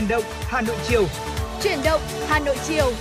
[0.00, 1.04] Chuyển động Hà Nội chiều.
[1.62, 2.92] Chuyển động Hà Nội chiều.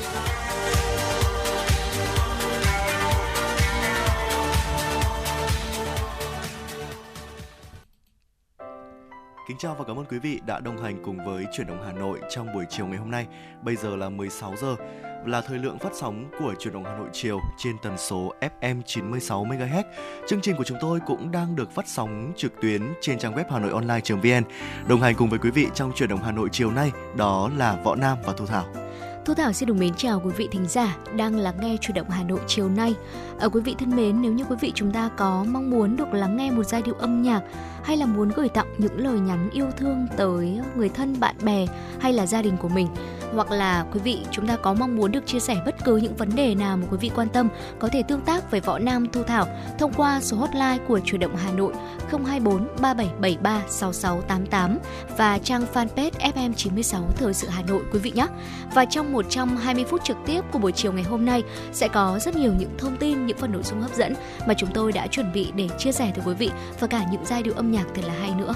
[9.47, 11.91] Kính chào và cảm ơn quý vị đã đồng hành cùng với Chuyển động Hà
[11.91, 13.27] Nội trong buổi chiều ngày hôm nay.
[13.63, 14.75] Bây giờ là 16 giờ
[15.25, 18.81] là thời lượng phát sóng của Chuyển động Hà Nội chiều trên tần số FM
[18.85, 19.83] 96 MHz.
[20.27, 23.43] Chương trình của chúng tôi cũng đang được phát sóng trực tuyến trên trang web
[23.49, 24.43] hanoionline.vn.
[24.87, 27.81] Đồng hành cùng với quý vị trong Chuyển động Hà Nội chiều nay đó là
[27.83, 28.65] Võ Nam và Thu Thảo.
[29.25, 32.09] Thu Thảo xin được mến chào quý vị thính giả đang lắng nghe chủ động
[32.09, 32.95] Hà Nội chiều nay.
[33.39, 36.13] Ở quý vị thân mến, nếu như quý vị chúng ta có mong muốn được
[36.13, 37.41] lắng nghe một giai điệu âm nhạc
[37.83, 41.65] hay là muốn gửi tặng những lời nhắn yêu thương tới người thân, bạn bè
[41.99, 42.87] hay là gia đình của mình
[43.33, 46.15] hoặc là quý vị chúng ta có mong muốn được chia sẻ bất cứ những
[46.15, 49.07] vấn đề nào mà quý vị quan tâm có thể tương tác với Võ Nam
[49.11, 49.47] Thu Thảo
[49.79, 51.73] thông qua số hotline của Chủ động Hà Nội
[52.11, 54.77] 024 3773 6688
[55.17, 58.27] và trang fanpage FM96 Thời sự Hà Nội quý vị nhé.
[58.73, 61.43] Và trong 120 phút trực tiếp của buổi chiều ngày hôm nay
[61.73, 64.13] sẽ có rất nhiều những thông tin, những phần nội dung hấp dẫn
[64.47, 66.49] mà chúng tôi đã chuẩn bị để chia sẻ tới quý vị
[66.79, 68.53] và cả những giai điệu âm nhạc thật là hay nữa.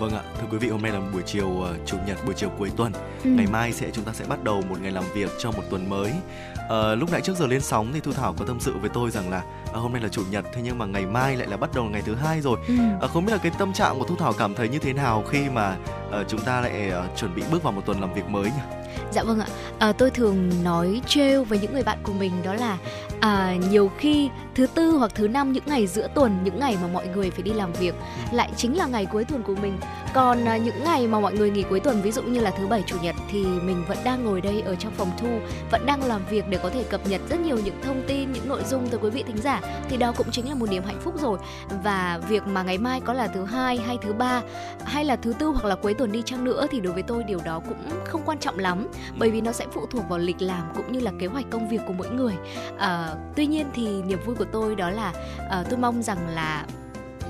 [0.00, 2.48] Vâng ạ, thưa quý vị hôm nay là buổi chiều uh, chủ nhật buổi chiều
[2.58, 2.92] cuối tuần.
[3.24, 3.30] Ừ.
[3.30, 5.90] Ngày mai sẽ chúng ta sẽ bắt đầu một ngày làm việc cho một tuần
[5.90, 6.12] mới.
[6.54, 9.10] Uh, lúc nãy trước giờ lên sóng thì Thu Thảo có tâm sự với tôi
[9.10, 11.56] rằng là uh, hôm nay là chủ nhật thế nhưng mà ngày mai lại là
[11.56, 12.58] bắt đầu ngày thứ hai rồi.
[12.68, 12.74] Ừ.
[13.04, 15.24] Uh, không biết là cái tâm trạng của Thu Thảo cảm thấy như thế nào
[15.30, 15.76] khi mà
[16.08, 18.76] uh, chúng ta lại uh, chuẩn bị bước vào một tuần làm việc mới nhỉ?
[19.12, 19.46] Dạ vâng ạ.
[19.78, 22.78] À, tôi thường nói trêu với những người bạn của mình đó là
[23.20, 26.88] à, nhiều khi thứ tư hoặc thứ năm những ngày giữa tuần những ngày mà
[26.88, 28.36] mọi người phải đi làm việc ừ.
[28.36, 29.78] lại chính là ngày cuối tuần của mình.
[30.14, 32.66] Còn à, những ngày mà mọi người nghỉ cuối tuần ví dụ như là thứ
[32.66, 35.28] bảy chủ nhật thì mình vẫn đang ngồi đây ở trong phòng thu
[35.70, 38.48] vẫn đang làm việc để có thể cập nhật rất nhiều những thông tin những
[38.48, 41.00] nội dung tới quý vị thính giả thì đó cũng chính là một niềm hạnh
[41.00, 41.38] phúc rồi.
[41.84, 44.42] Và việc mà ngày mai có là thứ hai hay thứ ba
[44.84, 47.24] hay là thứ tư hoặc là cuối tuần đi chăng nữa thì đối với tôi
[47.24, 50.42] điều đó cũng không quan trọng lắm bởi vì nó sẽ phụ thuộc vào lịch
[50.42, 52.34] làm cũng như là kế hoạch công việc của mỗi người.
[52.78, 55.12] À, tuy nhiên thì niềm vui của tôi đó là
[55.60, 56.64] uh, tôi mong rằng là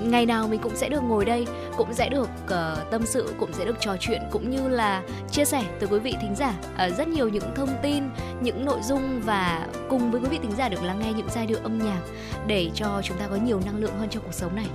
[0.01, 1.47] ngày nào mình cũng sẽ được ngồi đây
[1.77, 5.45] cũng sẽ được uh, tâm sự cũng sẽ được trò chuyện cũng như là chia
[5.45, 6.53] sẻ tới quý vị thính giả.
[6.73, 8.03] Uh, rất nhiều những thông tin
[8.41, 11.45] những nội dung và cùng với quý vị thính giả được lắng nghe những giai
[11.45, 12.01] điệu âm nhạc
[12.47, 14.67] để cho chúng ta có nhiều năng lượng hơn trong cuộc sống này.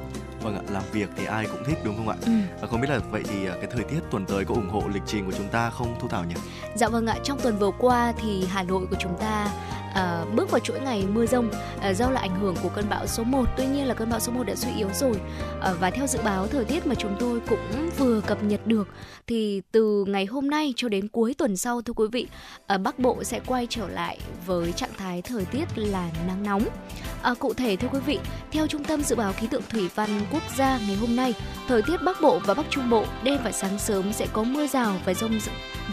[0.43, 2.17] Vâng ạ làm việc thì ai cũng thích đúng không ạ?
[2.27, 2.33] Ừ.
[2.61, 5.03] và không biết là vậy thì cái thời tiết tuần tới có ủng hộ lịch
[5.07, 6.35] trình của chúng ta không thu thảo nhỉ?
[6.75, 9.49] Dạ vâng ạ trong tuần vừa qua thì hà nội của chúng ta
[9.95, 11.51] à, bước vào chuỗi ngày mưa rông
[11.81, 14.21] à, do là ảnh hưởng của cơn bão số 1 tuy nhiên là cơn bão
[14.21, 15.21] số 1 đã suy yếu rồi.
[15.61, 18.89] À, và theo dự báo thời tiết mà chúng tôi cũng vừa cập nhật được
[19.27, 22.27] thì từ ngày hôm nay cho đến cuối tuần sau thưa quý vị
[22.67, 26.63] à, Bắc Bộ sẽ quay trở lại với trạng thái thời tiết là nắng nóng.
[27.23, 28.19] À, cụ thể thưa quý vị
[28.53, 31.35] theo trung tâm dự báo khí tượng thủy văn quốc gia ngày hôm nay
[31.69, 34.67] thời tiết Bắc Bộ và Bắc Trung Bộ đêm và sáng sớm sẽ có mưa
[34.67, 35.41] rào và rông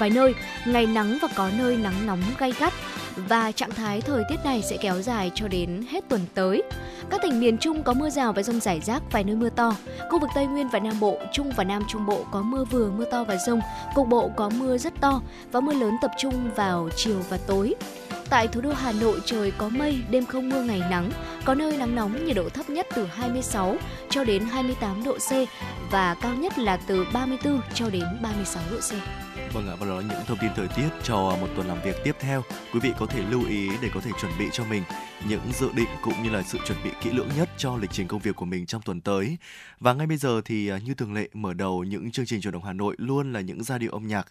[0.02, 0.34] vài nơi
[0.66, 2.74] ngày nắng và có nơi nắng nóng gay gắt
[3.16, 6.64] và trạng thái thời tiết này sẽ kéo dài cho đến hết tuần tới.
[7.10, 9.76] Các tỉnh miền Trung có mưa rào và rông rải rác vài nơi mưa to.
[10.10, 12.92] Khu vực Tây Nguyên và Nam Bộ, Trung và Nam Trung Bộ có mưa vừa,
[12.92, 13.62] mưa to và rông.
[13.96, 17.76] Cục bộ có mưa rất to và mưa lớn tập trung vào chiều và tối.
[18.30, 21.12] Tại thủ đô Hà Nội trời có mây, đêm không mưa ngày nắng,
[21.46, 23.78] có nơi nắng nóng, nhiệt độ thấp nhất từ 26
[24.10, 25.32] cho đến 28 độ C
[25.92, 28.94] và cao nhất là từ 34 cho đến 36 độ C.
[29.54, 31.82] Vâng ạ, và đó là những thông tin thời tiết cho à, một tuần làm
[31.82, 32.44] việc tiếp theo.
[32.74, 34.84] Quý vị có thể lưu ý để có thể chuẩn bị cho mình
[35.30, 38.08] những dự định cũng như là sự chuẩn bị kỹ lưỡng nhất cho lịch trình
[38.08, 39.38] công việc của mình trong tuần tới.
[39.80, 42.54] Và ngay bây giờ thì à, như thường lệ mở đầu những chương trình chuyển
[42.54, 44.28] động Hà Nội luôn là những giai điệu âm nhạc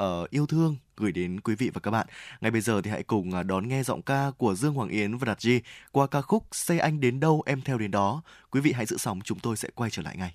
[0.00, 2.06] uh, yêu thương gửi đến quý vị và các bạn.
[2.40, 5.16] Ngay bây giờ thì hãy cùng à, đón nghe giọng ca của Dương Hoàng Yến
[5.16, 5.60] và Đạt Di
[5.92, 8.22] qua ca khúc Xây anh đến đâu em theo đến đó.
[8.50, 10.34] Quý vị hãy giữ sóng, chúng tôi sẽ quay trở lại ngay.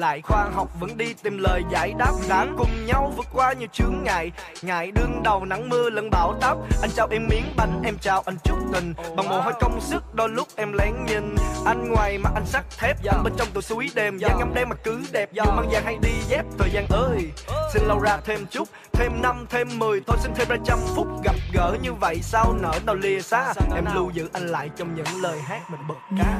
[0.00, 2.12] Lại khoa học vẫn đi tìm lời giải đáp.
[2.28, 4.32] Đã cùng nhau vượt qua nhiều chướng ngại.
[4.62, 6.56] Ngại đương đầu nắng mưa lẫn bão táp.
[6.82, 8.94] Anh trao em miếng bánh em trao anh chút tình.
[9.16, 11.34] Bằng mồ hôi công sức đôi lúc em lén nhìn.
[11.66, 14.18] Anh ngoài mà anh sắt thép anh bên trong tụi suối đêm.
[14.18, 16.44] Dáng ngắm đêm mà cứ đẹp dù mang vàng hay đi dép.
[16.58, 17.30] Thời gian ơi
[17.72, 20.00] xin lâu ra thêm chút thêm năm thêm mười.
[20.06, 22.18] Thôi xin thêm ra trăm phút gặp gỡ như vậy.
[22.22, 23.52] Sao nở đâu lìa xa?
[23.74, 26.39] Em lưu giữ anh lại trong những lời hát mình bật ca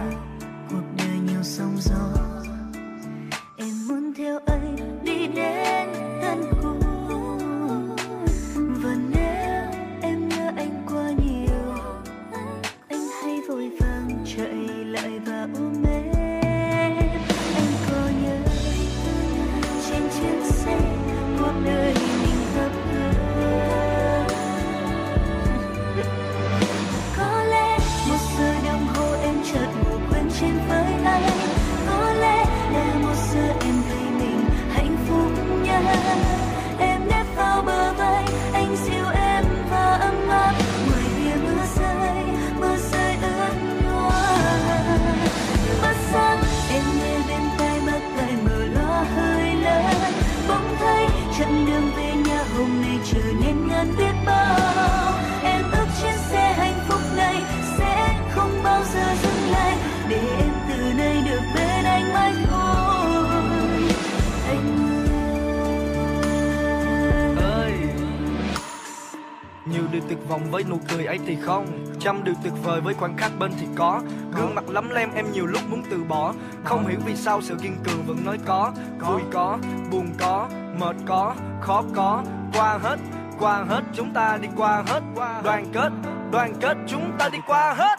[72.01, 74.01] trăm điều tuyệt vời với khoảnh khắc bên thì có.
[74.37, 76.33] Gương mặt lắm lem em nhiều lúc muốn từ bỏ.
[76.65, 78.73] Không hiểu vì sao sự kiên cường vẫn nói có.
[79.01, 79.59] Vui có
[79.91, 80.49] buồn có
[80.79, 82.23] mệt có khó có.
[82.55, 82.97] Qua hết
[83.39, 85.01] qua hết chúng ta đi qua hết.
[85.45, 85.93] Đoàn kết
[86.33, 87.99] đoàn kết chúng ta đi qua hết.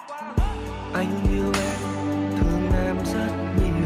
[0.94, 1.80] Anh yêu em
[2.38, 3.86] thương em rất nhiều.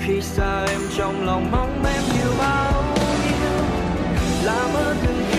[0.00, 2.72] Khi xa em trong lòng mong em nhiều bao
[3.24, 3.64] nhiêu.
[4.42, 5.37] Làm ơn đừng khiến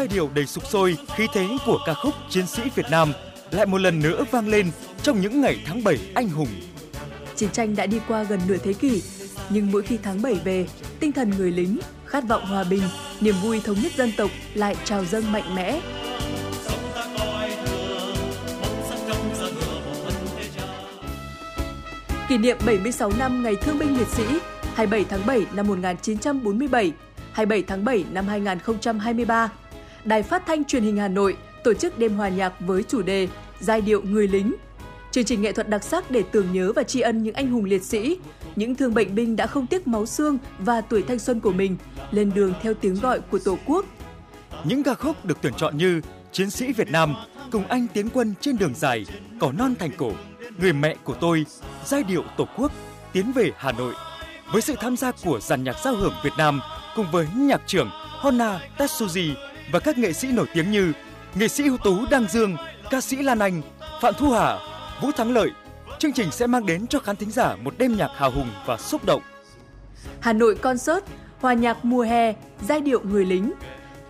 [0.00, 3.12] giai điệu đầy sục sôi, khí thế của ca khúc Chiến sĩ Việt Nam
[3.50, 4.70] lại một lần nữa vang lên
[5.02, 6.48] trong những ngày tháng 7 anh hùng.
[7.36, 9.02] Chiến tranh đã đi qua gần nửa thế kỷ,
[9.50, 10.66] nhưng mỗi khi tháng 7 về,
[11.00, 12.82] tinh thần người lính, khát vọng hòa bình,
[13.20, 15.80] niềm vui thống nhất dân tộc lại trào dâng mạnh mẽ.
[22.28, 24.24] Kỷ niệm 76 năm Ngày Thương binh Liệt sĩ
[24.74, 26.92] 27 tháng 7 năm 1947,
[27.32, 29.50] 27 tháng 7 năm 2023,
[30.04, 33.28] Đài Phát thanh Truyền hình Hà Nội tổ chức đêm hòa nhạc với chủ đề
[33.60, 34.54] Giai điệu người lính.
[35.10, 37.64] Chương trình nghệ thuật đặc sắc để tưởng nhớ và tri ân những anh hùng
[37.64, 38.18] liệt sĩ,
[38.56, 41.76] những thương bệnh binh đã không tiếc máu xương và tuổi thanh xuân của mình
[42.10, 43.86] lên đường theo tiếng gọi của Tổ quốc.
[44.64, 46.00] Những ca khúc được tuyển chọn như
[46.32, 47.14] Chiến sĩ Việt Nam,
[47.50, 49.06] Cùng anh tiến quân trên đường dài,
[49.40, 50.12] Cỏ non thành cổ,
[50.58, 51.44] Người mẹ của tôi,
[51.84, 52.72] Giai điệu Tổ quốc,
[53.12, 53.94] Tiến về Hà Nội.
[54.52, 56.60] Với sự tham gia của dàn nhạc giao hưởng Việt Nam
[56.96, 60.92] cùng với nhạc trưởng Honna Tetsuji và các nghệ sĩ nổi tiếng như
[61.34, 62.56] nghệ sĩ ưu tú Đăng Dương,
[62.90, 63.62] ca sĩ Lan Anh,
[64.00, 64.58] Phạm Thu Hà,
[65.02, 65.50] Vũ Thắng Lợi,
[65.98, 68.76] chương trình sẽ mang đến cho khán thính giả một đêm nhạc hào hùng và
[68.76, 69.22] xúc động.
[70.20, 71.04] Hà Nội Concert,
[71.40, 72.34] hòa nhạc mùa hè,
[72.68, 73.52] giai điệu người lính.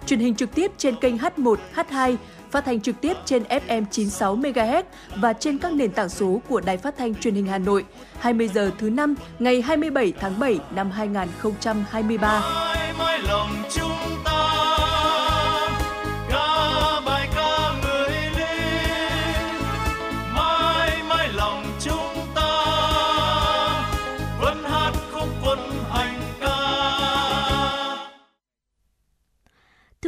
[0.07, 2.17] Truyền hình trực tiếp trên kênh H1, H2,
[2.51, 4.83] phát thanh trực tiếp trên FM 96 MHz
[5.17, 7.85] và trên các nền tảng số của Đài Phát thanh Truyền hình Hà Nội.
[8.19, 12.41] 20 giờ thứ năm ngày 27 tháng 7 năm 2023.
[12.41, 14.20] mãi mãi lòng chúng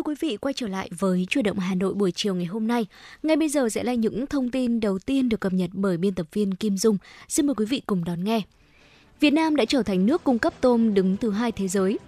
[0.03, 2.67] Thưa quý vị, quay trở lại với chuyển động Hà Nội buổi chiều ngày hôm
[2.67, 2.87] nay.
[3.23, 6.15] Ngay bây giờ sẽ là những thông tin đầu tiên được cập nhật bởi biên
[6.15, 6.99] tập viên Kim Dung.
[7.29, 8.43] Xin mời quý vị cùng đón nghe.
[9.21, 11.99] Việt Nam đã trở thành nước cung cấp tôm đứng thứ hai thế giới.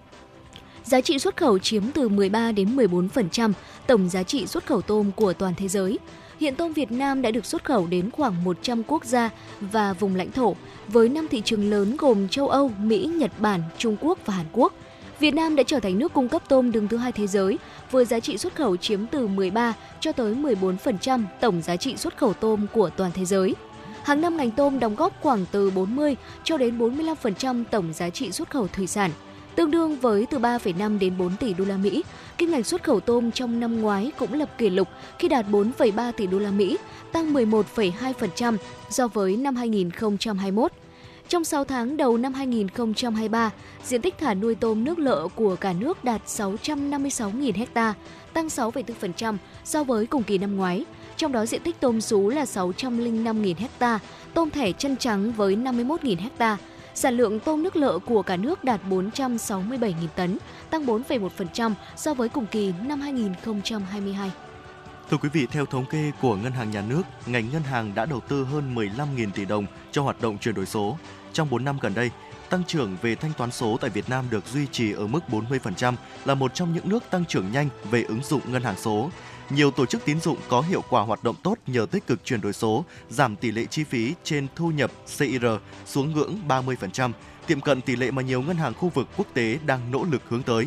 [0.84, 3.52] Giá trị xuất khẩu chiếm từ 13 đến 14%
[3.86, 5.98] tổng giá trị xuất khẩu tôm của toàn thế giới.
[6.40, 10.16] Hiện tôm Việt Nam đã được xuất khẩu đến khoảng 100 quốc gia và vùng
[10.16, 10.56] lãnh thổ,
[10.88, 14.46] với năm thị trường lớn gồm châu Âu, Mỹ, Nhật Bản, Trung Quốc và Hàn
[14.52, 14.72] Quốc.
[15.20, 17.58] Việt Nam đã trở thành nước cung cấp tôm đứng thứ hai thế giới,
[17.90, 22.16] với giá trị xuất khẩu chiếm từ 13 cho tới 14% tổng giá trị xuất
[22.16, 23.54] khẩu tôm của toàn thế giới.
[24.02, 28.32] Hàng năm ngành tôm đóng góp khoảng từ 40 cho đến 45% tổng giá trị
[28.32, 29.10] xuất khẩu thủy sản,
[29.54, 32.02] tương đương với từ 3,5 đến 4 tỷ đô la Mỹ.
[32.38, 36.12] Kim ngạch xuất khẩu tôm trong năm ngoái cũng lập kỷ lục khi đạt 4,3
[36.12, 36.78] tỷ đô la Mỹ,
[37.12, 38.56] tăng 11,2%
[38.90, 40.72] so với năm 2021.
[41.28, 43.50] Trong 6 tháng đầu năm 2023,
[43.84, 47.94] diện tích thả nuôi tôm nước lợ của cả nước đạt 656.000 ha,
[48.32, 50.84] tăng 6,4% so với cùng kỳ năm ngoái.
[51.16, 53.98] Trong đó diện tích tôm sú là 605.000 ha,
[54.34, 56.56] tôm thẻ chân trắng với 51.000 ha.
[56.94, 60.38] Sản lượng tôm nước lợ của cả nước đạt 467.000 tấn,
[60.70, 64.30] tăng 4,1% so với cùng kỳ năm 2022.
[65.10, 68.06] Thưa quý vị, theo thống kê của Ngân hàng Nhà nước, ngành ngân hàng đã
[68.06, 70.98] đầu tư hơn 15.000 tỷ đồng cho hoạt động chuyển đổi số.
[71.32, 72.10] Trong 4 năm gần đây,
[72.50, 75.94] tăng trưởng về thanh toán số tại Việt Nam được duy trì ở mức 40%,
[76.24, 79.10] là một trong những nước tăng trưởng nhanh về ứng dụng ngân hàng số.
[79.50, 82.40] Nhiều tổ chức tín dụng có hiệu quả hoạt động tốt nhờ tích cực chuyển
[82.40, 85.44] đổi số, giảm tỷ lệ chi phí trên thu nhập CIR
[85.86, 87.12] xuống ngưỡng 30%,
[87.46, 90.22] tiệm cận tỷ lệ mà nhiều ngân hàng khu vực quốc tế đang nỗ lực
[90.28, 90.66] hướng tới.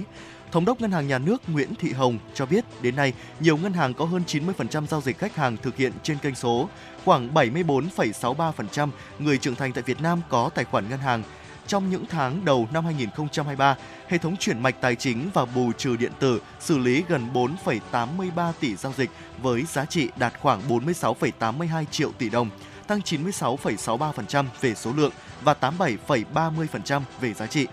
[0.51, 3.73] Thống đốc Ngân hàng Nhà nước Nguyễn Thị Hồng cho biết đến nay, nhiều ngân
[3.73, 6.69] hàng có hơn 90% giao dịch khách hàng thực hiện trên kênh số.
[7.05, 8.89] Khoảng 74,63%
[9.19, 11.23] người trưởng thành tại Việt Nam có tài khoản ngân hàng.
[11.67, 13.75] Trong những tháng đầu năm 2023,
[14.07, 18.51] hệ thống chuyển mạch tài chính và bù trừ điện tử xử lý gần 4,83
[18.59, 19.09] tỷ giao dịch
[19.41, 22.49] với giá trị đạt khoảng 46,82 triệu tỷ đồng,
[22.87, 25.11] tăng 96,63% về số lượng
[25.43, 27.67] và 87,30% về giá trị.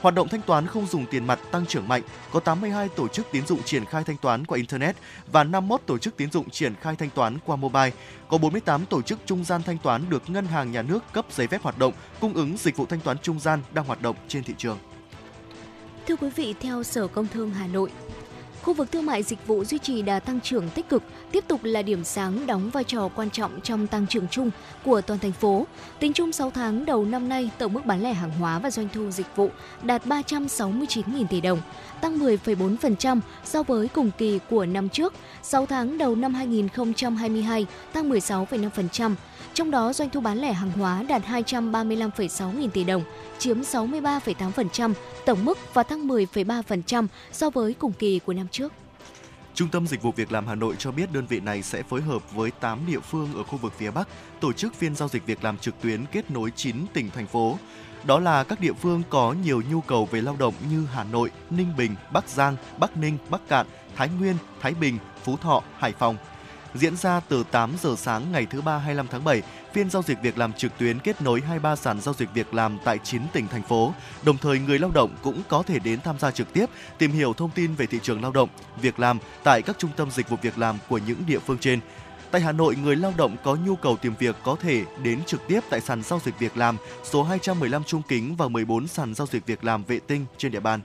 [0.00, 2.02] Hoạt động thanh toán không dùng tiền mặt tăng trưởng mạnh,
[2.32, 4.96] có 82 tổ chức tín dụng triển khai thanh toán qua internet
[5.32, 7.90] và 51 tổ chức tín dụng triển khai thanh toán qua mobile.
[8.28, 11.46] Có 48 tổ chức trung gian thanh toán được ngân hàng nhà nước cấp giấy
[11.46, 14.44] phép hoạt động, cung ứng dịch vụ thanh toán trung gian đang hoạt động trên
[14.44, 14.78] thị trường.
[16.06, 17.90] Thưa quý vị, theo Sở Công Thương Hà Nội,
[18.68, 21.60] Khu vực thương mại dịch vụ duy trì đà tăng trưởng tích cực, tiếp tục
[21.64, 24.50] là điểm sáng đóng vai trò quan trọng trong tăng trưởng chung
[24.84, 25.66] của toàn thành phố.
[25.98, 28.88] Tính chung 6 tháng đầu năm nay, tổng mức bán lẻ hàng hóa và doanh
[28.94, 29.50] thu dịch vụ
[29.82, 31.60] đạt 369.000 tỷ đồng,
[32.00, 35.14] tăng 10,4% so với cùng kỳ của năm trước.
[35.42, 39.14] 6 tháng đầu năm 2022 tăng 16,5%.
[39.54, 43.02] Trong đó, doanh thu bán lẻ hàng hóa đạt 235,6 nghìn tỷ đồng,
[43.38, 44.94] chiếm 63,8%
[45.26, 48.72] tổng mức và tăng 10,3% so với cùng kỳ của năm trước.
[49.54, 52.02] Trung tâm Dịch vụ Việc làm Hà Nội cho biết đơn vị này sẽ phối
[52.02, 54.08] hợp với 8 địa phương ở khu vực phía Bắc
[54.40, 57.58] tổ chức phiên giao dịch việc làm trực tuyến kết nối 9 tỉnh thành phố.
[58.04, 61.30] Đó là các địa phương có nhiều nhu cầu về lao động như Hà Nội,
[61.50, 65.92] Ninh Bình, Bắc Giang, Bắc Ninh, Bắc Cạn, Thái Nguyên, Thái Bình, Phú Thọ, Hải
[65.92, 66.16] Phòng–
[66.74, 69.42] diễn ra từ 8 giờ sáng ngày thứ ba 25 tháng 7.
[69.72, 72.78] Phiên giao dịch việc làm trực tuyến kết nối 23 sàn giao dịch việc làm
[72.84, 73.92] tại 9 tỉnh thành phố.
[74.22, 76.66] Đồng thời người lao động cũng có thể đến tham gia trực tiếp,
[76.98, 78.48] tìm hiểu thông tin về thị trường lao động,
[78.80, 81.80] việc làm tại các trung tâm dịch vụ việc làm của những địa phương trên.
[82.30, 85.40] Tại Hà Nội, người lao động có nhu cầu tìm việc có thể đến trực
[85.48, 89.26] tiếp tại sàn giao dịch việc làm số 215 Trung Kính và 14 sàn giao
[89.26, 90.80] dịch việc làm vệ tinh trên địa bàn.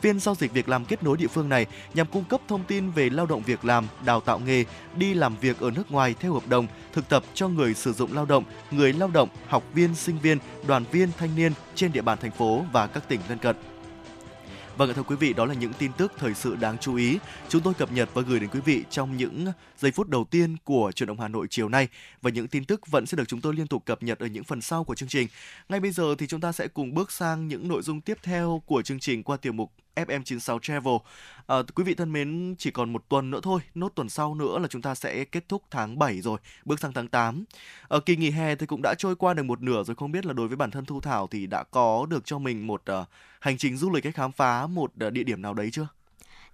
[0.00, 2.90] Phiên giao dịch việc làm kết nối địa phương này nhằm cung cấp thông tin
[2.90, 4.64] về lao động việc làm, đào tạo nghề,
[4.96, 8.12] đi làm việc ở nước ngoài theo hợp đồng, thực tập cho người sử dụng
[8.12, 12.02] lao động, người lao động, học viên, sinh viên, đoàn viên, thanh niên trên địa
[12.02, 13.56] bàn thành phố và các tỉnh lân cận.
[14.76, 17.62] Vâng thưa quý vị, đó là những tin tức thời sự đáng chú ý chúng
[17.62, 19.46] tôi cập nhật và gửi đến quý vị trong những
[19.78, 21.88] giây phút đầu tiên của truyền động Hà Nội chiều nay
[22.22, 24.44] và những tin tức vẫn sẽ được chúng tôi liên tục cập nhật ở những
[24.44, 25.28] phần sau của chương trình.
[25.68, 28.62] Ngay bây giờ thì chúng ta sẽ cùng bước sang những nội dung tiếp theo
[28.66, 29.72] của chương trình qua tiểu mục
[30.04, 30.94] FM96 Travel.
[31.46, 34.58] À, quý vị thân mến, chỉ còn một tuần nữa thôi, nốt tuần sau nữa
[34.58, 37.44] là chúng ta sẽ kết thúc tháng 7 rồi, bước sang tháng 8.
[37.88, 40.12] Ở ờ, kỳ nghỉ hè thì cũng đã trôi qua được một nửa rồi, không
[40.12, 42.82] biết là đối với bản thân Thu Thảo thì đã có được cho mình một
[42.92, 43.08] uh,
[43.40, 45.86] hành trình du lịch hay khám phá một uh, địa điểm nào đấy chưa?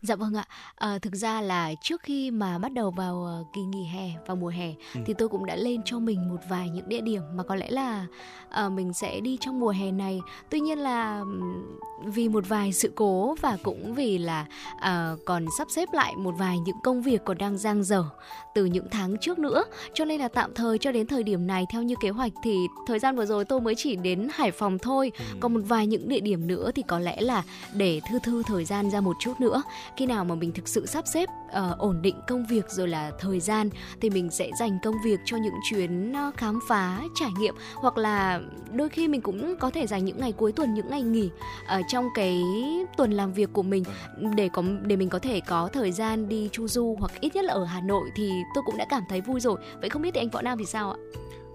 [0.03, 0.45] Dạ vâng ạ.
[0.75, 4.37] À, thực ra là trước khi mà bắt đầu vào uh, kỳ nghỉ hè vào
[4.37, 5.01] mùa hè ừ.
[5.07, 7.71] thì tôi cũng đã lên cho mình một vài những địa điểm mà có lẽ
[7.71, 8.07] là
[8.67, 10.21] uh, mình sẽ đi trong mùa hè này.
[10.51, 11.23] Tuy nhiên là
[12.05, 16.35] vì một vài sự cố và cũng vì là uh, còn sắp xếp lại một
[16.39, 18.05] vài những công việc còn đang giang dở
[18.55, 21.67] từ những tháng trước nữa cho nên là tạm thời cho đến thời điểm này
[21.71, 24.79] theo như kế hoạch thì thời gian vừa rồi tôi mới chỉ đến Hải Phòng
[24.79, 25.13] thôi.
[25.19, 25.25] Ừ.
[25.41, 27.43] Còn một vài những địa điểm nữa thì có lẽ là
[27.75, 29.63] để thư thư thời gian ra một chút nữa
[29.97, 33.13] khi nào mà mình thực sự sắp xếp uh, ổn định công việc rồi là
[33.19, 37.31] thời gian thì mình sẽ dành công việc cho những chuyến uh, khám phá trải
[37.39, 38.41] nghiệm hoặc là
[38.73, 41.31] đôi khi mình cũng có thể dành những ngày cuối tuần những ngày nghỉ
[41.67, 42.43] ở trong cái
[42.97, 43.85] tuần làm việc của mình
[44.37, 47.45] để có để mình có thể có thời gian đi chu du hoặc ít nhất
[47.45, 50.11] là ở Hà Nội thì tôi cũng đã cảm thấy vui rồi vậy không biết
[50.15, 50.99] thì anh Võ Nam thì sao ạ?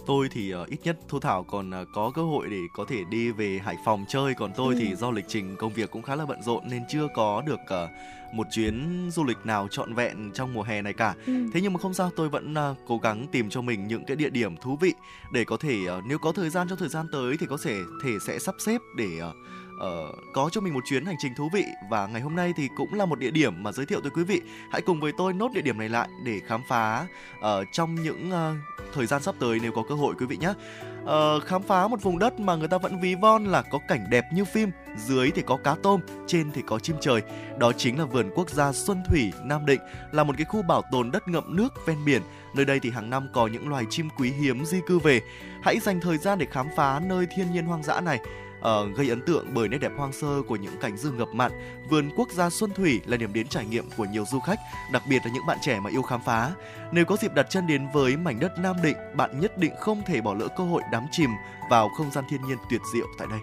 [0.09, 3.03] tôi thì uh, ít nhất thu thảo còn uh, có cơ hội để có thể
[3.09, 4.79] đi về hải phòng chơi còn tôi ừ.
[4.81, 7.59] thì do lịch trình công việc cũng khá là bận rộn nên chưa có được
[7.63, 7.89] uh,
[8.33, 11.33] một chuyến du lịch nào trọn vẹn trong mùa hè này cả ừ.
[11.53, 14.15] thế nhưng mà không sao tôi vẫn uh, cố gắng tìm cho mình những cái
[14.15, 14.93] địa điểm thú vị
[15.33, 17.77] để có thể uh, nếu có thời gian trong thời gian tới thì có thể
[18.03, 19.35] thể sẽ sắp xếp để uh,
[19.79, 22.67] uh, có cho mình một chuyến hành trình thú vị và ngày hôm nay thì
[22.77, 24.41] cũng là một địa điểm mà giới thiệu tới quý vị.
[24.71, 27.07] Hãy cùng với tôi nốt địa điểm này lại để khám phá
[27.39, 28.57] uh, trong những uh,
[28.93, 30.53] thời gian sắp tới nếu có cơ hội quý vị nhé.
[31.03, 34.05] Uh, khám phá một vùng đất mà người ta vẫn ví von là có cảnh
[34.09, 37.21] đẹp như phim, dưới thì có cá tôm, trên thì có chim trời.
[37.57, 39.79] Đó chính là vườn quốc gia Xuân Thủy, Nam Định,
[40.11, 42.21] là một cái khu bảo tồn đất ngậm nước ven biển.
[42.55, 45.21] Nơi đây thì hàng năm có những loài chim quý hiếm di cư về.
[45.63, 48.19] Hãy dành thời gian để khám phá nơi thiên nhiên hoang dã này
[48.59, 51.51] uh, gây ấn tượng bởi nét đẹp hoang sơ của những cánh rừng ngập mặn.
[51.89, 54.59] Vườn quốc gia Xuân Thủy là điểm đến trải nghiệm của nhiều du khách,
[54.91, 56.51] đặc biệt là những bạn trẻ mà yêu khám phá.
[56.91, 60.01] Nếu có dịp đặt chân đến với mảnh đất Nam Định, bạn nhất định không
[60.07, 61.29] thể bỏ lỡ cơ hội đắm chìm
[61.69, 63.39] vào không gian thiên nhiên tuyệt diệu tại đây.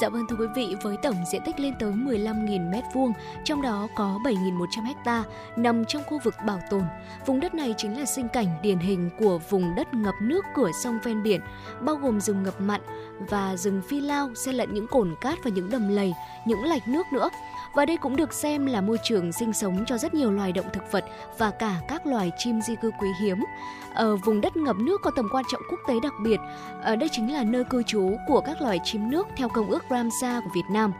[0.00, 3.12] Dạ vâng thưa quý vị, với tổng diện tích lên tới 15.000 m2,
[3.44, 5.24] trong đó có 7.100 ha
[5.56, 6.82] nằm trong khu vực bảo tồn.
[7.26, 10.70] Vùng đất này chính là sinh cảnh điển hình của vùng đất ngập nước cửa
[10.82, 11.40] sông ven biển,
[11.80, 12.80] bao gồm rừng ngập mặn
[13.28, 16.14] và rừng phi lao xen lẫn những cồn cát và những đầm lầy,
[16.46, 17.30] những lạch nước nữa.
[17.74, 20.66] Và đây cũng được xem là môi trường sinh sống cho rất nhiều loài động
[20.72, 21.04] thực vật
[21.38, 23.44] và cả các loài chim di cư quý hiếm
[23.94, 26.40] ở vùng đất ngập nước có tầm quan trọng quốc tế đặc biệt.
[26.82, 29.84] Ở đây chính là nơi cư trú của các loài chim nước theo công ước
[29.90, 30.92] Ramsar của Việt Nam.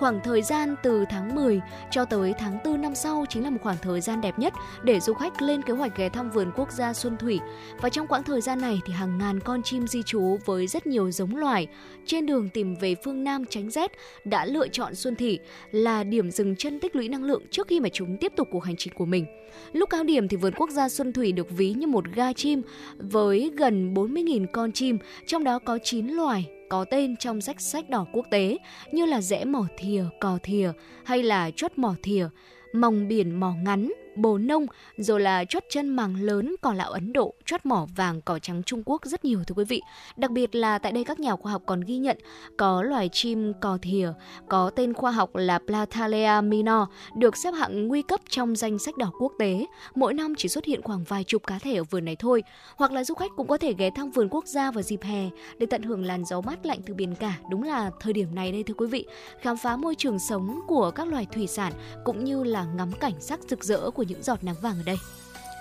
[0.00, 1.60] Khoảng thời gian từ tháng 10
[1.90, 5.00] cho tới tháng 4 năm sau chính là một khoảng thời gian đẹp nhất để
[5.00, 7.40] du khách lên kế hoạch ghé thăm vườn quốc gia Xuân Thủy.
[7.80, 10.86] Và trong quãng thời gian này thì hàng ngàn con chim di trú với rất
[10.86, 11.66] nhiều giống loài
[12.06, 13.92] trên đường tìm về phương Nam tránh rét
[14.24, 15.38] đã lựa chọn Xuân Thủy
[15.70, 18.64] là điểm dừng chân tích lũy năng lượng trước khi mà chúng tiếp tục cuộc
[18.64, 19.26] hành trình của mình.
[19.72, 22.62] Lúc cao điểm thì vườn quốc gia Xuân Thủy được ví như một ga chim
[22.98, 27.90] với gần 40.000 con chim, trong đó có 9 loài có tên trong sách sách
[27.90, 28.58] đỏ quốc tế
[28.92, 30.72] như là rẽ mỏ thìa, cò thìa
[31.04, 32.28] hay là chốt mỏ thìa,
[32.72, 37.12] mòng biển mỏ ngắn, bồ nông, rồi là chót chân màng lớn cỏ lão Ấn
[37.12, 39.82] Độ, chót mỏ vàng cỏ trắng Trung Quốc rất nhiều thưa quý vị.
[40.16, 42.18] Đặc biệt là tại đây các nhà khoa học còn ghi nhận
[42.56, 44.12] có loài chim cò thìa
[44.48, 48.96] có tên khoa học là Platalea minor được xếp hạng nguy cấp trong danh sách
[48.96, 49.66] đỏ quốc tế.
[49.94, 52.42] Mỗi năm chỉ xuất hiện khoảng vài chục cá thể ở vườn này thôi.
[52.76, 55.28] Hoặc là du khách cũng có thể ghé thăm vườn quốc gia vào dịp hè
[55.58, 57.34] để tận hưởng làn gió mát lạnh từ biển cả.
[57.50, 59.06] Đúng là thời điểm này đây thưa quý vị,
[59.40, 61.72] khám phá môi trường sống của các loài thủy sản
[62.04, 64.96] cũng như là ngắm cảnh sắc rực rỡ của những giọt nắng vàng ở đây.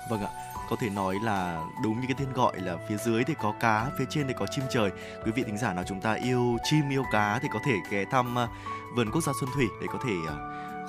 [0.09, 0.29] Vâng ạ
[0.69, 3.87] có thể nói là đúng như cái tên gọi là phía dưới thì có cá,
[3.97, 4.91] phía trên thì có chim trời.
[5.25, 8.05] Quý vị thính giả nào chúng ta yêu chim yêu cá thì có thể ghé
[8.11, 8.47] thăm à,
[8.95, 10.35] vườn quốc gia Xuân Thủy để có thể à,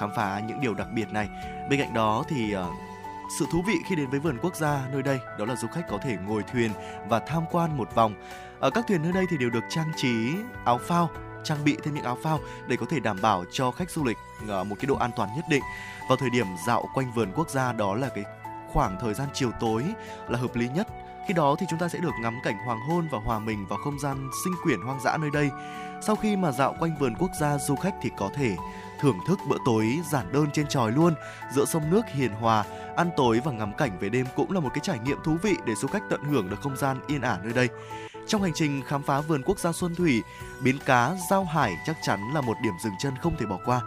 [0.00, 1.28] khám phá những điều đặc biệt này.
[1.70, 2.66] Bên cạnh đó thì à,
[3.38, 5.88] sự thú vị khi đến với vườn quốc gia nơi đây đó là du khách
[5.90, 6.70] có thể ngồi thuyền
[7.08, 8.14] và tham quan một vòng.
[8.60, 11.10] Ở các thuyền nơi đây thì đều được trang trí áo phao
[11.44, 14.16] trang bị thêm những áo phao để có thể đảm bảo cho khách du lịch
[14.48, 15.62] ờ, một cái độ an toàn nhất định.
[16.08, 18.24] Vào thời điểm dạo quanh vườn quốc gia, đó là cái
[18.72, 19.84] khoảng thời gian chiều tối
[20.28, 20.88] là hợp lý nhất.
[21.28, 23.78] Khi đó thì chúng ta sẽ được ngắm cảnh hoàng hôn và hòa mình vào
[23.84, 25.50] không gian sinh quyển hoang dã nơi đây.
[26.02, 28.56] Sau khi mà dạo quanh vườn quốc gia, du khách thì có thể
[29.00, 31.14] thưởng thức bữa tối giản đơn trên tròi luôn,
[31.52, 32.64] giữa sông nước hiền hòa,
[32.96, 35.56] ăn tối và ngắm cảnh về đêm cũng là một cái trải nghiệm thú vị
[35.66, 37.68] để du khách tận hưởng được không gian yên ả nơi đây
[38.30, 40.22] trong hành trình khám phá vườn quốc gia Xuân Thủy,
[40.64, 43.80] bến cá Giao Hải chắc chắn là một điểm dừng chân không thể bỏ qua.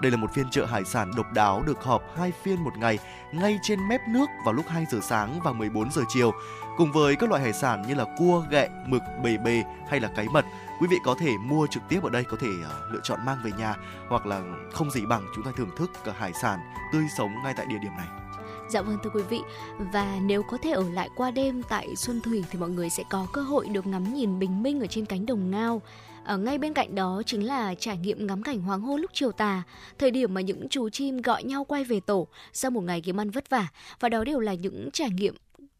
[0.00, 2.98] Đây là một phiên chợ hải sản độc đáo được họp hai phiên một ngày
[3.32, 6.32] ngay trên mép nước vào lúc 2 giờ sáng và 14 giờ chiều.
[6.76, 10.10] Cùng với các loại hải sản như là cua, ghẹ, mực, bề bề hay là
[10.16, 10.44] cái mật,
[10.80, 13.38] quý vị có thể mua trực tiếp ở đây có thể ờ, lựa chọn mang
[13.44, 13.74] về nhà
[14.08, 16.58] hoặc là không gì bằng chúng ta thưởng thức cả hải sản
[16.92, 18.27] tươi sống ngay tại địa điểm này.
[18.70, 19.40] Dạ vâng thưa quý vị.
[19.78, 23.04] Và nếu có thể ở lại qua đêm tại Xuân Thủy Thì mọi người sẽ
[23.10, 25.82] có cơ hội được ngắm nhìn bình minh ở trên cánh đồng ngao.
[26.24, 29.32] Ở ngay bên cạnh đó chính là trải nghiệm ngắm cảnh hoàng hôn lúc chiều
[29.32, 29.62] tà,
[29.98, 33.20] thời điểm mà những chú chim gọi nhau quay về tổ sau một ngày kiếm
[33.20, 33.68] ăn vất vả.
[34.00, 35.34] Và đó đều là những trải nghiệm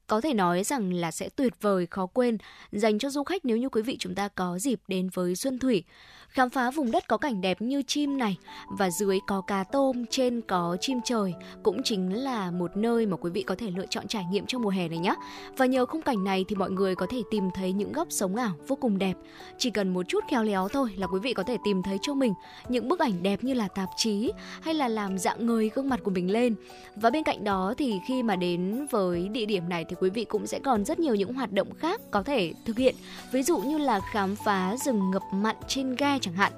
[0.07, 2.38] có thể nói rằng là sẽ tuyệt vời khó quên
[2.72, 5.59] dành cho du khách nếu như quý vị chúng ta có dịp đến với Xuân
[5.59, 5.85] Thủy
[6.28, 8.36] khám phá vùng đất có cảnh đẹp như chim này
[8.78, 13.16] và dưới có cá tôm, trên có chim trời cũng chính là một nơi mà
[13.16, 15.14] quý vị có thể lựa chọn trải nghiệm trong mùa hè này nhé.
[15.56, 18.36] Và nhờ khung cảnh này thì mọi người có thể tìm thấy những góc sống
[18.36, 19.14] ảo vô cùng đẹp.
[19.58, 22.14] Chỉ cần một chút khéo léo thôi là quý vị có thể tìm thấy cho
[22.14, 22.34] mình
[22.68, 26.00] những bức ảnh đẹp như là tạp chí hay là làm dạng người gương mặt
[26.04, 26.54] của mình lên.
[26.96, 30.24] Và bên cạnh đó thì khi mà đến với địa điểm này thì quý vị
[30.24, 32.94] cũng sẽ còn rất nhiều những hoạt động khác có thể thực hiện.
[33.32, 36.52] Ví dụ như là khám phá rừng ngập mặn trên ghe chẳng hạn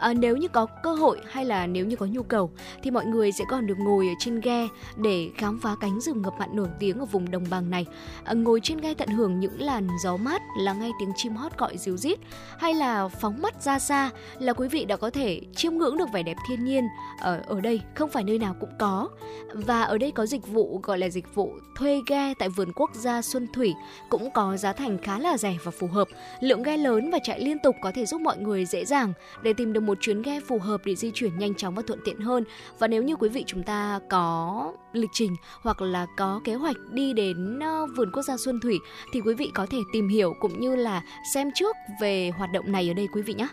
[0.00, 2.50] à, nếu như có cơ hội hay là nếu như có nhu cầu
[2.82, 6.22] thì mọi người sẽ còn được ngồi ở trên ghe để khám phá cánh rừng
[6.22, 7.86] ngập mặn nổi tiếng ở vùng đồng bằng này.
[8.24, 11.58] À, ngồi trên ghe tận hưởng những làn gió mát là ngay tiếng chim hót
[11.58, 12.18] gọi ríu rít
[12.58, 16.12] hay là phóng mắt ra xa là quý vị đã có thể chiêm ngưỡng được
[16.12, 16.88] vẻ đẹp thiên nhiên
[17.20, 19.08] ở ở đây không phải nơi nào cũng có.
[19.54, 22.90] Và ở đây có dịch vụ gọi là dịch vụ thuê ghe tại vườn quốc
[22.94, 23.74] gia Xuân Thủy
[24.08, 26.08] cũng có giá thành khá là rẻ và phù hợp.
[26.40, 29.52] Lượng ghe lớn và chạy liên tục có thể giúp mọi người dễ dàng để
[29.52, 32.00] tìm được một một chuyến ghe phù hợp để di chuyển nhanh chóng và thuận
[32.04, 32.44] tiện hơn.
[32.78, 36.76] Và nếu như quý vị chúng ta có lịch trình hoặc là có kế hoạch
[36.90, 38.78] đi đến ờ, vườn quốc gia Xuân Thủy
[39.12, 41.02] thì quý vị có thể tìm hiểu cũng như là
[41.34, 43.48] xem trước về hoạt động này ở đây quý vị nhé.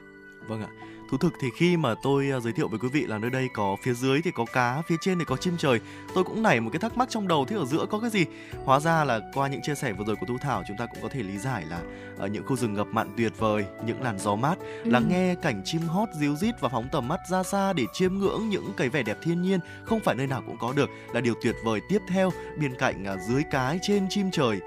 [0.48, 0.70] Vâng ạ.
[1.10, 3.50] Thú thực thì khi mà tôi à, giới thiệu với quý vị là nơi đây
[3.54, 5.80] có phía dưới thì có cá, phía trên thì có chim trời,
[6.16, 8.26] tôi cũng nảy một cái thắc mắc trong đầu thế ở giữa có cái gì?
[8.66, 11.00] Hóa ra là qua những chia sẻ vừa rồi của Thu Thảo chúng ta cũng
[11.02, 11.82] có thể lý giải là
[12.18, 14.90] ở những khu rừng ngập mặn tuyệt vời, những làn gió mát, ừ.
[14.90, 18.14] lắng nghe cảnh chim hót ríu rít và phóng tầm mắt ra xa để chiêm
[18.14, 21.22] ngưỡng những cái vẻ đẹp thiên nhiên không phải nơi nào cũng có được là
[21.22, 24.60] điều tuyệt vời tiếp theo bên cạnh uh, dưới cái trên chim trời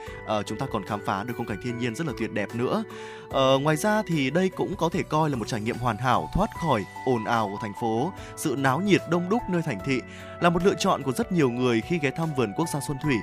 [0.46, 2.85] chúng ta còn khám phá được khung cảnh thiên nhiên rất là tuyệt đẹp nữa.
[3.30, 6.30] Ờ, ngoài ra thì đây cũng có thể coi là một trải nghiệm hoàn hảo
[6.34, 10.00] thoát khỏi ồn ào của thành phố, sự náo nhiệt đông đúc nơi thành thị
[10.40, 12.98] là một lựa chọn của rất nhiều người khi ghé thăm vườn quốc gia Xuân
[13.02, 13.16] Thủy.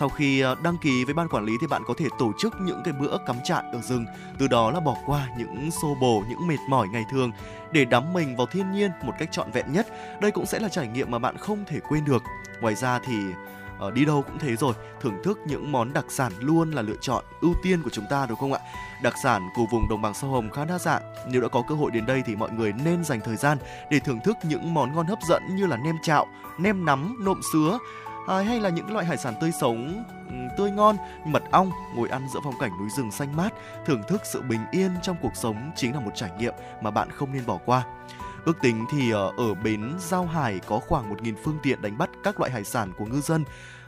[0.00, 2.54] Sau khi ờ, đăng ký với ban quản lý thì bạn có thể tổ chức
[2.60, 4.06] những cái bữa cắm trại ở rừng,
[4.38, 7.30] từ đó là bỏ qua những xô bồ, những mệt mỏi ngày thường
[7.72, 9.86] để đắm mình vào thiên nhiên một cách trọn vẹn nhất.
[10.20, 12.22] Đây cũng sẽ là trải nghiệm mà bạn không thể quên được.
[12.60, 13.14] Ngoài ra thì
[13.84, 14.74] Ờ, đi đâu cũng thế rồi.
[15.00, 18.26] Thưởng thức những món đặc sản luôn là lựa chọn ưu tiên của chúng ta
[18.26, 18.60] đúng không ạ?
[19.02, 21.02] Đặc sản của vùng đồng bằng sông hồng khá đa dạng.
[21.28, 23.58] Nếu đã có cơ hội đến đây thì mọi người nên dành thời gian
[23.90, 26.26] để thưởng thức những món ngon hấp dẫn như là nem chạo
[26.58, 27.78] nem nắm nộm sứa
[28.26, 32.08] à, hay là những loại hải sản tươi sống ừ, tươi ngon mật ong ngồi
[32.08, 33.50] ăn giữa phong cảnh núi rừng xanh mát.
[33.86, 37.10] Thưởng thức sự bình yên trong cuộc sống chính là một trải nghiệm mà bạn
[37.10, 37.84] không nên bỏ qua.
[38.44, 42.10] Ước tính thì ờ, ở bến Giao Hải có khoảng 1.000 phương tiện đánh bắt
[42.22, 43.44] các loại hải sản của ngư dân.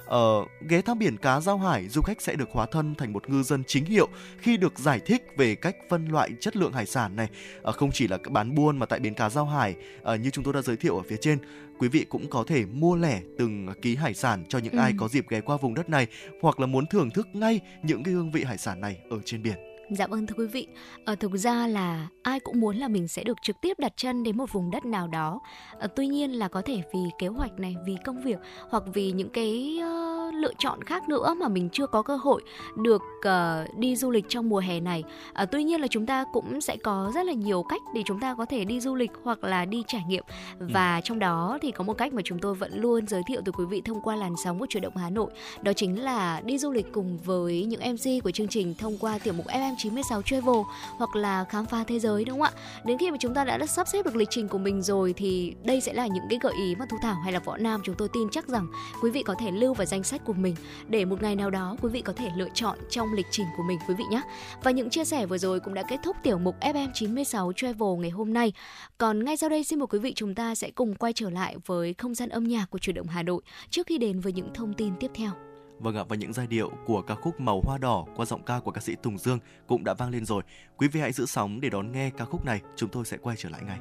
[0.07, 3.13] Ở ờ, ghé thăm biển cá Giao Hải, du khách sẽ được hóa thân thành
[3.13, 6.73] một ngư dân chính hiệu khi được giải thích về cách phân loại chất lượng
[6.73, 7.29] hải sản này.
[7.63, 10.45] À, không chỉ là bán buôn mà tại bến cá Giao Hải, à, như chúng
[10.45, 11.39] tôi đã giới thiệu ở phía trên,
[11.79, 14.79] quý vị cũng có thể mua lẻ từng ký hải sản cho những ừ.
[14.79, 16.07] ai có dịp ghé qua vùng đất này
[16.43, 19.43] hoặc là muốn thưởng thức ngay những cái hương vị hải sản này ở trên
[19.43, 19.76] biển.
[19.91, 20.67] Dạ vâng thưa quý vị,
[21.05, 24.23] ở thực ra là ai cũng muốn là mình sẽ được trực tiếp đặt chân
[24.23, 25.41] đến một vùng đất nào đó.
[25.81, 28.39] À, tuy nhiên là có thể vì kế hoạch này, vì công việc
[28.71, 32.43] hoặc vì những cái uh, lựa chọn khác nữa mà mình chưa có cơ hội
[32.77, 35.05] được uh, đi du lịch trong mùa hè này.
[35.33, 38.21] À, tuy nhiên là chúng ta cũng sẽ có rất là nhiều cách để chúng
[38.21, 40.25] ta có thể đi du lịch hoặc là đi trải nghiệm
[40.59, 40.67] ừ.
[40.73, 41.01] và ừ.
[41.05, 43.65] trong đó thì có một cách mà chúng tôi vẫn luôn giới thiệu tới quý
[43.65, 45.31] vị thông qua làn sóng của chuyển động Hà Nội,
[45.63, 49.19] đó chính là đi du lịch cùng với những MC của chương trình thông qua
[49.19, 50.61] tiểu mục FM 96 Travel
[50.97, 52.61] hoặc là khám phá thế giới đúng không ạ?
[52.85, 55.55] Đến khi mà chúng ta đã sắp xếp được lịch trình của mình rồi thì
[55.65, 57.95] đây sẽ là những cái gợi ý mà Thu Thảo hay là Võ Nam chúng
[57.95, 58.67] tôi tin chắc rằng
[59.03, 60.55] quý vị có thể lưu vào danh sách của mình
[60.89, 63.63] để một ngày nào đó quý vị có thể lựa chọn trong lịch trình của
[63.63, 64.23] mình quý vị nhé.
[64.63, 67.99] Và những chia sẻ vừa rồi cũng đã kết thúc tiểu mục FM 96 Travel
[67.99, 68.53] ngày hôm nay.
[68.99, 71.57] Còn ngay sau đây xin mời quý vị chúng ta sẽ cùng quay trở lại
[71.67, 74.55] với không gian âm nhạc của chuyển động Hà Nội trước khi đến với những
[74.55, 75.31] thông tin tiếp theo.
[75.79, 78.61] Vâng ạ, và những giai điệu của ca khúc Màu Hoa Đỏ qua giọng ca
[78.61, 80.43] của ca sĩ Tùng Dương cũng đã vang lên rồi.
[80.77, 83.37] Quý vị hãy giữ sóng để đón nghe ca khúc này, chúng tôi sẽ quay
[83.37, 83.79] trở lại ngay.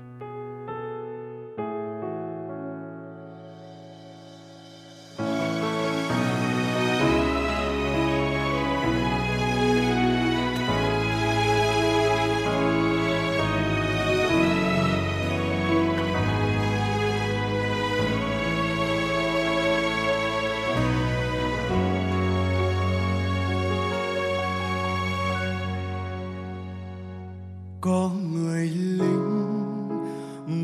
[27.86, 29.46] có người lính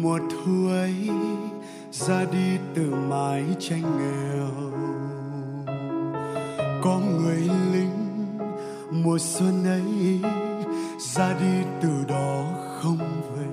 [0.01, 1.09] mùa thu ấy
[1.91, 4.47] ra đi từ mái tranh nghèo.
[6.81, 8.37] Có người lính,
[8.91, 10.19] mùa xuân ấy
[10.99, 12.43] ra đi từ đó
[12.79, 12.97] không
[13.35, 13.47] về.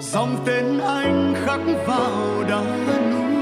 [0.00, 2.62] Dòng tên anh khắc vào đá
[3.10, 3.34] núi,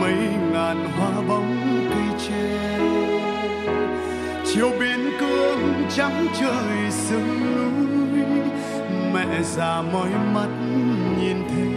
[0.00, 0.16] mấy
[0.52, 1.56] ngàn hoa bóng
[1.90, 3.13] cây tre
[4.54, 8.24] chiều biên cương trắng trời sương núi.
[9.14, 10.48] Mẹ già mỏi mắt
[11.20, 11.73] nhìn thấy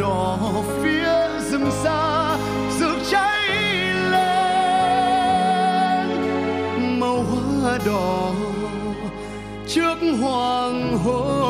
[0.00, 0.38] đỏ
[0.82, 1.08] phía
[1.50, 2.36] rừng xa
[2.78, 3.48] rực cháy
[4.10, 5.00] lên.
[7.00, 8.30] Màu hoa đỏ
[9.68, 11.41] trước hoàng hôn.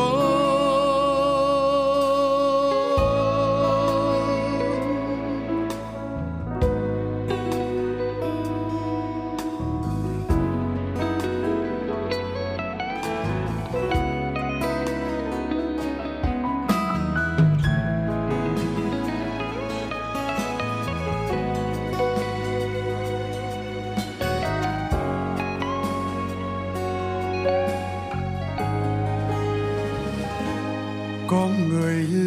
[31.73, 32.22] Người lính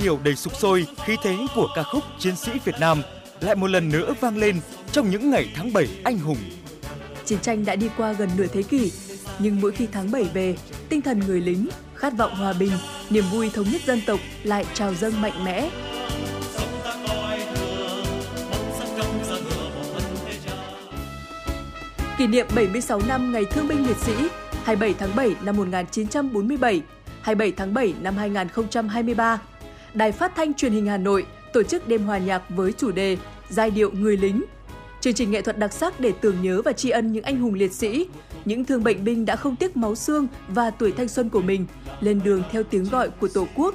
[0.00, 3.02] trường điệu đầy sục sôi, khí thế của ca khúc Chiến sĩ Việt Nam
[3.40, 4.60] lại một lần nữa vang lên
[4.92, 6.36] trong những ngày tháng 7 anh hùng.
[7.24, 8.92] Chiến tranh đã đi qua gần nửa thế kỷ,
[9.38, 10.56] nhưng mỗi khi tháng 7 về,
[10.88, 12.72] tinh thần người lính, khát vọng hòa bình,
[13.10, 15.70] niềm vui thống nhất dân tộc lại trào dâng mạnh mẽ.
[22.18, 24.12] Kỷ niệm 76 năm Ngày Thương binh Liệt sĩ
[24.64, 26.82] 27 tháng 7 năm 1947,
[27.22, 29.38] 27 tháng 7 năm 2023,
[29.94, 33.16] Đài Phát thanh Truyền hình Hà Nội tổ chức đêm hòa nhạc với chủ đề
[33.48, 34.44] Giai điệu người lính.
[35.00, 37.54] Chương trình nghệ thuật đặc sắc để tưởng nhớ và tri ân những anh hùng
[37.54, 38.06] liệt sĩ,
[38.44, 41.66] những thương bệnh binh đã không tiếc máu xương và tuổi thanh xuân của mình
[42.00, 43.74] lên đường theo tiếng gọi của Tổ quốc.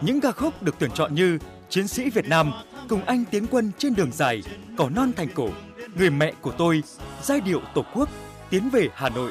[0.00, 2.52] Những ca khúc được tuyển chọn như Chiến sĩ Việt Nam,
[2.88, 4.42] Cùng anh tiến quân trên đường dài,
[4.76, 5.48] Cỏ non thành cổ,
[5.94, 6.82] Người mẹ của tôi,
[7.22, 8.08] Giai điệu Tổ quốc,
[8.50, 9.30] Tiến về Hà Nội.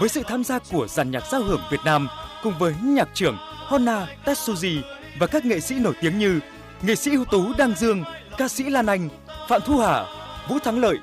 [0.00, 2.08] Với sự tham gia của dàn nhạc giao hưởng Việt Nam
[2.42, 4.80] cùng với nhạc trưởng Honna Tetsuji
[5.18, 6.40] và các nghệ sĩ nổi tiếng như
[6.82, 8.04] nghệ sĩ ưu tú Đăng Dương,
[8.38, 9.08] ca sĩ Lan Anh,
[9.48, 10.04] Phạm Thu Hà,
[10.48, 10.96] Vũ Thắng Lợi,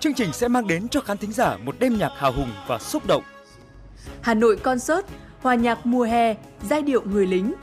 [0.00, 2.78] chương trình sẽ mang đến cho khán thính giả một đêm nhạc hào hùng và
[2.78, 3.22] xúc động.
[4.20, 5.06] Hà Nội Concert
[5.42, 6.34] Hòa nhạc mùa hè,
[6.70, 7.54] giai điệu người lính.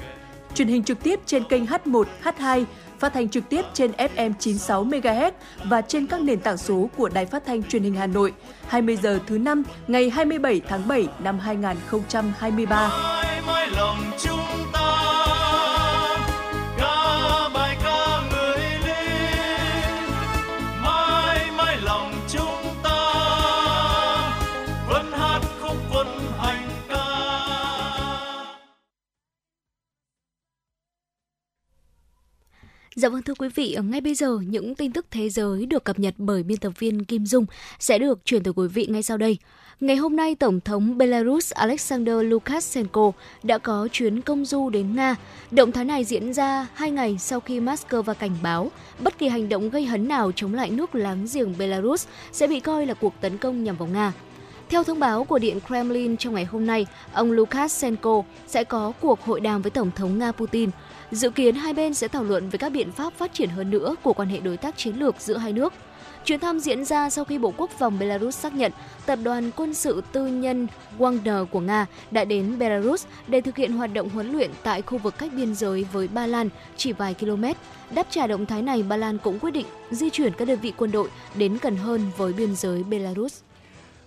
[0.54, 2.66] Truyền hình trực tiếp trên kênh H1, H2,
[3.00, 5.32] phát thanh trực tiếp trên FM 96 MHz
[5.64, 8.34] và trên các nền tảng số của Đài Phát thanh Truyền hình Hà Nội.
[8.68, 12.88] 20 giờ thứ năm ngày 27 tháng 7 năm 2023.
[12.88, 14.69] mãi mãi lòng chúng
[33.00, 36.00] Dạ vâng thưa quý vị, ngay bây giờ những tin tức thế giới được cập
[36.00, 37.46] nhật bởi biên tập viên Kim Dung
[37.80, 39.38] sẽ được chuyển tới quý vị ngay sau đây.
[39.80, 43.12] Ngày hôm nay, Tổng thống Belarus Alexander Lukashenko
[43.44, 45.16] đã có chuyến công du đến Nga.
[45.52, 49.50] Động thái này diễn ra hai ngày sau khi Moscow cảnh báo bất kỳ hành
[49.50, 53.14] động gây hấn nào chống lại nước láng giềng Belarus sẽ bị coi là cuộc
[53.22, 54.14] tấn công nhằm vào Nga.
[54.70, 59.22] Theo thông báo của Điện Kremlin trong ngày hôm nay, ông Lukashenko sẽ có cuộc
[59.22, 60.70] hội đàm với Tổng thống Nga Putin.
[61.12, 63.96] Dự kiến hai bên sẽ thảo luận về các biện pháp phát triển hơn nữa
[64.04, 65.74] của quan hệ đối tác chiến lược giữa hai nước.
[66.26, 68.72] Chuyến thăm diễn ra sau khi Bộ Quốc phòng Belarus xác nhận
[69.06, 70.68] tập đoàn quân sự tư nhân
[71.00, 74.98] Wagner của Nga đã đến Belarus để thực hiện hoạt động huấn luyện tại khu
[74.98, 77.46] vực cách biên giới với Ba Lan chỉ vài km.
[77.92, 80.74] Đáp trả động thái này, Ba Lan cũng quyết định di chuyển các đơn vị
[80.78, 83.40] quân đội đến gần hơn với biên giới Belarus.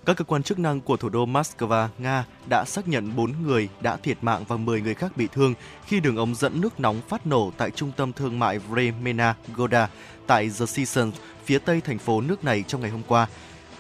[0.07, 3.69] Các cơ quan chức năng của thủ đô Moscow, Nga đã xác nhận 4 người
[3.81, 5.55] đã thiệt mạng và 10 người khác bị thương
[5.87, 9.88] khi đường ống dẫn nước nóng phát nổ tại trung tâm thương mại Vremena Goda
[10.27, 13.27] tại The Seasons, phía tây thành phố nước này trong ngày hôm qua.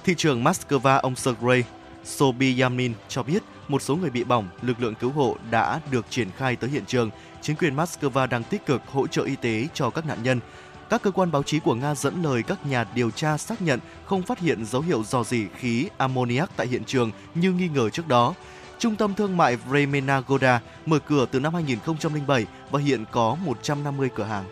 [0.04, 1.62] Thị trưởng Moscow ông Sergei
[2.04, 6.28] Sobyanin cho biết một số người bị bỏng, lực lượng cứu hộ đã được triển
[6.36, 7.10] khai tới hiện trường.
[7.40, 10.40] Chính quyền Moscow đang tích cực hỗ trợ y tế cho các nạn nhân.
[10.92, 13.80] Các cơ quan báo chí của Nga dẫn lời các nhà điều tra xác nhận
[14.06, 17.90] không phát hiện dấu hiệu dò dỉ khí ammoniac tại hiện trường như nghi ngờ
[17.90, 18.34] trước đó.
[18.78, 24.08] Trung tâm thương mại Vremena Goda mở cửa từ năm 2007 và hiện có 150
[24.14, 24.44] cửa hàng.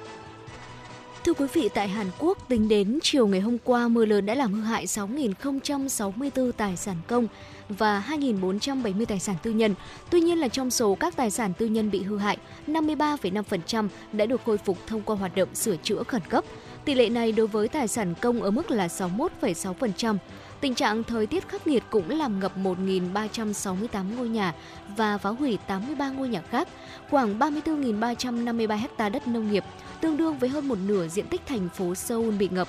[1.25, 4.35] Thưa quý vị, tại Hàn Quốc, tính đến chiều ngày hôm qua, mưa lớn đã
[4.35, 7.27] làm hư hại 6.064 tài sản công
[7.69, 9.75] và 2.470 tài sản tư nhân.
[10.11, 14.27] Tuy nhiên là trong số các tài sản tư nhân bị hư hại, 53,5% đã
[14.27, 16.45] được khôi phục thông qua hoạt động sửa chữa khẩn cấp.
[16.85, 20.17] Tỷ lệ này đối với tài sản công ở mức là 61,6%.
[20.61, 24.55] Tình trạng thời tiết khắc nghiệt cũng làm ngập 1.368 ngôi nhà
[24.97, 26.69] và phá hủy 83 ngôi nhà khác,
[27.11, 29.65] khoảng 34.353 ha đất nông nghiệp,
[30.01, 32.69] tương đương với hơn một nửa diện tích thành phố Seoul bị ngập.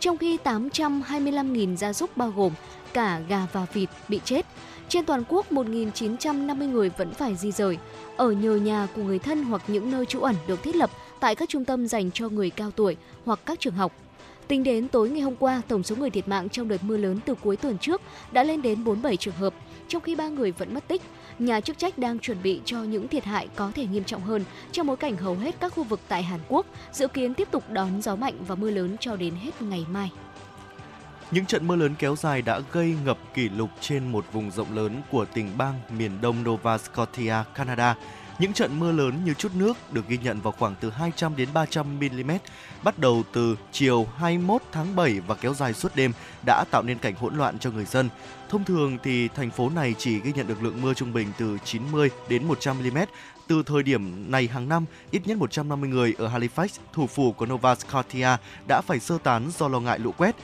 [0.00, 2.52] Trong khi 825.000 gia súc bao gồm
[2.92, 4.46] cả gà và vịt bị chết.
[4.88, 7.78] Trên toàn quốc, 1.950 người vẫn phải di rời,
[8.16, 11.34] ở nhờ nhà của người thân hoặc những nơi trú ẩn được thiết lập tại
[11.34, 13.92] các trung tâm dành cho người cao tuổi hoặc các trường học.
[14.52, 17.20] Tính đến tối ngày hôm qua, tổng số người thiệt mạng trong đợt mưa lớn
[17.26, 18.00] từ cuối tuần trước
[18.32, 19.54] đã lên đến 47 trường hợp,
[19.88, 21.02] trong khi 3 người vẫn mất tích.
[21.38, 24.44] Nhà chức trách đang chuẩn bị cho những thiệt hại có thể nghiêm trọng hơn
[24.72, 27.64] trong bối cảnh hầu hết các khu vực tại Hàn Quốc dự kiến tiếp tục
[27.70, 30.10] đón gió mạnh và mưa lớn cho đến hết ngày mai.
[31.30, 34.76] Những trận mưa lớn kéo dài đã gây ngập kỷ lục trên một vùng rộng
[34.76, 37.96] lớn của tỉnh bang miền đông Nova Scotia, Canada.
[38.42, 41.48] Những trận mưa lớn như chút nước được ghi nhận vào khoảng từ 200 đến
[41.54, 42.30] 300 mm,
[42.82, 46.12] bắt đầu từ chiều 21 tháng 7 và kéo dài suốt đêm
[46.46, 48.08] đã tạo nên cảnh hỗn loạn cho người dân.
[48.48, 51.58] Thông thường thì thành phố này chỉ ghi nhận được lượng mưa trung bình từ
[51.64, 52.98] 90 đến 100 mm.
[53.46, 57.46] Từ thời điểm này hàng năm, ít nhất 150 người ở Halifax, thủ phủ của
[57.46, 58.36] Nova Scotia
[58.68, 60.36] đã phải sơ tán do lo ngại lũ quét.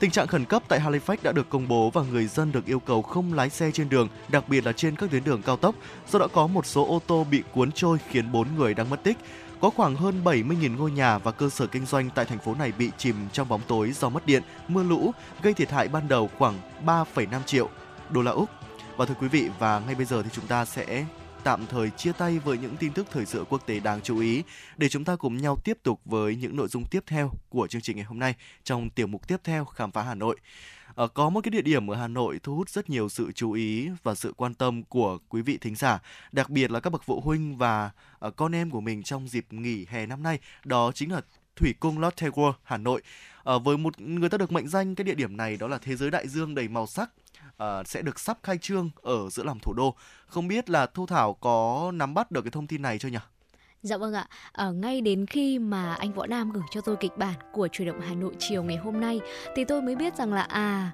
[0.00, 2.80] Tình trạng khẩn cấp tại Halifax đã được công bố và người dân được yêu
[2.80, 5.74] cầu không lái xe trên đường, đặc biệt là trên các tuyến đường cao tốc,
[6.10, 9.02] do đã có một số ô tô bị cuốn trôi khiến 4 người đang mất
[9.02, 9.16] tích.
[9.60, 12.72] Có khoảng hơn 70.000 ngôi nhà và cơ sở kinh doanh tại thành phố này
[12.78, 15.12] bị chìm trong bóng tối do mất điện, mưa lũ,
[15.42, 16.54] gây thiệt hại ban đầu khoảng
[16.86, 17.68] 3,5 triệu
[18.10, 18.50] đô la Úc.
[18.96, 21.04] Và thưa quý vị, và ngay bây giờ thì chúng ta sẽ
[21.44, 24.42] tạm thời chia tay với những tin tức thời sự quốc tế đáng chú ý
[24.76, 27.82] để chúng ta cùng nhau tiếp tục với những nội dung tiếp theo của chương
[27.82, 28.34] trình ngày hôm nay
[28.64, 30.36] trong tiểu mục tiếp theo khám phá Hà Nội.
[30.94, 33.52] Ờ, có một cái địa điểm ở Hà Nội thu hút rất nhiều sự chú
[33.52, 35.98] ý và sự quan tâm của quý vị thính giả,
[36.32, 39.46] đặc biệt là các bậc phụ huynh và ờ, con em của mình trong dịp
[39.50, 41.20] nghỉ hè năm nay, đó chính là
[41.56, 43.02] Thủy cung Lotte World Hà Nội.
[43.44, 45.96] À, với một người ta được mệnh danh cái địa điểm này đó là thế
[45.96, 47.10] giới đại dương đầy màu sắc
[47.60, 49.94] Ờ, sẽ được sắp khai trương ở giữa lòng thủ đô.
[50.26, 53.18] Không biết là Thu Thảo có nắm bắt được cái thông tin này chưa nhỉ?
[53.82, 57.16] Dạ vâng ạ, ở ngay đến khi mà anh Võ Nam gửi cho tôi kịch
[57.16, 59.20] bản của chuyển động Hà Nội chiều ngày hôm nay
[59.56, 60.90] thì tôi mới biết rằng là à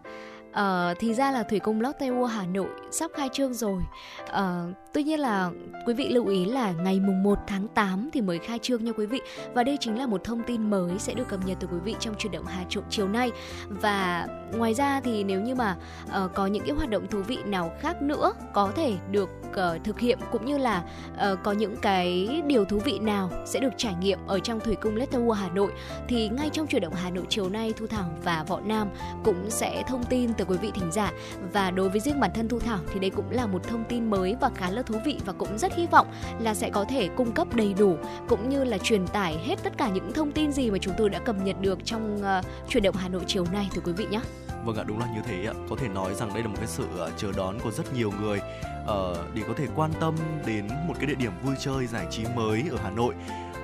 [0.57, 3.83] Ờ, thì ra là thủy cung Lotte World Hà Nội sắp khai trương rồi.
[4.29, 5.51] Ờ, Tuy nhiên là
[5.87, 8.93] quý vị lưu ý là ngày mùng 1 tháng 8 thì mới khai trương nha
[8.97, 9.21] quý vị.
[9.55, 11.95] Và đây chính là một thông tin mới sẽ được cập nhật từ quý vị
[12.01, 13.31] trong chuyển động Hà Nội chiều nay.
[13.69, 14.27] Và
[14.57, 15.77] ngoài ra thì nếu như mà
[16.07, 19.85] uh, có những cái hoạt động thú vị nào khác nữa có thể được uh,
[19.85, 20.85] thực hiện cũng như là
[21.15, 24.77] uh, có những cái điều thú vị nào sẽ được trải nghiệm ở trong thủy
[24.81, 25.73] cung Lotte World Hà Nội
[26.09, 28.89] thì ngay trong chuyển động Hà Nội chiều nay Thu Thảo và Võ Nam
[29.25, 31.13] cũng sẽ thông tin từ quý vị thính giả
[31.53, 34.11] và đối với riêng bản thân Thu Thảo thì đây cũng là một thông tin
[34.11, 36.07] mới và khá là thú vị và cũng rất hy vọng
[36.41, 37.97] là sẽ có thể cung cấp đầy đủ
[38.29, 41.11] cũng như là truyền tải hết tất cả những thông tin gì mà chúng tôi
[41.11, 44.07] đã cập nhật được trong uh, chuyển động Hà Nội chiều nay thưa quý vị
[44.11, 44.21] nhé.
[44.65, 45.55] Vâng ạ, đúng là như thế ạ.
[45.71, 48.13] Có thể nói rằng đây là một cái sự ờ, chờ đón của rất nhiều
[48.21, 48.41] người
[48.83, 48.89] uh,
[49.35, 50.15] để có thể quan tâm
[50.47, 53.15] đến một cái địa điểm vui chơi giải trí mới ở Hà Nội.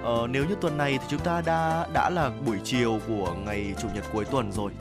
[0.02, 3.74] Uh, nếu như tuần này thì chúng ta đã đã là buổi chiều của ngày
[3.82, 4.72] chủ nhật cuối tuần rồi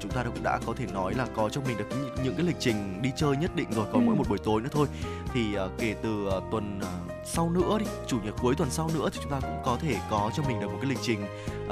[0.00, 2.46] chúng ta cũng đã có thể nói là có cho mình được những, những cái
[2.46, 4.06] lịch trình đi chơi nhất định rồi còn ừ.
[4.06, 4.86] mỗi một buổi tối nữa thôi.
[5.34, 8.90] Thì uh, kể từ uh, tuần uh, sau nữa đi chủ nhật cuối tuần sau
[8.94, 11.24] nữa thì chúng ta cũng có thể có cho mình được một cái lịch trình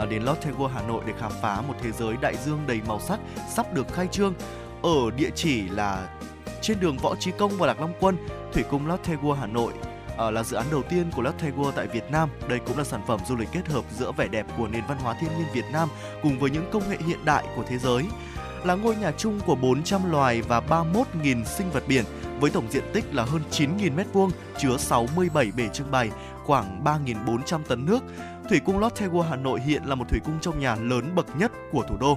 [0.03, 2.81] uh, đến Lotte World Hà Nội để khám phá một thế giới đại dương đầy
[2.87, 3.20] màu sắc
[3.51, 4.35] sắp được khai trương.
[4.83, 6.09] Ở địa chỉ là
[6.61, 8.16] trên đường Võ Trí Công và Lạc Long Quân,
[8.53, 9.72] Thủy cung Lotte World Hà Nội
[10.27, 12.29] uh, là dự án đầu tiên của Lotte World tại Việt Nam.
[12.49, 14.99] Đây cũng là sản phẩm du lịch kết hợp giữa vẻ đẹp của nền văn
[14.99, 15.89] hóa thiên nhiên Việt Nam
[16.23, 18.05] cùng với những công nghệ hiện đại của thế giới.
[18.64, 22.05] Là ngôi nhà chung của 400 loài và 31.000 sinh vật biển
[22.41, 26.11] với tổng diện tích là hơn 9.000 m2, chứa 67 bể trưng bày,
[26.45, 28.01] khoảng 3.400 tấn nước.
[28.49, 31.27] Thủy cung Lotte World Hà Nội hiện là một thủy cung trong nhà lớn bậc
[31.37, 32.16] nhất của thủ đô.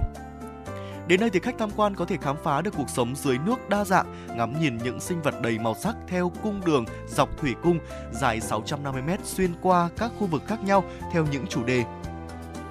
[1.12, 3.68] Đến đây thì khách tham quan có thể khám phá được cuộc sống dưới nước
[3.68, 7.54] đa dạng, ngắm nhìn những sinh vật đầy màu sắc theo cung đường dọc thủy
[7.62, 7.78] cung
[8.12, 11.84] dài 650m xuyên qua các khu vực khác nhau theo những chủ đề.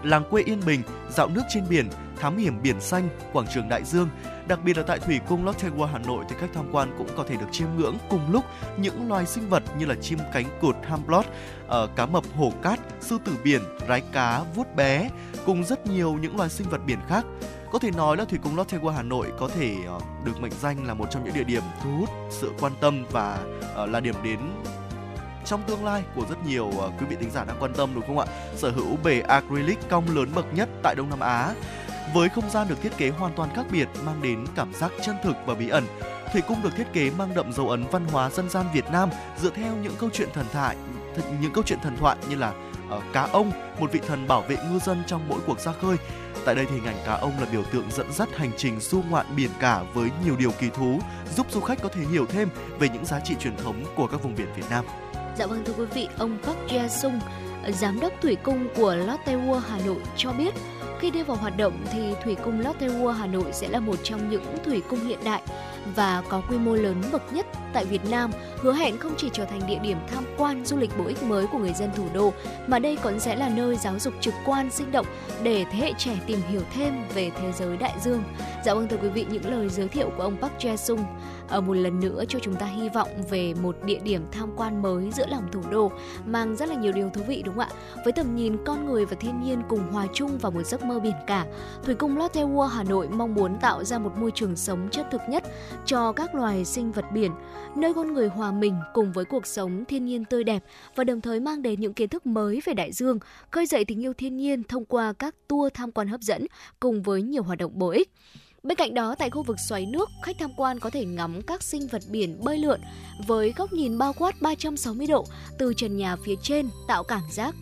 [0.03, 1.89] Làng quê yên bình, dạo nước trên biển,
[2.19, 4.09] thám hiểm biển xanh, quảng trường đại dương.
[4.47, 7.07] Đặc biệt là tại thủy cung Lotte World Hà Nội thì khách tham quan cũng
[7.17, 8.45] có thể được chiêm ngưỡng cùng lúc
[8.77, 11.25] những loài sinh vật như là chim cánh cụt Hamblot,
[11.67, 15.09] ờ, cá mập hổ cát, sư tử biển, rái cá, vuốt bé
[15.45, 17.25] cùng rất nhiều những loài sinh vật biển khác.
[17.71, 20.51] Có thể nói là thủy cung Lotte World Hà Nội có thể ờ, được mệnh
[20.61, 23.39] danh là một trong những địa điểm thu hút sự quan tâm và
[23.75, 24.39] ờ, là điểm đến
[25.45, 28.07] trong tương lai của rất nhiều uh, quý vị thính giả đang quan tâm đúng
[28.07, 28.25] không ạ?
[28.55, 31.53] Sở hữu bể acrylic cong lớn bậc nhất tại Đông Nam Á.
[32.13, 35.15] Với không gian được thiết kế hoàn toàn khác biệt mang đến cảm giác chân
[35.23, 35.83] thực và bí ẩn.
[36.33, 39.09] Thủy cung được thiết kế mang đậm dấu ấn văn hóa dân gian Việt Nam
[39.37, 40.75] dựa theo những câu chuyện thần thoại,
[41.41, 42.53] những câu chuyện thần thoại như là
[42.97, 45.97] uh, cá ông, một vị thần bảo vệ ngư dân trong mỗi cuộc ra khơi
[46.45, 49.01] Tại đây thì hình ảnh cá ông là biểu tượng dẫn dắt hành trình du
[49.09, 50.99] ngoạn biển cả với nhiều điều kỳ thú,
[51.35, 54.23] giúp du khách có thể hiểu thêm về những giá trị truyền thống của các
[54.23, 54.85] vùng biển Việt Nam.
[55.37, 57.19] Dạ vâng thưa quý vị, ông Park Jae Sung,
[57.69, 60.53] giám đốc thủy cung của Lotte World Hà Nội cho biết
[61.01, 63.95] khi đưa vào hoạt động thì thủy cung Lotte World Hà Nội sẽ là một
[64.03, 65.41] trong những thủy cung hiện đại
[65.95, 69.45] và có quy mô lớn bậc nhất tại Việt Nam, hứa hẹn không chỉ trở
[69.45, 72.33] thành địa điểm tham quan du lịch bổ ích mới của người dân thủ đô,
[72.67, 75.05] mà đây còn sẽ là nơi giáo dục trực quan sinh động
[75.43, 78.23] để thế hệ trẻ tìm hiểu thêm về thế giới đại dương.
[78.65, 81.05] Dạ vâng thưa quý vị, những lời giới thiệu của ông Park Jae Sung
[81.51, 84.81] Ờ, một lần nữa cho chúng ta hy vọng về một địa điểm tham quan
[84.81, 85.91] mới giữa lòng thủ đô
[86.25, 87.69] mang rất là nhiều điều thú vị đúng không ạ?
[88.03, 90.99] Với tầm nhìn con người và thiên nhiên cùng hòa chung vào một giấc mơ
[90.99, 91.45] biển cả,
[91.83, 95.07] Thủy cung Lotte World Hà Nội mong muốn tạo ra một môi trường sống chất
[95.11, 95.43] thực nhất
[95.85, 97.31] cho các loài sinh vật biển,
[97.75, 100.63] nơi con người hòa mình cùng với cuộc sống thiên nhiên tươi đẹp
[100.95, 103.19] và đồng thời mang đến những kiến thức mới về đại dương,
[103.51, 106.45] khơi dậy tình yêu thiên nhiên thông qua các tour tham quan hấp dẫn
[106.79, 108.11] cùng với nhiều hoạt động bổ ích.
[108.63, 111.63] Bên cạnh đó, tại khu vực xoáy nước, khách tham quan có thể ngắm các
[111.63, 112.81] sinh vật biển bơi lượn
[113.27, 115.25] với góc nhìn bao quát 360 độ
[115.57, 117.55] từ trần nhà phía trên tạo cảm giác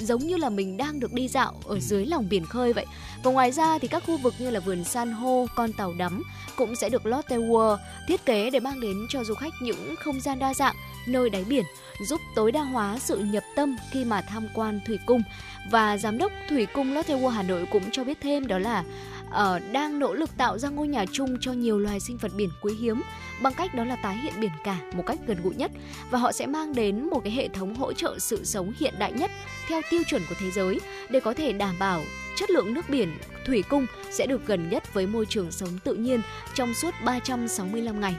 [0.00, 2.86] giống như là mình đang được đi dạo ở dưới lòng biển khơi vậy.
[3.22, 6.22] Và ngoài ra thì các khu vực như là vườn san hô, con tàu đắm
[6.56, 7.78] cũng sẽ được Lotte World
[8.08, 10.76] thiết kế để mang đến cho du khách những không gian đa dạng
[11.06, 11.64] nơi đáy biển,
[12.08, 15.22] giúp tối đa hóa sự nhập tâm khi mà tham quan thủy cung.
[15.70, 18.84] Và giám đốc thủy cung Lotte World Hà Nội cũng cho biết thêm đó là
[19.32, 22.50] uh, đang nỗ lực tạo ra ngôi nhà chung cho nhiều loài sinh vật biển
[22.62, 23.02] quý hiếm
[23.42, 25.70] bằng cách đó là tái hiện biển cả một cách gần gũi nhất
[26.10, 29.12] và họ sẽ mang đến một cái hệ thống hỗ trợ sự sống hiện đại
[29.12, 29.30] nhất
[29.68, 30.80] theo tiêu chuẩn của thế giới
[31.10, 32.02] để có thể đảm bảo
[32.36, 35.94] chất lượng nước biển thủy cung sẽ được gần nhất với môi trường sống tự
[35.94, 36.20] nhiên
[36.54, 38.14] trong suốt 365 ngày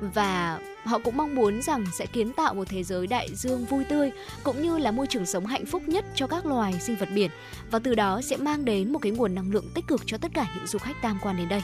[0.00, 3.84] và họ cũng mong muốn rằng sẽ kiến tạo một thế giới đại dương vui
[3.84, 4.10] tươi
[4.42, 7.30] cũng như là môi trường sống hạnh phúc nhất cho các loài sinh vật biển
[7.70, 10.30] và từ đó sẽ mang đến một cái nguồn năng lượng tích cực cho tất
[10.34, 11.62] cả những du khách tham quan đến đây.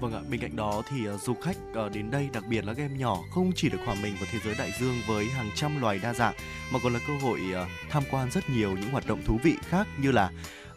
[0.00, 2.74] Vâng ạ, bên cạnh đó thì uh, du khách uh, đến đây đặc biệt là
[2.74, 5.50] các em nhỏ không chỉ được hòa mình vào thế giới đại dương với hàng
[5.54, 6.34] trăm loài đa dạng
[6.72, 9.54] mà còn là cơ hội uh, tham quan rất nhiều những hoạt động thú vị
[9.68, 10.30] khác như là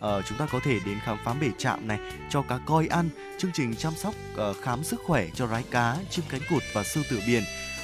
[0.06, 3.10] uh, chúng ta có thể đến khám phá bể trạm này cho cá coi ăn
[3.38, 6.84] chương trình chăm sóc uh, khám sức khỏe cho rái cá chim cánh cụt và
[6.84, 7.44] sư tử biển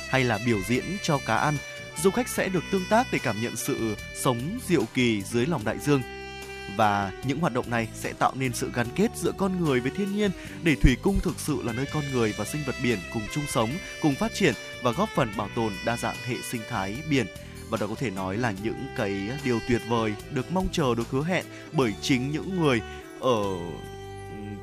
[0.09, 1.57] hay là biểu diễn cho cá ăn.
[2.03, 5.61] Du khách sẽ được tương tác để cảm nhận sự sống diệu kỳ dưới lòng
[5.65, 6.01] đại dương
[6.75, 9.91] và những hoạt động này sẽ tạo nên sự gắn kết giữa con người với
[9.91, 10.31] thiên nhiên
[10.63, 13.43] để thủy cung thực sự là nơi con người và sinh vật biển cùng chung
[13.47, 13.69] sống,
[14.01, 14.53] cùng phát triển
[14.83, 17.25] và góp phần bảo tồn đa dạng hệ sinh thái biển
[17.69, 21.09] và đó có thể nói là những cái điều tuyệt vời được mong chờ được
[21.09, 22.81] hứa hẹn bởi chính những người
[23.19, 23.43] ở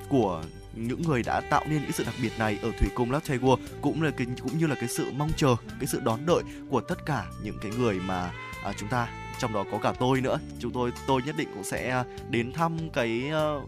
[0.09, 0.43] của
[0.75, 3.59] những người đã tạo nên cái sự đặc biệt này ở thủy cung Lotte World
[3.81, 6.81] cũng là cái cũng như là cái sự mong chờ cái sự đón đợi của
[6.81, 8.31] tất cả những cái người mà
[8.65, 11.65] à, chúng ta trong đó có cả tôi nữa chúng tôi tôi nhất định cũng
[11.65, 13.63] sẽ đến thăm cái uh,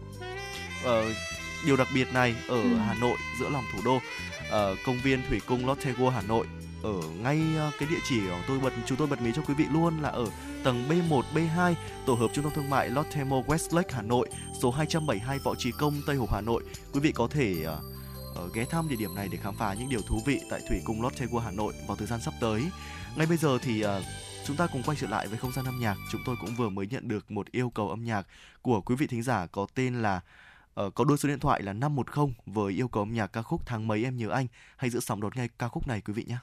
[0.85, 1.15] uh,
[1.65, 2.75] điều đặc biệt này ở ừ.
[2.87, 6.47] Hà Nội giữa lòng thủ đô uh, công viên thủy cung Lotte World Hà Nội
[6.85, 9.53] ở ngay ờ, cái địa chỉ của tôi bật chúng tôi bật mí cho quý
[9.53, 10.25] vị luôn là ở
[10.63, 11.73] tầng B1 B2
[12.05, 14.29] tổ hợp trung tâm thương mại Lotte Mall Westlake Hà Nội
[14.61, 16.63] số 272 Võ Trí Công Tây Hồ Hà Nội
[16.93, 17.65] quý vị có thể
[18.45, 20.81] uh, ghé thăm địa điểm này để khám phá những điều thú vị tại thủy
[20.85, 22.63] cung Lotte World Hà Nội vào thời gian sắp tới
[23.15, 23.89] ngay bây giờ thì uh,
[24.47, 25.97] Chúng ta cùng quay trở lại với không gian âm nhạc.
[26.11, 28.27] Chúng tôi cũng vừa mới nhận được một yêu cầu âm nhạc
[28.61, 30.21] của quý vị thính giả có tên là
[30.81, 33.61] uh, có đôi số điện thoại là 510 với yêu cầu âm nhạc ca khúc
[33.65, 34.47] tháng mấy em nhớ anh.
[34.77, 36.37] Hãy giữ sóng đón ngay ca khúc này quý vị nhé.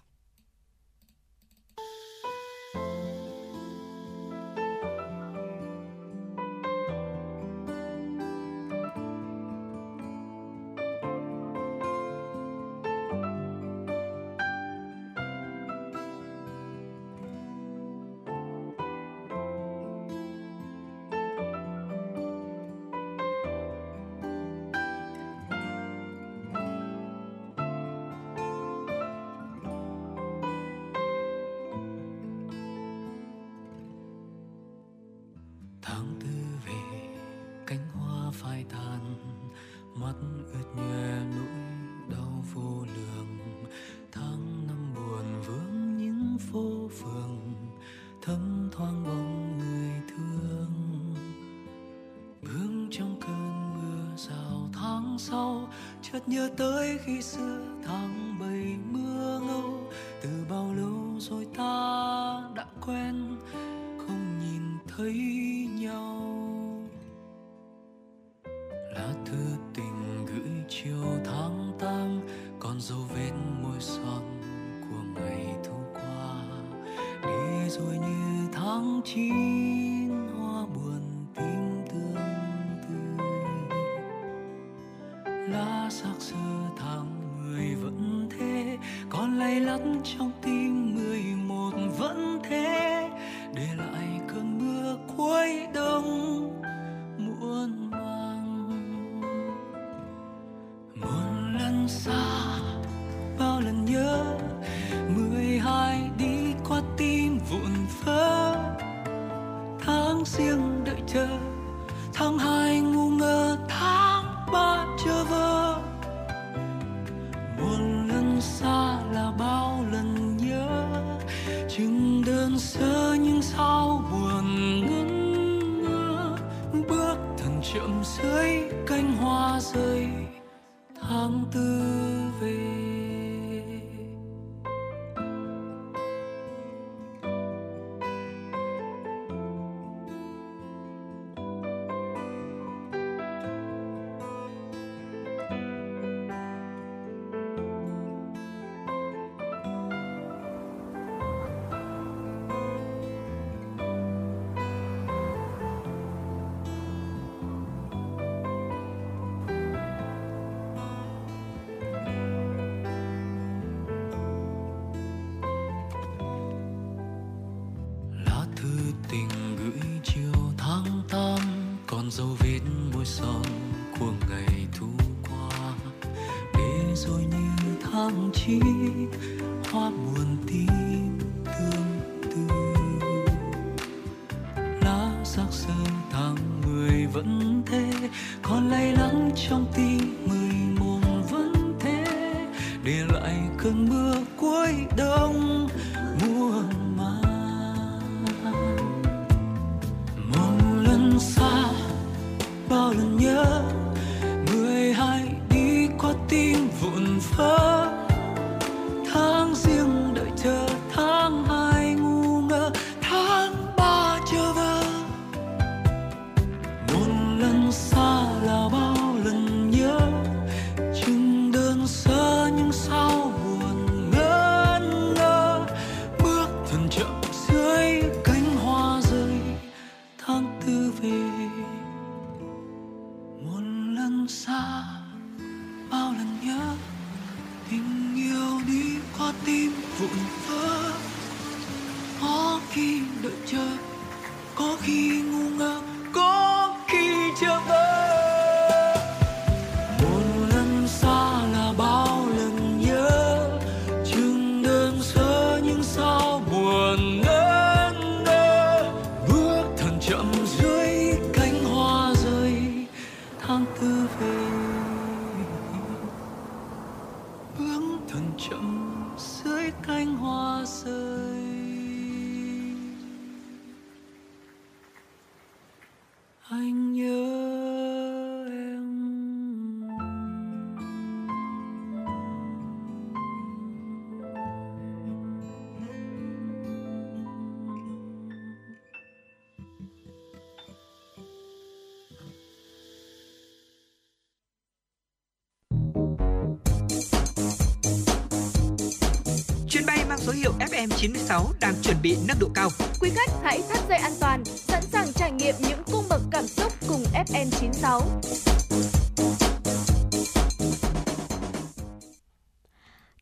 [301.33, 302.69] FM96 đang chuẩn bị nâng độ cao.
[303.01, 306.47] Quý khách hãy thắt dây an toàn, sẵn sàng trải nghiệm những cung bậc cảm
[306.47, 308.01] xúc cùng FN96.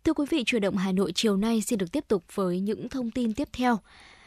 [0.05, 2.89] Thưa quý vị, chuyển động Hà Nội chiều nay xin được tiếp tục với những
[2.89, 3.79] thông tin tiếp theo.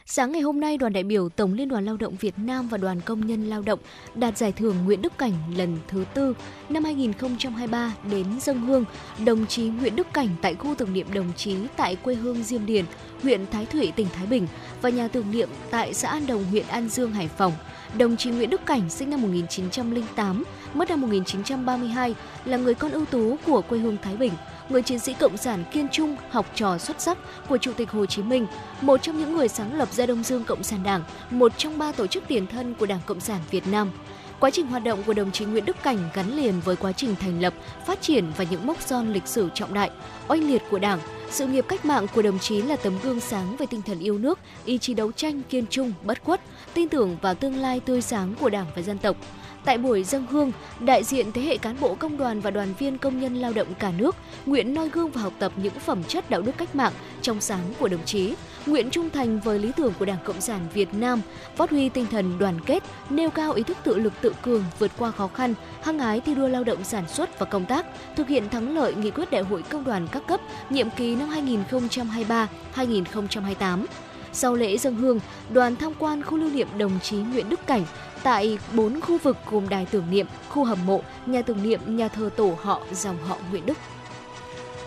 [0.06, 2.78] Sáng ngày hôm nay, đoàn đại biểu Tổng Liên đoàn Lao động Việt Nam và
[2.78, 3.78] Đoàn Công nhân Lao động
[4.14, 6.34] đạt giải thưởng Nguyễn Đức Cảnh lần thứ tư
[6.68, 8.84] năm 2023 đến dân hương
[9.24, 12.66] đồng chí Nguyễn Đức Cảnh tại khu tưởng niệm đồng chí tại quê hương Diêm
[12.66, 12.84] Điền,
[13.22, 14.46] huyện Thái Thụy, tỉnh Thái Bình
[14.82, 17.52] và nhà tưởng niệm tại xã An Đồng, huyện An Dương, Hải Phòng.
[17.98, 20.44] Đồng chí Nguyễn Đức Cảnh sinh năm 1908,
[20.74, 24.32] mất năm 1932, là người con ưu tú của quê hương Thái Bình,
[24.68, 28.06] người chiến sĩ cộng sản kiên trung, học trò xuất sắc của Chủ tịch Hồ
[28.06, 28.46] Chí Minh,
[28.80, 31.92] một trong những người sáng lập ra Đông Dương Cộng sản Đảng, một trong ba
[31.92, 33.90] tổ chức tiền thân của Đảng Cộng sản Việt Nam.
[34.40, 37.14] Quá trình hoạt động của đồng chí Nguyễn Đức Cảnh gắn liền với quá trình
[37.16, 37.54] thành lập,
[37.86, 39.90] phát triển và những mốc son lịch sử trọng đại,
[40.28, 40.98] oanh liệt của Đảng.
[41.30, 44.18] Sự nghiệp cách mạng của đồng chí là tấm gương sáng về tinh thần yêu
[44.18, 46.40] nước, ý chí đấu tranh kiên trung, bất khuất,
[46.74, 49.16] tin tưởng vào tương lai tươi sáng của Đảng và dân tộc.
[49.64, 52.98] Tại buổi dân hương, đại diện thế hệ cán bộ công đoàn và đoàn viên
[52.98, 56.30] công nhân lao động cả nước nguyện noi gương và học tập những phẩm chất
[56.30, 56.92] đạo đức cách mạng
[57.22, 58.34] trong sáng của đồng chí,
[58.66, 61.20] nguyện trung thành với lý tưởng của Đảng Cộng sản Việt Nam,
[61.56, 64.90] phát huy tinh thần đoàn kết, nêu cao ý thức tự lực tự cường vượt
[64.98, 67.86] qua khó khăn, hăng hái thi đua lao động sản xuất và công tác,
[68.16, 70.40] thực hiện thắng lợi nghị quyết đại hội công đoàn các cấp
[70.70, 71.28] nhiệm kỳ năm
[72.76, 73.84] 2023-2028.
[74.32, 77.82] Sau lễ dân hương, đoàn tham quan khu lưu niệm đồng chí Nguyễn Đức Cảnh
[78.24, 82.08] tại bốn khu vực gồm đài tưởng niệm, khu hầm mộ, nhà tưởng niệm, nhà
[82.08, 83.78] thờ tổ họ dòng họ Nguyễn Đức.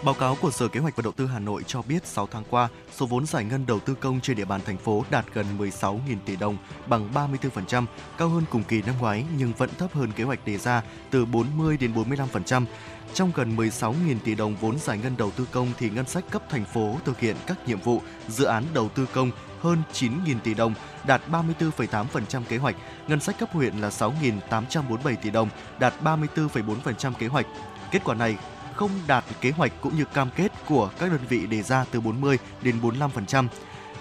[0.03, 2.43] Báo cáo của Sở Kế hoạch và Đầu tư Hà Nội cho biết 6 tháng
[2.49, 5.45] qua, số vốn giải ngân đầu tư công trên địa bàn thành phố đạt gần
[5.59, 6.57] 16.000 tỷ đồng,
[6.87, 7.85] bằng 34%,
[8.17, 10.81] cao hơn cùng kỳ năm ngoái nhưng vẫn thấp hơn kế hoạch đề ra
[11.11, 12.65] từ 40 đến 45%.
[13.13, 16.43] Trong gần 16.000 tỷ đồng vốn giải ngân đầu tư công thì ngân sách cấp
[16.49, 19.31] thành phố thực hiện các nhiệm vụ, dự án đầu tư công
[19.61, 20.73] hơn 9.000 tỷ đồng,
[21.07, 22.75] đạt 34,8% kế hoạch.
[23.07, 25.49] Ngân sách cấp huyện là 6.847 tỷ đồng,
[25.79, 27.45] đạt 34,4% kế hoạch.
[27.91, 28.37] Kết quả này
[28.75, 32.01] không đạt kế hoạch cũng như cam kết của các đơn vị đề ra từ
[32.01, 33.47] 40 đến 45%.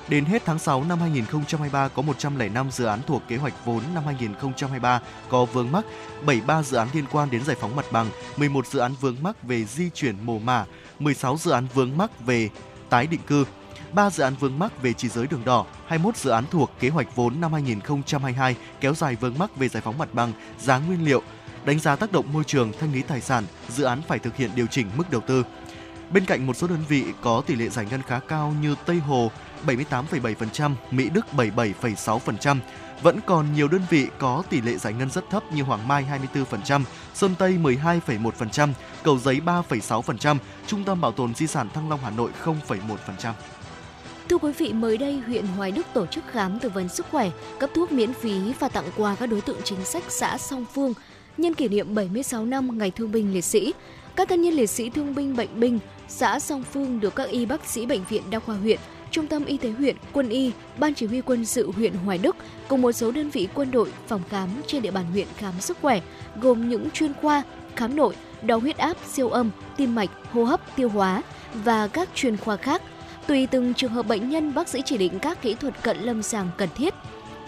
[0.09, 4.05] Đến hết tháng 6 năm 2023 có 105 dự án thuộc kế hoạch vốn năm
[4.07, 5.85] 2023 có vướng mắc,
[6.27, 9.43] 73 dự án liên quan đến giải phóng mặt bằng, 11 dự án vướng mắc
[9.43, 10.65] về di chuyển mồ mả,
[10.99, 12.51] 16 dự án vướng mắc về
[12.89, 13.45] tái định cư,
[13.93, 16.89] 3 dự án vướng mắc về chỉ giới đường đỏ, 21 dự án thuộc kế
[16.89, 21.05] hoạch vốn năm 2022 kéo dài vướng mắc về giải phóng mặt bằng, giá nguyên
[21.05, 21.23] liệu,
[21.65, 24.51] đánh giá tác động môi trường, thanh lý tài sản, dự án phải thực hiện
[24.55, 25.45] điều chỉnh mức đầu tư.
[26.11, 28.99] Bên cạnh một số đơn vị có tỷ lệ giải ngân khá cao như Tây
[28.99, 29.31] Hồ
[29.67, 32.59] 78,7%, Mỹ Đức 77,6%,
[33.03, 36.07] vẫn còn nhiều đơn vị có tỷ lệ giải ngân rất thấp như Hoàng Mai
[36.35, 36.83] 24%,
[37.15, 38.73] Sơn Tây 12,1%,
[39.03, 43.33] Cầu Giấy 3,6%, Trung tâm Bảo tồn Di sản Thăng Long Hà Nội 0,1%.
[44.29, 47.31] Thưa quý vị, mới đây huyện Hoài Đức tổ chức khám tư vấn sức khỏe,
[47.59, 50.95] cấp thuốc miễn phí và tặng quà các đối tượng chính sách xã Song Phương
[51.37, 53.75] nhân kỷ niệm 76 năm Ngày Thương binh Liệt sĩ.
[54.17, 57.47] Các thân nhân liệt sĩ thương binh bệnh binh xã Song Phương được các y
[57.47, 58.79] bác sĩ bệnh viện đa khoa huyện,
[59.11, 62.37] trung tâm y tế huyện, quân y, ban chỉ huy quân sự huyện Hoài Đức
[62.69, 65.79] cùng một số đơn vị quân đội, phòng khám trên địa bàn huyện khám sức
[65.83, 66.01] khỏe,
[66.41, 67.43] gồm những chuyên khoa
[67.77, 71.23] khám nội, đo huyết áp, siêu âm, tim mạch, hô hấp, tiêu hóa
[71.55, 72.83] và các chuyên khoa khác.
[73.27, 76.23] Tùy từng trường hợp bệnh nhân, bác sĩ chỉ định các kỹ thuật cận lâm
[76.23, 76.95] sàng cần thiết.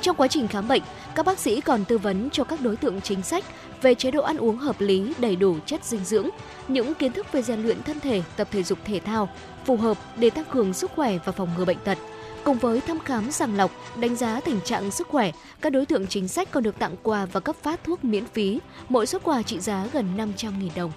[0.01, 0.83] Trong quá trình khám bệnh,
[1.15, 3.45] các bác sĩ còn tư vấn cho các đối tượng chính sách
[3.83, 6.29] về chế độ ăn uống hợp lý, đầy đủ chất dinh dưỡng,
[6.69, 9.29] những kiến thức về rèn luyện thân thể, tập thể dục thể thao
[9.65, 11.99] phù hợp để tăng cường sức khỏe và phòng ngừa bệnh tật.
[12.45, 16.07] Cùng với thăm khám sàng lọc, đánh giá tình trạng sức khỏe, các đối tượng
[16.07, 19.43] chính sách còn được tặng quà và cấp phát thuốc miễn phí, mỗi suất quà
[19.43, 20.93] trị giá gần 500.000 đồng.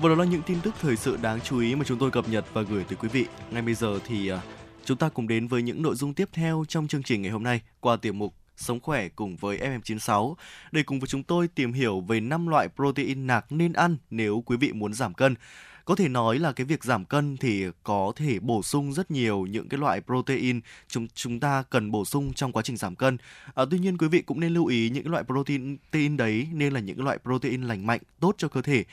[0.00, 2.28] Vừa đó là những tin tức thời sự đáng chú ý mà chúng tôi cập
[2.28, 3.26] nhật và gửi tới quý vị.
[3.50, 4.40] Ngay bây giờ thì à,
[4.84, 7.42] chúng ta cùng đến với những nội dung tiếp theo trong chương trình ngày hôm
[7.42, 10.34] nay qua tiểu mục Sống khỏe cùng với FM96
[10.72, 14.42] để cùng với chúng tôi tìm hiểu về 5 loại protein nạc nên ăn nếu
[14.46, 15.34] quý vị muốn giảm cân.
[15.84, 19.46] Có thể nói là cái việc giảm cân thì có thể bổ sung rất nhiều
[19.50, 23.16] những cái loại protein chúng chúng ta cần bổ sung trong quá trình giảm cân.
[23.54, 26.72] À, tuy nhiên quý vị cũng nên lưu ý những loại protein protein đấy nên
[26.72, 28.84] là những loại protein lành mạnh, tốt cho cơ thể.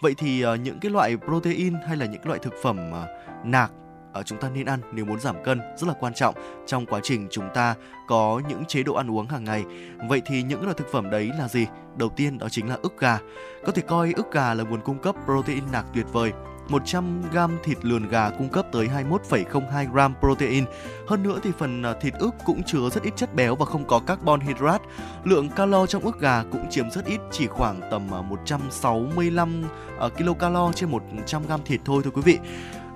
[0.00, 3.46] Vậy thì uh, những cái loại protein hay là những cái loại thực phẩm uh,
[3.46, 3.72] nạc
[4.18, 6.34] uh, chúng ta nên ăn nếu muốn giảm cân rất là quan trọng
[6.66, 7.74] trong quá trình chúng ta
[8.08, 9.64] có những chế độ ăn uống hàng ngày.
[10.08, 11.66] Vậy thì những loại thực phẩm đấy là gì?
[11.96, 13.18] Đầu tiên đó chính là ức gà.
[13.66, 16.32] Có thể coi ức gà là nguồn cung cấp protein nạc tuyệt vời.
[16.68, 20.64] 100 g thịt lườn gà cung cấp tới 21,02 g protein.
[21.06, 23.84] Hơn nữa thì phần à, thịt ức cũng chứa rất ít chất béo và không
[23.84, 24.84] có carbon hydrate.
[25.24, 29.68] Lượng calo trong ức gà cũng chiếm rất ít, chỉ khoảng tầm à, 165 kcal
[30.00, 32.38] à, kilocalo trên 100 g thịt thôi thưa quý vị.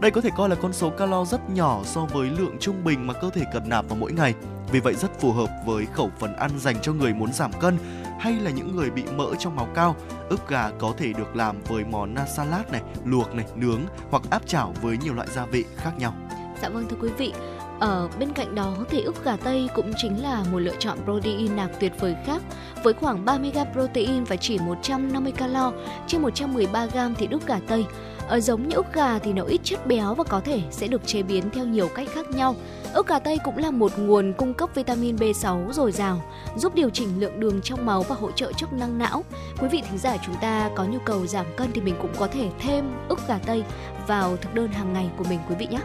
[0.02, 3.06] Đây có thể coi là con số calo rất nhỏ so với lượng trung bình
[3.06, 4.34] mà cơ thể cần nạp vào mỗi ngày.
[4.72, 7.78] Vì vậy rất phù hợp với khẩu phần ăn dành cho người muốn giảm cân
[8.20, 9.96] hay là những người bị mỡ trong máu cao.
[10.28, 13.80] Ức gà có thể được làm với món salad này, luộc này, nướng
[14.10, 16.14] hoặc áp chảo với nhiều loại gia vị khác nhau.
[16.62, 17.32] Dạ vâng thưa quý vị,
[17.80, 21.56] ở bên cạnh đó thì ức gà tây cũng chính là một lựa chọn protein
[21.56, 22.42] nạc tuyệt vời khác
[22.82, 25.72] với khoảng 30 g protein và chỉ 150 calo
[26.06, 27.84] trên 113 g thịt ức gà tây.
[28.28, 31.06] Ở giống như ức gà thì nó ít chất béo và có thể sẽ được
[31.06, 32.56] chế biến theo nhiều cách khác nhau.
[32.94, 36.22] Ức gà tây cũng là một nguồn cung cấp vitamin B6 dồi dào,
[36.56, 39.24] giúp điều chỉnh lượng đường trong máu và hỗ trợ chức năng não.
[39.58, 42.26] Quý vị thính giả chúng ta có nhu cầu giảm cân thì mình cũng có
[42.26, 43.64] thể thêm ức gà tây
[44.06, 45.80] vào thực đơn hàng ngày của mình quý vị nhé.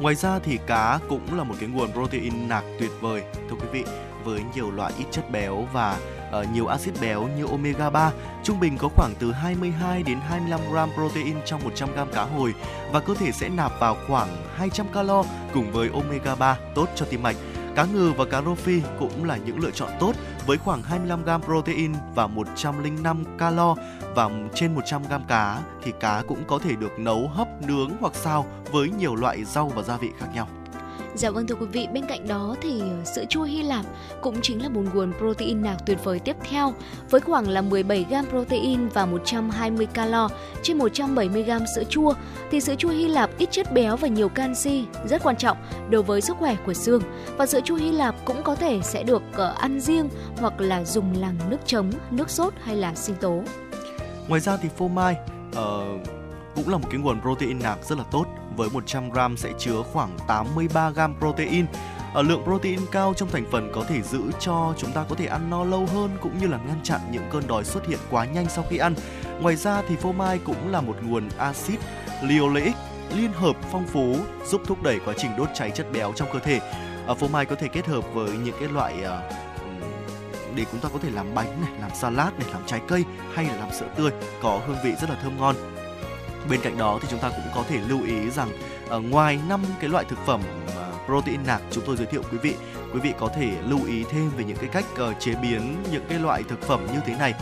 [0.00, 3.66] Ngoài ra thì cá cũng là một cái nguồn protein nạc tuyệt vời thưa quý
[3.72, 3.84] vị
[4.24, 5.98] với nhiều loại ít chất béo và
[6.30, 8.12] Ờ, nhiều axit béo như omega 3.
[8.42, 12.54] Trung bình có khoảng từ 22 đến 25 gram protein trong 100 gram cá hồi
[12.92, 15.24] và cơ thể sẽ nạp vào khoảng 200 calo
[15.54, 17.36] cùng với omega 3 tốt cho tim mạch.
[17.76, 20.12] Cá ngừ và cá rô phi cũng là những lựa chọn tốt
[20.46, 23.74] với khoảng 25 gram protein và 105 calo
[24.14, 28.14] và trên 100 gram cá thì cá cũng có thể được nấu hấp, nướng hoặc
[28.14, 30.48] xào với nhiều loại rau và gia vị khác nhau.
[31.16, 33.84] Dạ vâng thưa quý vị, bên cạnh đó thì ờ, sữa chua Hy Lạp
[34.20, 36.74] cũng chính là một nguồn protein nạc tuyệt vời tiếp theo
[37.10, 40.28] với khoảng là 17 gram protein và 120 calo
[40.62, 42.12] trên 170 gram sữa chua.
[42.50, 45.56] Thì sữa chua Hy Lạp ít chất béo và nhiều canxi rất quan trọng
[45.90, 47.02] đối với sức khỏe của xương.
[47.36, 50.08] Và sữa chua Hy Lạp cũng có thể sẽ được ờ, ăn riêng
[50.38, 53.42] hoặc là dùng làm nước chấm, nước sốt hay là sinh tố.
[54.28, 55.16] Ngoài ra thì phô mai
[55.48, 56.06] uh,
[56.54, 58.26] cũng là một cái nguồn protein nạc rất là tốt
[58.56, 61.66] với 100 g sẽ chứa khoảng 83 g protein.
[62.14, 65.26] Ở lượng protein cao trong thành phần có thể giữ cho chúng ta có thể
[65.26, 68.24] ăn no lâu hơn cũng như là ngăn chặn những cơn đói xuất hiện quá
[68.24, 68.94] nhanh sau khi ăn.
[69.40, 71.80] Ngoài ra thì phô mai cũng là một nguồn axit
[72.22, 72.74] linoleic
[73.16, 76.38] liên hợp phong phú giúp thúc đẩy quá trình đốt cháy chất béo trong cơ
[76.38, 76.60] thể.
[77.06, 79.32] Ở phô mai có thể kết hợp với những cái loại uh,
[80.56, 83.04] để chúng ta có thể làm bánh này, làm salad để làm trái cây
[83.34, 84.10] hay là làm sữa tươi
[84.42, 85.75] có hương vị rất là thơm ngon.
[86.50, 88.48] Bên cạnh đó thì chúng ta cũng có thể lưu ý rằng
[88.96, 92.38] uh, ngoài năm cái loại thực phẩm uh, protein nạc chúng tôi giới thiệu quý
[92.38, 92.54] vị,
[92.94, 96.04] quý vị có thể lưu ý thêm về những cái cách uh, chế biến những
[96.08, 97.34] cái loại thực phẩm như thế này.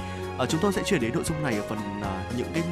[0.43, 2.63] Uh, chúng tôi sẽ chuyển đến nội dung này ở phần uh, những cái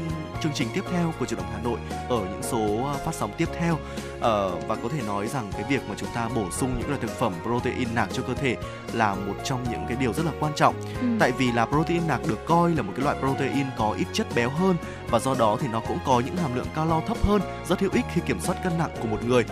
[0.43, 1.79] chương trình tiếp theo của truyền động Hà Nội
[2.09, 3.79] ở những số phát sóng tiếp theo
[4.21, 7.01] ờ, và có thể nói rằng cái việc mà chúng ta bổ sung những loại
[7.03, 8.57] thực phẩm protein nạc cho cơ thể
[8.93, 11.07] là một trong những cái điều rất là quan trọng ừ.
[11.19, 14.27] tại vì là protein nạc được coi là một cái loại protein có ít chất
[14.35, 14.77] béo hơn
[15.11, 17.91] và do đó thì nó cũng có những hàm lượng calo thấp hơn rất hữu
[17.93, 19.45] ích khi kiểm soát cân nặng của một người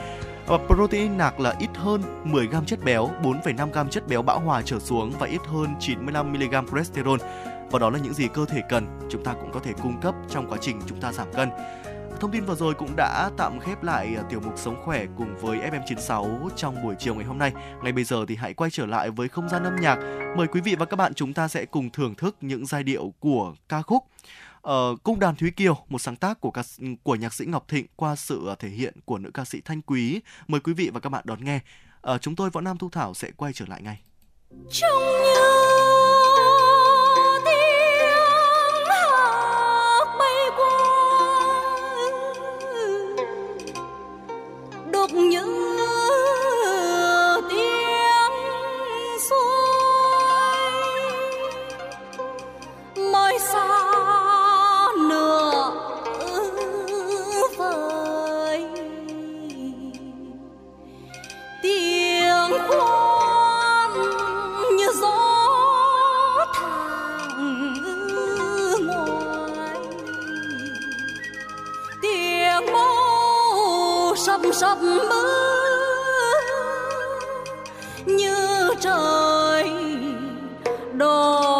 [0.51, 4.41] và protein nạc là ít hơn 10 gram chất béo, 4,5 gram chất béo bão
[4.41, 7.21] hòa trở xuống và ít hơn 95 mg cholesterol.
[7.71, 10.15] Và đó là những gì cơ thể cần, chúng ta cũng có thể cung cấp
[10.31, 11.49] trong quá trình chúng ta giảm cân.
[12.21, 15.37] Thông tin vừa rồi cũng đã tạm khép lại à, tiểu mục Sống khỏe cùng
[15.37, 17.53] với FM96 trong buổi chiều ngày hôm nay.
[17.83, 19.99] Ngay bây giờ thì hãy quay trở lại với không gian âm nhạc.
[20.37, 23.13] Mời quý vị và các bạn chúng ta sẽ cùng thưởng thức những giai điệu
[23.21, 24.05] của ca khúc
[24.63, 26.63] Ờ, cung đàn Thúy Kiều, một sáng tác của ca,
[27.03, 30.21] của nhạc sĩ Ngọc Thịnh qua sự thể hiện của nữ ca sĩ Thanh Quý.
[30.49, 31.61] Mời quý vị và các bạn đón nghe.
[32.01, 34.01] Ờ, chúng tôi Võ Nam Thu Thảo sẽ quay trở lại ngay.
[34.71, 35.90] Trong nhớ
[45.13, 45.60] những tiếng
[74.43, 75.25] khóc sắp mơ
[78.07, 79.71] như trời
[80.93, 81.60] đôi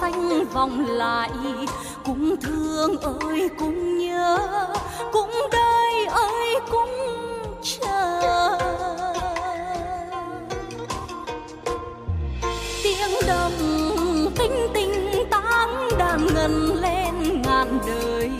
[0.00, 1.30] xanh vòng lại.
[2.04, 4.38] Cũng thương ơi, cũng nhớ,
[5.12, 6.90] cũng đây ơi, cũng
[7.62, 8.58] chờ.
[12.82, 13.52] Tiếng đồng
[14.38, 18.30] tinh tinh tán đàn ngân lên ngàn đời.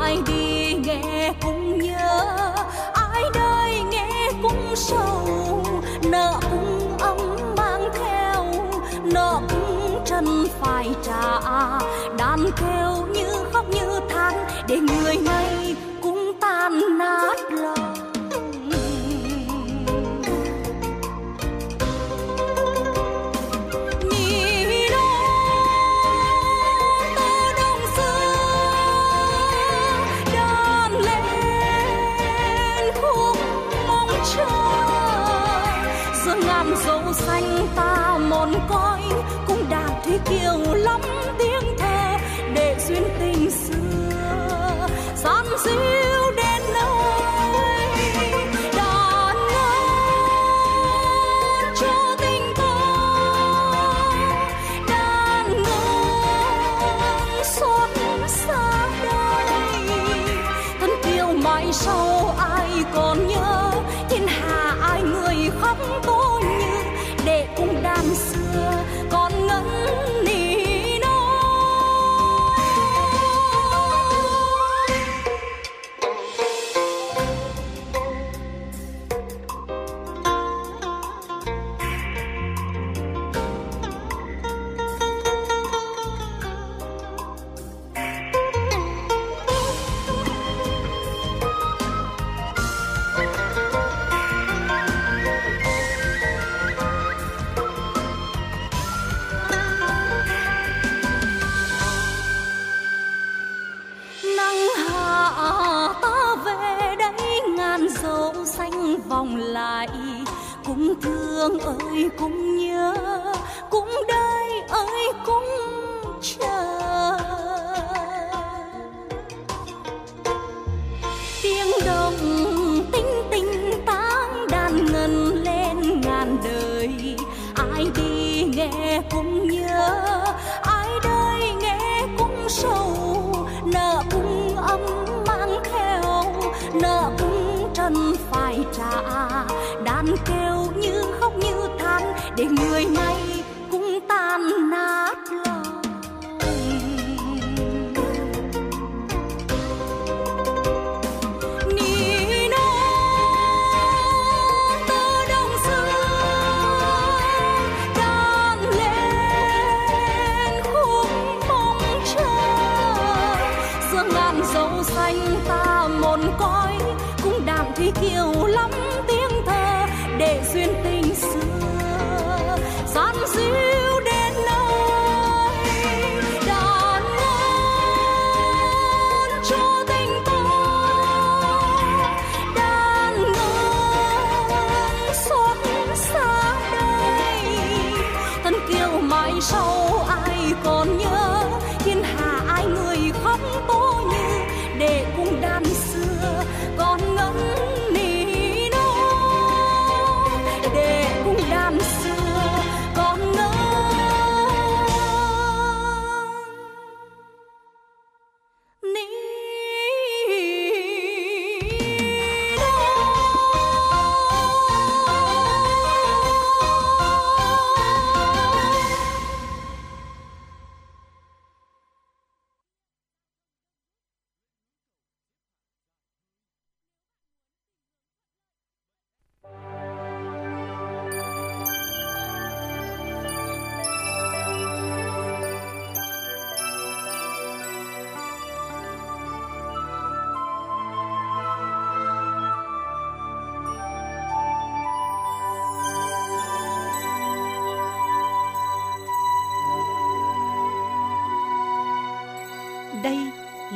[0.00, 2.26] Ai đi nghe cũng nhớ,
[2.94, 5.62] ai đây nghe cũng sâu
[6.10, 6.75] nợ cũng
[11.46, 11.78] À,
[12.18, 13.06] đàn kêu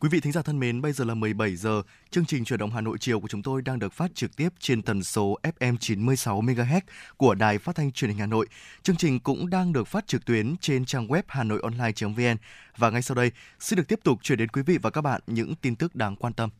[0.00, 1.82] Quý vị thính giả thân mến, bây giờ là 17 giờ.
[2.10, 4.48] Chương trình Chuyển động Hà Nội chiều của chúng tôi đang được phát trực tiếp
[4.58, 6.80] trên tần số FM 96 MHz
[7.16, 8.46] của Đài Phát thanh Truyền hình Hà Nội.
[8.82, 12.36] Chương trình cũng đang được phát trực tuyến trên trang web hanoionline.vn
[12.76, 15.20] và ngay sau đây xin được tiếp tục chuyển đến quý vị và các bạn
[15.26, 16.50] những tin tức đáng quan tâm.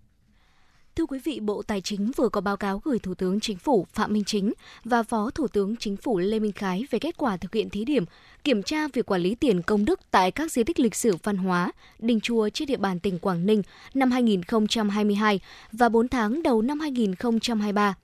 [0.97, 3.87] Thưa quý vị, Bộ Tài chính vừa có báo cáo gửi Thủ tướng Chính phủ
[3.93, 4.53] Phạm Minh Chính
[4.85, 7.85] và Phó Thủ tướng Chính phủ Lê Minh Khái về kết quả thực hiện thí
[7.85, 8.05] điểm
[8.45, 11.37] kiểm tra việc quản lý tiền công đức tại các di tích lịch sử văn
[11.37, 13.63] hóa, đình chùa trên địa bàn tỉnh Quảng Ninh
[13.95, 15.41] năm 2022
[15.73, 17.95] và 4 tháng đầu năm 2023.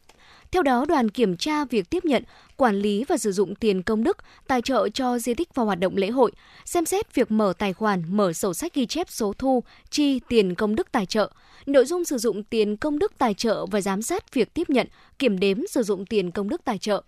[0.50, 2.22] Theo đó, đoàn kiểm tra việc tiếp nhận,
[2.56, 4.16] quản lý và sử dụng tiền công đức
[4.46, 6.32] tài trợ cho di tích và hoạt động lễ hội,
[6.64, 10.54] xem xét việc mở tài khoản, mở sổ sách ghi chép số thu, chi tiền
[10.54, 11.30] công đức tài trợ,
[11.66, 14.86] nội dung sử dụng tiền công đức tài trợ và giám sát việc tiếp nhận,
[15.18, 17.02] kiểm đếm sử dụng tiền công đức tài trợ.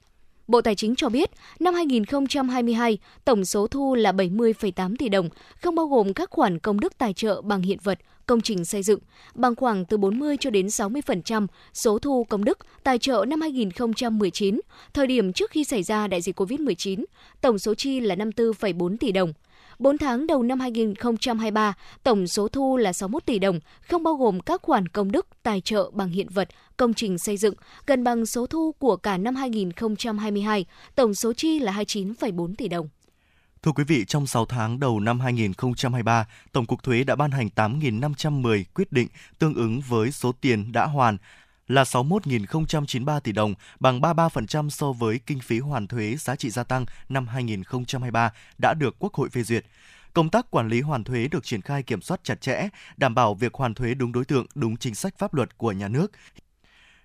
[0.48, 1.30] Bộ Tài chính cho biết,
[1.60, 5.28] năm 2022, tổng số thu là 70,8 tỷ đồng,
[5.62, 8.82] không bao gồm các khoản công đức tài trợ bằng hiện vật, công trình xây
[8.82, 9.00] dựng,
[9.34, 14.60] bằng khoảng từ 40 cho đến 60% số thu công đức tài trợ năm 2019,
[14.94, 17.04] thời điểm trước khi xảy ra đại dịch COVID-19,
[17.40, 19.32] tổng số chi là 54,4 tỷ đồng.
[19.78, 24.40] 4 tháng đầu năm 2023, tổng số thu là 61 tỷ đồng, không bao gồm
[24.40, 27.54] các khoản công đức, tài trợ bằng hiện vật, công trình xây dựng,
[27.86, 30.64] gần bằng số thu của cả năm 2022,
[30.94, 32.88] tổng số chi là 29,4 tỷ đồng.
[33.62, 37.48] Thưa quý vị, trong 6 tháng đầu năm 2023, Tổng cục Thuế đã ban hành
[37.56, 39.08] 8.510 quyết định
[39.38, 41.16] tương ứng với số tiền đã hoàn
[41.68, 46.64] là 61.093 tỷ đồng, bằng 33% so với kinh phí hoàn thuế giá trị gia
[46.64, 49.64] tăng năm 2023 đã được Quốc hội phê duyệt.
[50.14, 53.34] Công tác quản lý hoàn thuế được triển khai kiểm soát chặt chẽ, đảm bảo
[53.34, 56.12] việc hoàn thuế đúng đối tượng, đúng chính sách pháp luật của nhà nước.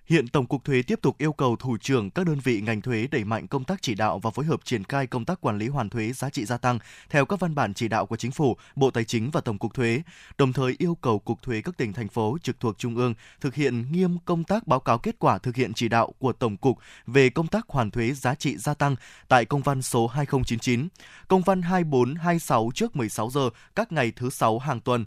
[0.06, 3.06] Hiện Tổng cục Thuế tiếp tục yêu cầu thủ trưởng các đơn vị ngành thuế
[3.10, 5.68] đẩy mạnh công tác chỉ đạo và phối hợp triển khai công tác quản lý
[5.68, 6.78] hoàn thuế giá trị gia tăng
[7.10, 9.74] theo các văn bản chỉ đạo của Chính phủ, Bộ Tài chính và Tổng cục
[9.74, 10.02] Thuế,
[10.38, 13.54] đồng thời yêu cầu Cục Thuế các tỉnh thành phố trực thuộc trung ương thực
[13.54, 16.78] hiện nghiêm công tác báo cáo kết quả thực hiện chỉ đạo của Tổng cục
[17.06, 18.96] về công tác hoàn thuế giá trị gia tăng
[19.28, 20.88] tại công văn số 2099,
[21.28, 25.04] công văn 2426 trước 16 giờ các ngày thứ sáu hàng tuần.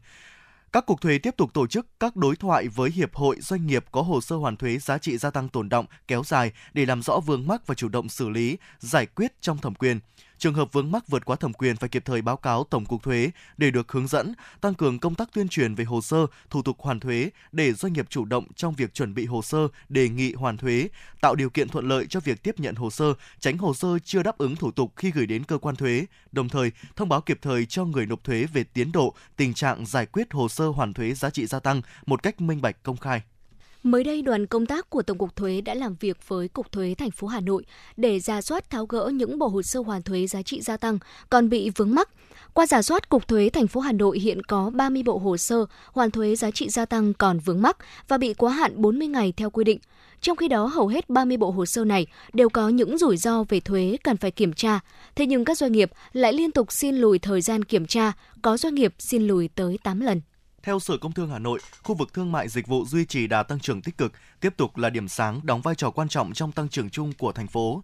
[0.74, 3.86] Các cục thuế tiếp tục tổ chức các đối thoại với hiệp hội doanh nghiệp
[3.92, 7.02] có hồ sơ hoàn thuế giá trị gia tăng tồn động kéo dài để làm
[7.02, 10.00] rõ vướng mắc và chủ động xử lý, giải quyết trong thẩm quyền.
[10.38, 13.04] Trường hợp vướng mắc vượt quá thẩm quyền phải kịp thời báo cáo Tổng cục
[13.04, 16.62] Thuế để được hướng dẫn, tăng cường công tác tuyên truyền về hồ sơ, thủ
[16.62, 20.10] tục hoàn thuế để doanh nghiệp chủ động trong việc chuẩn bị hồ sơ, đề
[20.10, 20.88] nghị hoàn thuế,
[21.22, 24.24] tạo điều kiện thuận lợi cho việc tiếp nhận hồ sơ, tránh hồ sơ chưa
[24.24, 27.40] đáp ứng thủ tục khi gửi đến cơ quan thuế, đồng thời thông báo kịp
[27.42, 30.94] thời cho người nộp thuế về tiến độ, tình trạng giải quyết hồ sơ hoàn
[30.94, 33.22] thuế giá trị gia tăng một cách minh bạch công khai.
[33.88, 36.96] Mới đây, đoàn công tác của Tổng cục Thuế đã làm việc với Cục Thuế
[36.98, 37.66] thành phố Hà Nội
[37.98, 41.00] để ra soát tháo gỡ những bộ hồ sơ hoàn thuế giá trị gia tăng
[41.30, 42.10] còn bị vướng mắc.
[42.54, 45.66] Qua giả soát, Cục Thuế thành phố Hà Nội hiện có 30 bộ hồ sơ
[45.92, 47.78] hoàn thuế giá trị gia tăng còn vướng mắc
[48.08, 49.80] và bị quá hạn 40 ngày theo quy định.
[50.22, 53.44] Trong khi đó, hầu hết 30 bộ hồ sơ này đều có những rủi ro
[53.44, 54.80] về thuế cần phải kiểm tra.
[55.16, 58.12] Thế nhưng các doanh nghiệp lại liên tục xin lùi thời gian kiểm tra,
[58.42, 60.22] có doanh nghiệp xin lùi tới 8 lần.
[60.68, 63.44] Theo Sở Công Thương Hà Nội, khu vực thương mại dịch vụ duy trì đà
[63.44, 66.52] tăng trưởng tích cực, tiếp tục là điểm sáng đóng vai trò quan trọng trong
[66.52, 67.84] tăng trưởng chung của thành phố.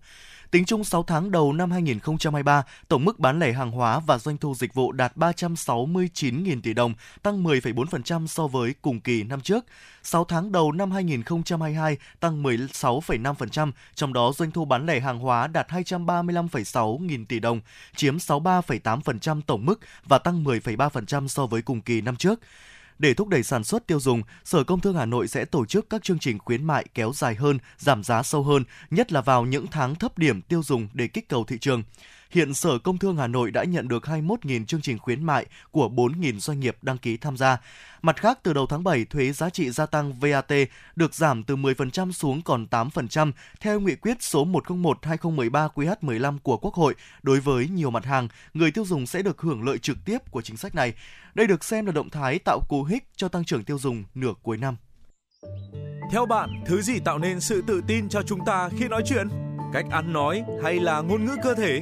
[0.51, 4.37] Tính chung 6 tháng đầu năm 2023, tổng mức bán lẻ hàng hóa và doanh
[4.37, 9.65] thu dịch vụ đạt 369.000 tỷ đồng, tăng 10,4% so với cùng kỳ năm trước.
[10.03, 15.47] 6 tháng đầu năm 2022 tăng 16,5%, trong đó doanh thu bán lẻ hàng hóa
[15.47, 17.61] đạt 235,6 nghìn tỷ đồng,
[17.95, 22.39] chiếm 63,8% tổng mức và tăng 10,3% so với cùng kỳ năm trước.
[23.03, 25.89] Để thúc đẩy sản xuất tiêu dùng, Sở Công Thương Hà Nội sẽ tổ chức
[25.89, 29.45] các chương trình khuyến mại kéo dài hơn, giảm giá sâu hơn, nhất là vào
[29.45, 31.83] những tháng thấp điểm tiêu dùng để kích cầu thị trường.
[32.33, 35.89] Hiện Sở Công Thương Hà Nội đã nhận được 21.000 chương trình khuyến mại của
[35.89, 37.57] 4.000 doanh nghiệp đăng ký tham gia.
[38.01, 40.51] Mặt khác, từ đầu tháng 7, thuế giá trị gia tăng VAT
[40.95, 46.73] được giảm từ 10% xuống còn 8% theo nghị quyết số 101-2013 QH15 của Quốc
[46.73, 46.95] hội.
[47.23, 50.41] Đối với nhiều mặt hàng, người tiêu dùng sẽ được hưởng lợi trực tiếp của
[50.41, 50.93] chính sách này.
[51.35, 54.33] Đây được xem là động thái tạo cú hích cho tăng trưởng tiêu dùng nửa
[54.43, 54.75] cuối năm.
[56.11, 59.27] Theo bạn, thứ gì tạo nên sự tự tin cho chúng ta khi nói chuyện?
[59.73, 61.81] Cách ăn nói hay là ngôn ngữ cơ thể?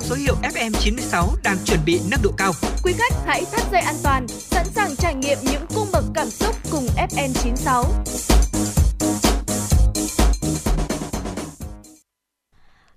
[0.00, 2.52] Mang số hiệu FM96 đang chuẩn bị nâng độ cao.
[2.84, 6.30] Quý khách hãy thắt dây an toàn, sẵn sàng trải nghiệm những cung bậc cảm
[6.30, 7.84] xúc cùng FN96.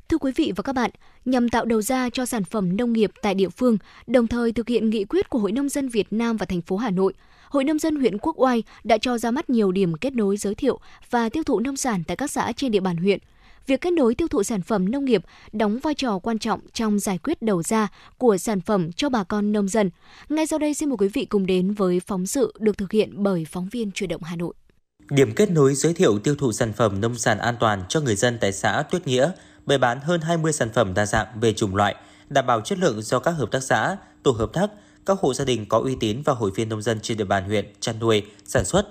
[0.10, 0.92] Thưa quý vị và các bạn,
[1.26, 3.78] nhằm tạo đầu ra cho sản phẩm nông nghiệp tại địa phương,
[4.08, 6.78] đồng thời thực hiện nghị quyết của Hội nông dân Việt Nam và thành phố
[6.78, 7.14] Hà Nội,
[7.50, 10.56] Hội nông dân huyện Quốc Oai đã cho ra mắt nhiều điểm kết nối giới
[10.56, 10.80] thiệu
[11.10, 13.20] và tiêu thụ nông sản tại các xã trên địa bàn huyện.
[13.68, 17.00] Việc kết nối tiêu thụ sản phẩm nông nghiệp đóng vai trò quan trọng trong
[17.00, 17.88] giải quyết đầu ra
[18.18, 19.90] của sản phẩm cho bà con nông dân.
[20.30, 23.24] Ngay sau đây xin mời quý vị cùng đến với phóng sự được thực hiện
[23.24, 24.54] bởi phóng viên Truyền động Hà Nội.
[25.10, 28.16] Điểm kết nối giới thiệu tiêu thụ sản phẩm nông sản an toàn cho người
[28.16, 29.32] dân tại xã Tuyết Nghĩa
[29.66, 31.96] bày bán hơn 20 sản phẩm đa dạng về chủng loại,
[32.30, 34.72] đảm bảo chất lượng do các hợp tác xã, tổ hợp tác,
[35.06, 37.44] các hộ gia đình có uy tín và hội viên nông dân trên địa bàn
[37.44, 38.88] huyện chăn nuôi, sản xuất.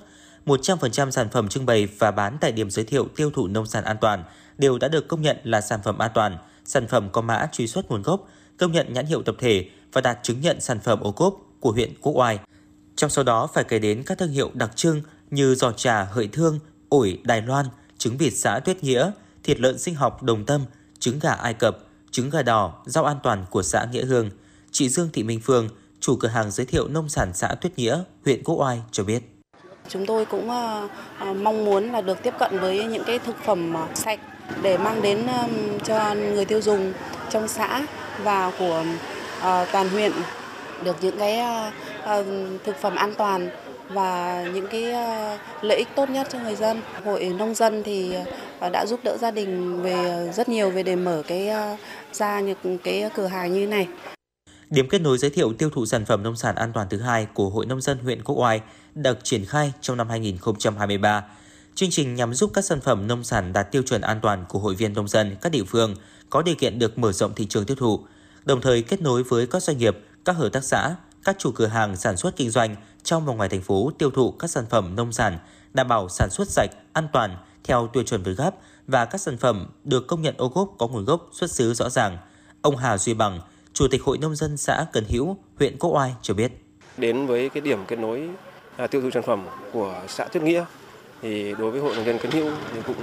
[0.46, 3.84] 100% sản phẩm trưng bày và bán tại điểm giới thiệu tiêu thụ nông sản
[3.84, 4.24] an toàn
[4.62, 7.66] đều đã được công nhận là sản phẩm an toàn, sản phẩm có mã truy
[7.66, 11.00] xuất nguồn gốc, công nhận nhãn hiệu tập thể và đạt chứng nhận sản phẩm
[11.00, 12.38] ô cốp của huyện Quốc Oai.
[12.96, 16.28] Trong số đó phải kể đến các thương hiệu đặc trưng như giò trà Hợi
[16.32, 16.58] Thương,
[16.88, 17.66] ổi Đài Loan,
[17.98, 19.10] trứng vịt xã Tuyết Nghĩa,
[19.42, 20.64] thịt lợn sinh học Đồng Tâm,
[20.98, 21.78] trứng gà Ai Cập,
[22.10, 24.30] trứng gà đỏ, rau an toàn của xã Nghĩa Hương.
[24.70, 25.68] Chị Dương Thị Minh Phương,
[26.00, 29.22] chủ cửa hàng giới thiệu nông sản xã Tuyết Nghĩa, huyện Quốc Oai cho biết.
[29.88, 30.88] Chúng tôi cũng ờ,
[31.18, 34.20] ờ, mong muốn là được tiếp cận với những cái thực phẩm ờ, sạch
[34.62, 36.92] để mang đến um, cho người tiêu dùng
[37.30, 37.86] trong xã
[38.22, 38.84] và của
[39.40, 40.12] ờ, toàn huyện
[40.84, 41.70] được những cái ờ,
[42.02, 42.24] ờ,
[42.64, 43.50] thực phẩm an toàn
[43.88, 44.82] và những cái
[45.62, 46.80] lợi ích tốt nhất cho người dân.
[47.04, 48.14] Hội nông dân thì
[48.72, 51.50] đã giúp đỡ gia đình về rất nhiều về để mở cái
[52.12, 53.88] ra những cái cửa hàng như này.
[54.70, 57.26] Điểm kết nối giới thiệu tiêu thụ sản phẩm nông sản an toàn thứ hai
[57.34, 58.60] của Hội Nông dân huyện Quốc Oai
[58.94, 61.24] được triển khai trong năm 2023.
[61.74, 64.58] Chương trình nhằm giúp các sản phẩm nông sản đạt tiêu chuẩn an toàn của
[64.58, 65.94] hội viên nông dân các địa phương
[66.30, 68.00] có điều kiện được mở rộng thị trường tiêu thụ,
[68.44, 70.94] đồng thời kết nối với các doanh nghiệp, các hợp tác xã,
[71.24, 74.30] các chủ cửa hàng sản xuất kinh doanh trong và ngoài thành phố tiêu thụ
[74.30, 75.38] các sản phẩm nông sản
[75.74, 78.54] đảm bảo sản xuất sạch, an toàn theo tiêu chuẩn Việt Gáp
[78.86, 81.90] và các sản phẩm được công nhận ô cốp có nguồn gốc xuất xứ rõ
[81.90, 82.18] ràng.
[82.62, 83.40] Ông Hà Duy Bằng,
[83.72, 86.52] Chủ tịch Hội Nông dân xã Cần Hữu, huyện Quốc Oai cho biết.
[86.96, 88.28] Đến với cái điểm kết nối
[88.76, 90.64] à, tiêu thụ sản phẩm của xã Tuyết Nghĩa
[91.22, 92.96] thì đối với Hội Nông dân cấn Hữu thì cũng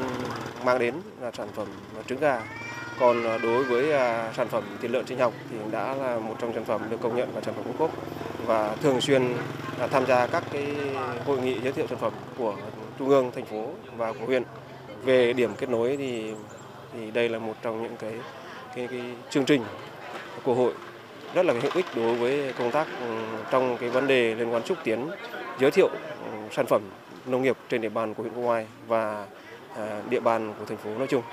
[0.65, 1.67] mang đến là sản phẩm
[2.07, 2.41] trứng gà.
[2.99, 6.35] Còn à, đối với à, sản phẩm thịt lợn sinh học thì đã là một
[6.39, 7.91] trong sản phẩm được công nhận là sản phẩm ô cốp
[8.45, 9.33] và thường xuyên
[9.79, 10.75] à, tham gia các cái
[11.25, 12.55] hội nghị giới thiệu sản phẩm của
[12.99, 13.67] trung ương, thành phố
[13.97, 14.43] và của huyện.
[15.03, 16.33] Về điểm kết nối thì
[16.93, 18.13] thì đây là một trong những cái
[18.75, 19.63] cái, cái chương trình
[20.43, 20.73] của hội
[21.33, 23.05] rất là hữu ích đối với công tác ừ,
[23.51, 25.09] trong cái vấn đề liên quan xúc tiến
[25.59, 25.87] giới thiệu
[26.31, 26.81] ừ, sản phẩm
[27.31, 29.27] nông nghiệp trên địa bàn của huyện Quốc Oai và
[29.76, 31.23] à, địa bàn của thành phố nói chung.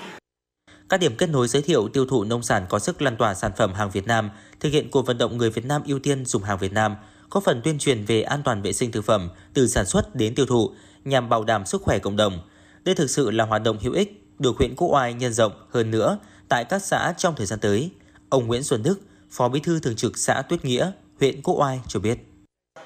[0.88, 3.52] Các điểm kết nối giới thiệu tiêu thụ nông sản có sức lan tỏa sản
[3.56, 6.42] phẩm hàng Việt Nam, thực hiện cuộc vận động người Việt Nam ưu tiên dùng
[6.42, 6.96] hàng Việt Nam,
[7.30, 10.34] có phần tuyên truyền về an toàn vệ sinh thực phẩm từ sản xuất đến
[10.34, 10.70] tiêu thụ
[11.04, 12.40] nhằm bảo đảm sức khỏe cộng đồng.
[12.84, 15.90] Đây thực sự là hoạt động hữu ích được huyện Quốc Oai nhân rộng hơn
[15.90, 16.18] nữa
[16.48, 17.90] tại các xã trong thời gian tới.
[18.28, 19.00] Ông Nguyễn Xuân Đức,
[19.30, 20.90] Phó Bí thư Thường trực xã Tuyết Nghĩa,
[21.20, 22.18] huyện Quốc Oai cho biết.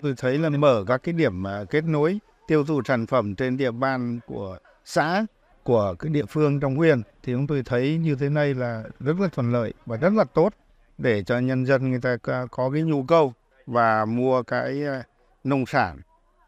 [0.02, 2.18] Tôi thấy là mở các cái điểm à, kết nối
[2.50, 5.26] tiêu thụ sản phẩm trên địa bàn của xã,
[5.62, 9.20] của cái địa phương trong huyện thì chúng tôi thấy như thế này là rất
[9.20, 10.54] là thuận lợi và rất là tốt
[10.98, 12.16] để cho nhân dân người ta
[12.50, 13.32] có cái nhu cầu
[13.66, 15.02] và mua cái à,
[15.44, 16.00] nông sản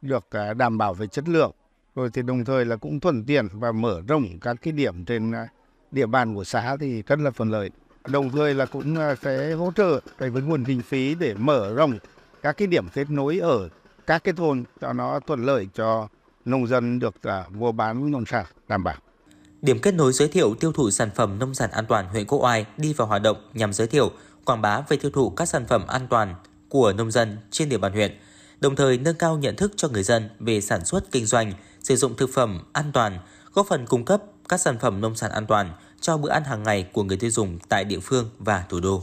[0.02, 1.52] được à, đảm bảo về chất lượng.
[1.94, 5.32] Rồi thì đồng thời là cũng thuận tiện và mở rộng các cái điểm trên
[5.32, 5.48] à,
[5.90, 7.70] địa bàn của xã thì rất là thuận lợi.
[8.08, 11.98] Đồng thời là cũng sẽ hỗ trợ cái với nguồn kinh phí để mở rộng
[12.42, 13.68] các cái điểm kết nối ở
[14.06, 16.08] các cái thôn cho nó thuận lợi cho
[16.44, 18.96] nông dân được uh, mua bán nông sản đảm bảo.
[19.62, 22.38] Điểm kết nối giới thiệu tiêu thụ sản phẩm nông sản an toàn huyện Quốc
[22.42, 24.10] Oai đi vào hoạt động nhằm giới thiệu,
[24.44, 26.34] quảng bá về tiêu thụ các sản phẩm an toàn
[26.68, 28.18] của nông dân trên địa bàn huyện,
[28.60, 31.96] đồng thời nâng cao nhận thức cho người dân về sản xuất kinh doanh, sử
[31.96, 33.18] dụng thực phẩm an toàn,
[33.52, 36.62] góp phần cung cấp các sản phẩm nông sản an toàn cho bữa ăn hàng
[36.62, 39.02] ngày của người tiêu dùng tại địa phương và thủ đô.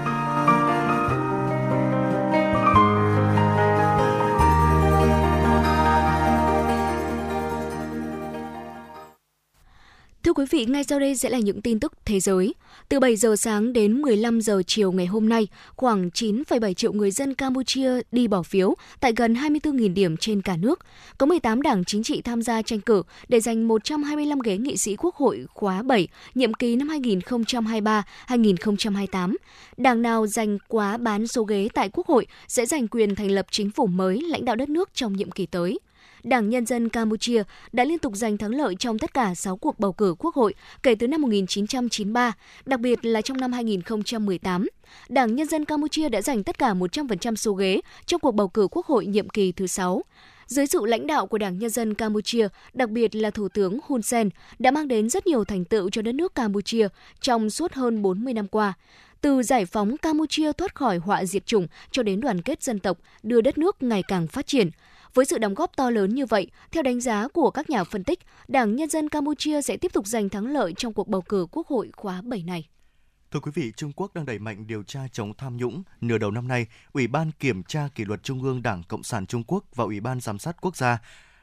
[10.31, 12.53] Thưa quý vị, ngay sau đây sẽ là những tin tức thế giới.
[12.89, 17.11] Từ 7 giờ sáng đến 15 giờ chiều ngày hôm nay, khoảng 9,7 triệu người
[17.11, 20.79] dân Campuchia đi bỏ phiếu tại gần 24.000 điểm trên cả nước.
[21.17, 24.95] Có 18 đảng chính trị tham gia tranh cử để giành 125 ghế nghị sĩ
[24.95, 29.35] Quốc hội khóa 7, nhiệm kỳ năm 2023-2028.
[29.77, 33.45] Đảng nào giành quá bán số ghế tại Quốc hội sẽ giành quyền thành lập
[33.51, 35.79] chính phủ mới lãnh đạo đất nước trong nhiệm kỳ tới.
[36.23, 39.79] Đảng Nhân dân Campuchia đã liên tục giành thắng lợi trong tất cả 6 cuộc
[39.79, 40.53] bầu cử quốc hội
[40.83, 42.33] kể từ năm 1993,
[42.65, 44.67] đặc biệt là trong năm 2018.
[45.09, 48.67] Đảng Nhân dân Campuchia đã giành tất cả 100% số ghế trong cuộc bầu cử
[48.71, 50.03] quốc hội nhiệm kỳ thứ 6.
[50.45, 54.01] Dưới sự lãnh đạo của Đảng Nhân dân Campuchia, đặc biệt là Thủ tướng Hun
[54.01, 54.29] Sen,
[54.59, 56.87] đã mang đến rất nhiều thành tựu cho đất nước Campuchia
[57.21, 58.73] trong suốt hơn 40 năm qua
[59.21, 62.97] từ giải phóng Campuchia thoát khỏi họa diệt chủng cho đến đoàn kết dân tộc,
[63.23, 64.69] đưa đất nước ngày càng phát triển.
[65.13, 68.03] Với sự đóng góp to lớn như vậy, theo đánh giá của các nhà phân
[68.03, 71.47] tích, Đảng Nhân dân Campuchia sẽ tiếp tục giành thắng lợi trong cuộc bầu cử
[71.51, 72.67] quốc hội khóa 7 này.
[73.31, 75.83] Thưa quý vị, Trung Quốc đang đẩy mạnh điều tra chống tham nhũng.
[76.01, 79.25] Nửa đầu năm nay, Ủy ban Kiểm tra Kỷ luật Trung ương Đảng Cộng sản
[79.25, 80.99] Trung Quốc và Ủy ban Giám sát Quốc gia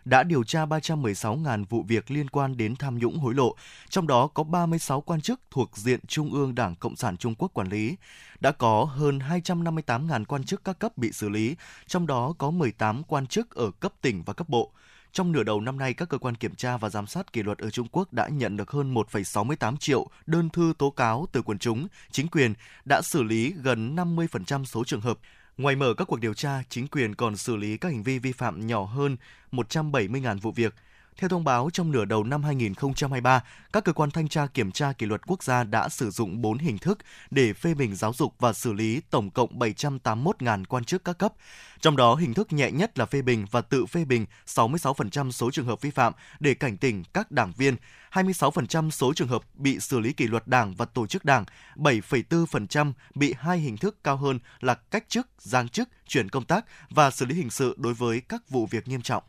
[0.08, 3.54] đã điều tra 316.000 vụ việc liên quan đến tham nhũng hối lộ,
[3.88, 7.50] trong đó có 36 quan chức thuộc diện Trung ương Đảng Cộng sản Trung Quốc
[7.54, 7.96] quản lý.
[8.40, 11.56] Đã có hơn 258.000 quan chức các cấp bị xử lý,
[11.86, 14.72] trong đó có 18 quan chức ở cấp tỉnh và cấp bộ.
[15.12, 17.58] Trong nửa đầu năm nay, các cơ quan kiểm tra và giám sát kỷ luật
[17.58, 21.58] ở Trung Quốc đã nhận được hơn 1,68 triệu đơn thư tố cáo từ quần
[21.58, 22.54] chúng, chính quyền
[22.84, 25.18] đã xử lý gần 50% số trường hợp.
[25.58, 28.32] Ngoài mở các cuộc điều tra, chính quyền còn xử lý các hành vi vi
[28.32, 29.16] phạm nhỏ hơn
[29.52, 30.74] 170.000 vụ việc.
[31.18, 34.92] Theo thông báo, trong nửa đầu năm 2023, các cơ quan thanh tra kiểm tra
[34.92, 36.98] kỷ luật quốc gia đã sử dụng 4 hình thức
[37.30, 41.32] để phê bình giáo dục và xử lý tổng cộng 781.000 quan chức các cấp.
[41.80, 45.50] Trong đó, hình thức nhẹ nhất là phê bình và tự phê bình 66% số
[45.50, 47.76] trường hợp vi phạm để cảnh tỉnh các đảng viên,
[48.12, 51.44] 26% số trường hợp bị xử lý kỷ luật đảng và tổ chức đảng,
[51.76, 56.64] 7,4% bị hai hình thức cao hơn là cách chức, giáng chức, chuyển công tác
[56.90, 59.22] và xử lý hình sự đối với các vụ việc nghiêm trọng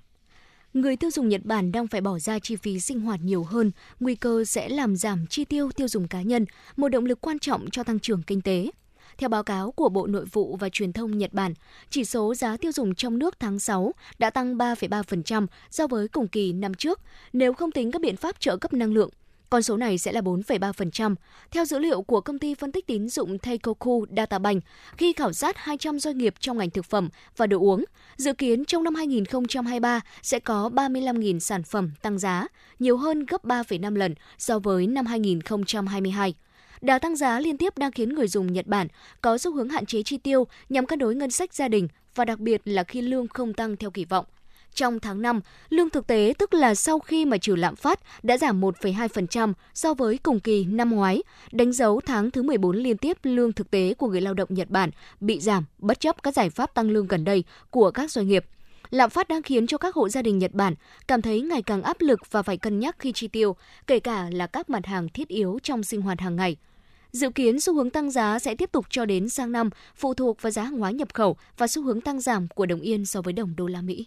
[0.74, 3.72] người tiêu dùng Nhật Bản đang phải bỏ ra chi phí sinh hoạt nhiều hơn,
[4.00, 7.40] nguy cơ sẽ làm giảm chi tiêu tiêu dùng cá nhân, một động lực quan
[7.40, 8.72] trọng cho tăng trưởng kinh tế.
[9.18, 11.54] Theo báo cáo của Bộ Nội vụ và Truyền thông Nhật Bản,
[11.90, 16.28] chỉ số giá tiêu dùng trong nước tháng 6 đã tăng 3,3% so với cùng
[16.28, 17.00] kỳ năm trước,
[17.34, 19.10] nếu không tính các biện pháp trợ cấp năng lượng.
[19.50, 21.16] Con số này sẽ là 4,3%.
[21.52, 24.64] Theo dữ liệu của công ty phân tích tín dụng Teikoku Databank,
[24.98, 27.86] khi khảo sát 200 doanh nghiệp trong ngành thực phẩm và đồ uống,
[28.18, 32.48] dự kiến trong năm 2023 sẽ có 35.000 sản phẩm tăng giá,
[32.80, 36.34] nhiều hơn gấp 3,5 lần so với năm 2022.
[36.82, 38.88] Đà tăng giá liên tiếp đang khiến người dùng Nhật Bản
[39.22, 42.26] có xu hướng hạn chế chi tiêu nhằm cân đối ngân sách gia đình và
[42.26, 44.26] đặc biệt là khi lương không tăng theo kỳ vọng.
[44.74, 48.38] Trong tháng 5, lương thực tế tức là sau khi mà trừ lạm phát đã
[48.38, 53.18] giảm 1,2% so với cùng kỳ năm ngoái, đánh dấu tháng thứ 14 liên tiếp
[53.24, 54.90] lương thực tế của người lao động Nhật Bản
[55.20, 58.46] bị giảm bất chấp các giải pháp tăng lương gần đây của các doanh nghiệp.
[58.90, 60.76] Lạm phát đang khiến cho các hộ gia đình Nhật Bản
[61.08, 63.56] cảm thấy ngày càng áp lực và phải cân nhắc khi chi tiêu,
[63.88, 66.58] kể cả là các mặt hàng thiết yếu trong sinh hoạt hàng ngày.
[67.12, 70.42] Dự kiến xu hướng tăng giá sẽ tiếp tục cho đến sang năm, phụ thuộc
[70.42, 73.22] vào giá hàng hóa nhập khẩu và xu hướng tăng giảm của đồng yên so
[73.22, 74.06] với đồng đô la Mỹ.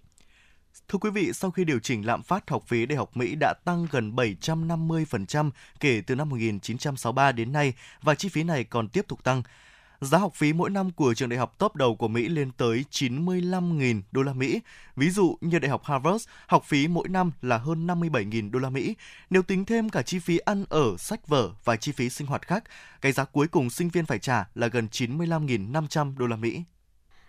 [0.88, 3.54] Thưa quý vị, sau khi điều chỉnh lạm phát học phí đại học Mỹ đã
[3.64, 5.50] tăng gần 750%
[5.80, 7.72] kể từ năm 1963 đến nay
[8.02, 9.42] và chi phí này còn tiếp tục tăng.
[10.00, 12.84] Giá học phí mỗi năm của trường đại học top đầu của Mỹ lên tới
[12.90, 14.60] 95.000 đô la Mỹ.
[14.96, 18.70] Ví dụ như đại học Harvard, học phí mỗi năm là hơn 57.000 đô la
[18.70, 18.94] Mỹ.
[19.30, 22.46] Nếu tính thêm cả chi phí ăn ở, sách vở và chi phí sinh hoạt
[22.46, 22.64] khác,
[23.00, 26.62] cái giá cuối cùng sinh viên phải trả là gần 95.500 đô la Mỹ.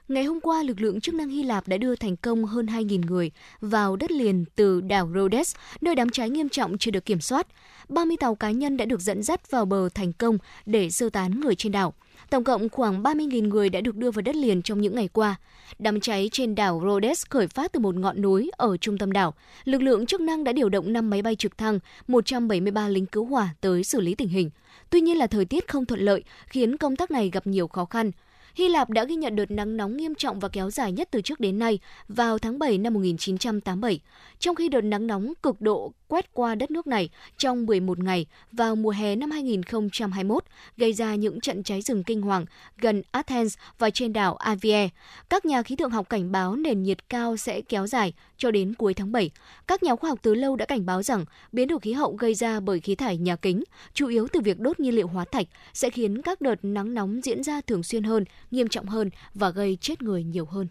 [0.08, 3.02] Ngày hôm qua, lực lượng chức năng Hy Lạp đã đưa thành công hơn 2.000
[3.06, 3.32] người
[3.62, 7.48] vào đất liền từ đảo Rhodes, nơi đám cháy nghiêm trọng chưa được kiểm soát.
[7.90, 11.40] 30 tàu cá nhân đã được dẫn dắt vào bờ thành công để sơ tán
[11.40, 11.94] người trên đảo.
[12.30, 15.36] Tổng cộng khoảng 30.000 người đã được đưa vào đất liền trong những ngày qua.
[15.80, 19.34] Đám cháy trên đảo Rhodes khởi phát từ một ngọn núi ở trung tâm đảo.
[19.64, 23.26] Lực lượng chức năng đã điều động 5 máy bay trực thăng, 173 lính cứu
[23.26, 24.50] hỏa tới xử lý tình hình.
[24.90, 27.86] Tuy nhiên là thời tiết không thuận lợi, khiến công tác này gặp nhiều khó
[27.86, 28.12] khăn.
[28.56, 31.22] Hy Lạp đã ghi nhận đợt nắng nóng nghiêm trọng và kéo dài nhất từ
[31.22, 34.00] trước đến nay vào tháng 7 năm 1987,
[34.40, 38.26] trong khi đợt nắng nóng cực độ quét qua đất nước này trong 11 ngày
[38.52, 40.44] vào mùa hè năm 2021,
[40.78, 42.46] gây ra những trận cháy rừng kinh hoàng
[42.78, 44.90] gần Athens và trên đảo Avie.
[45.30, 48.74] Các nhà khí tượng học cảnh báo nền nhiệt cao sẽ kéo dài cho đến
[48.74, 49.32] cuối tháng 7.
[49.68, 52.34] Các nhà khoa học từ lâu đã cảnh báo rằng biến đổi khí hậu gây
[52.34, 53.64] ra bởi khí thải nhà kính,
[53.94, 57.22] chủ yếu từ việc đốt nhiên liệu hóa thạch, sẽ khiến các đợt nắng nóng
[57.24, 60.68] diễn ra thường xuyên hơn, nghiêm trọng hơn và gây chết người nhiều hơn.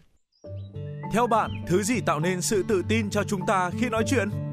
[1.13, 4.52] Theo bạn, thứ gì tạo nên sự tự tin cho chúng ta khi nói chuyện?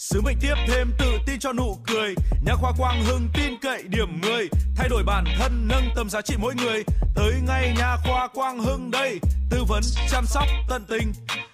[0.00, 2.14] Sứ mệnh tiếp thêm tự tin cho nụ cười.
[2.44, 6.20] Nhà khoa Quang Hưng tin cậy điểm 10, thay đổi bản thân nâng tầm giá
[6.20, 6.84] trị mỗi người.
[7.14, 9.20] Tới ngay nhà khoa Quang Hưng đây,
[9.50, 11.12] tư vấn chăm sóc tận tình.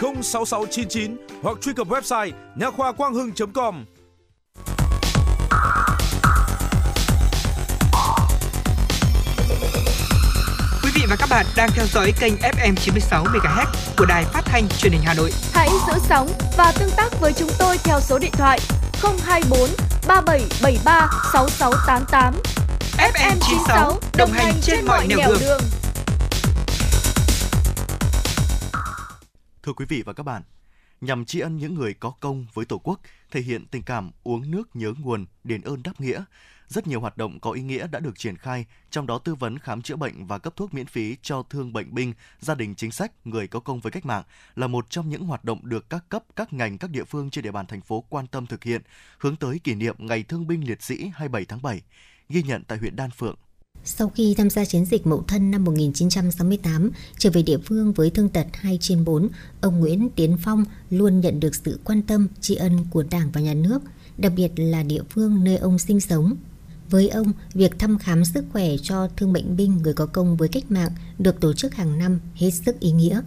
[0.00, 3.84] 06699 hoặc truy cập website nha khoa quang hưng.com.
[10.82, 13.66] Quý vị và các bạn đang theo dõi kênh FM 96 MHz
[13.98, 15.30] của đài phát thanh truyền hình Hà Nội.
[15.52, 18.58] Hãy giữ sóng và tương tác với chúng tôi theo số điện thoại
[19.02, 19.60] 024
[20.08, 22.34] 3773 6688.
[22.98, 25.38] FM 96 đồng hành trên mọi nẻo đường.
[25.40, 25.60] đường.
[29.68, 30.42] Thưa quý vị và các bạn,
[31.00, 33.00] nhằm tri ân những người có công với Tổ quốc,
[33.30, 36.24] thể hiện tình cảm uống nước nhớ nguồn, đền ơn đáp nghĩa,
[36.68, 39.58] rất nhiều hoạt động có ý nghĩa đã được triển khai, trong đó tư vấn
[39.58, 42.90] khám chữa bệnh và cấp thuốc miễn phí cho thương bệnh binh, gia đình chính
[42.90, 44.22] sách, người có công với cách mạng
[44.56, 47.44] là một trong những hoạt động được các cấp, các ngành, các địa phương trên
[47.44, 48.82] địa bàn thành phố quan tâm thực hiện,
[49.18, 51.82] hướng tới kỷ niệm Ngày Thương binh Liệt sĩ 27 tháng 7,
[52.28, 53.36] ghi nhận tại huyện Đan Phượng.
[53.84, 58.10] Sau khi tham gia chiến dịch Mậu Thân năm 1968, trở về địa phương với
[58.10, 59.28] thương tật 2 trên 4,
[59.60, 63.40] ông Nguyễn Tiến Phong luôn nhận được sự quan tâm, tri ân của Đảng và
[63.40, 63.82] Nhà nước,
[64.18, 66.36] đặc biệt là địa phương nơi ông sinh sống.
[66.90, 70.48] Với ông, việc thăm khám sức khỏe cho thương bệnh binh người có công với
[70.48, 73.20] cách mạng được tổ chức hàng năm hết sức ý nghĩa.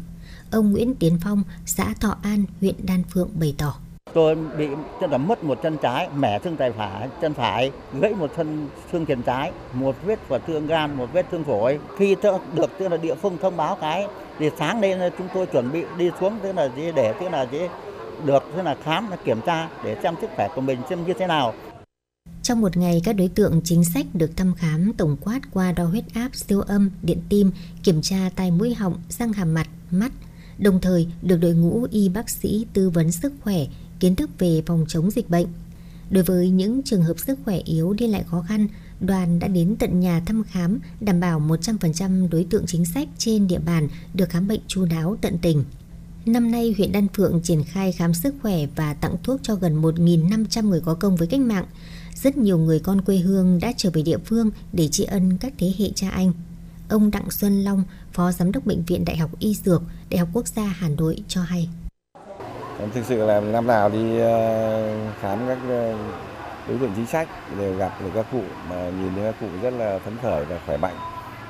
[0.52, 3.80] Ông Nguyễn Tiến Phong, xã Thọ An, huyện Đan Phượng bày tỏ.
[4.14, 4.68] Tôi bị
[5.02, 7.72] tức là mất một chân trái, mẻ xương tay phải, chân phải,
[8.02, 11.80] gãy một chân xương tiền trái, một vết vào thương gan, một vết thương phổi.
[11.98, 12.16] Khi
[12.56, 14.08] được tức là địa phương thông báo cái
[14.40, 17.46] thì sáng nay chúng tôi chuẩn bị đi xuống tức là gì để tức là
[17.52, 17.60] gì
[18.26, 21.28] được tức là khám kiểm tra để xem sức khỏe của mình xem như thế
[21.28, 21.54] nào.
[22.42, 25.84] Trong một ngày, các đối tượng chính sách được thăm khám tổng quát qua đo
[25.84, 27.52] huyết áp, siêu âm, điện tim,
[27.84, 30.12] kiểm tra tai mũi họng, răng hàm mặt, mắt,
[30.58, 33.58] đồng thời được đội ngũ y bác sĩ tư vấn sức khỏe,
[34.02, 35.48] kiến thức về phòng chống dịch bệnh.
[36.10, 38.68] Đối với những trường hợp sức khỏe yếu đi lại khó khăn,
[39.00, 43.48] đoàn đã đến tận nhà thăm khám, đảm bảo 100% đối tượng chính sách trên
[43.48, 45.64] địa bàn được khám bệnh chu đáo tận tình.
[46.26, 49.82] Năm nay, huyện Đan Phượng triển khai khám sức khỏe và tặng thuốc cho gần
[49.82, 51.66] 1.500 người có công với cách mạng.
[52.16, 55.54] Rất nhiều người con quê hương đã trở về địa phương để tri ân các
[55.58, 56.34] thế hệ cha anh.
[56.90, 57.84] Ông Đặng Xuân Long,
[58.14, 61.24] Phó Giám đốc Bệnh viện Đại học Y Dược, Đại học Quốc gia Hà Nội
[61.28, 61.70] cho hay.
[62.94, 65.96] Thực sự là năm nào đi ờ, khám các ờ,
[66.68, 67.28] đối tượng chính sách
[67.60, 70.60] đều gặp được các cụ mà nhìn thấy các cụ rất là phấn khởi và
[70.66, 70.96] khỏe mạnh.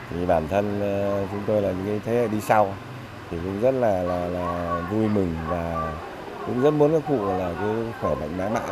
[0.09, 2.73] Thì bản thân ờ, chúng tôi là những cái thế hệ đi sau
[3.31, 5.93] thì cũng rất là là, là vui mừng và
[6.47, 8.63] cũng rất muốn các cụ là cái khỏe mạnh mãi mãi.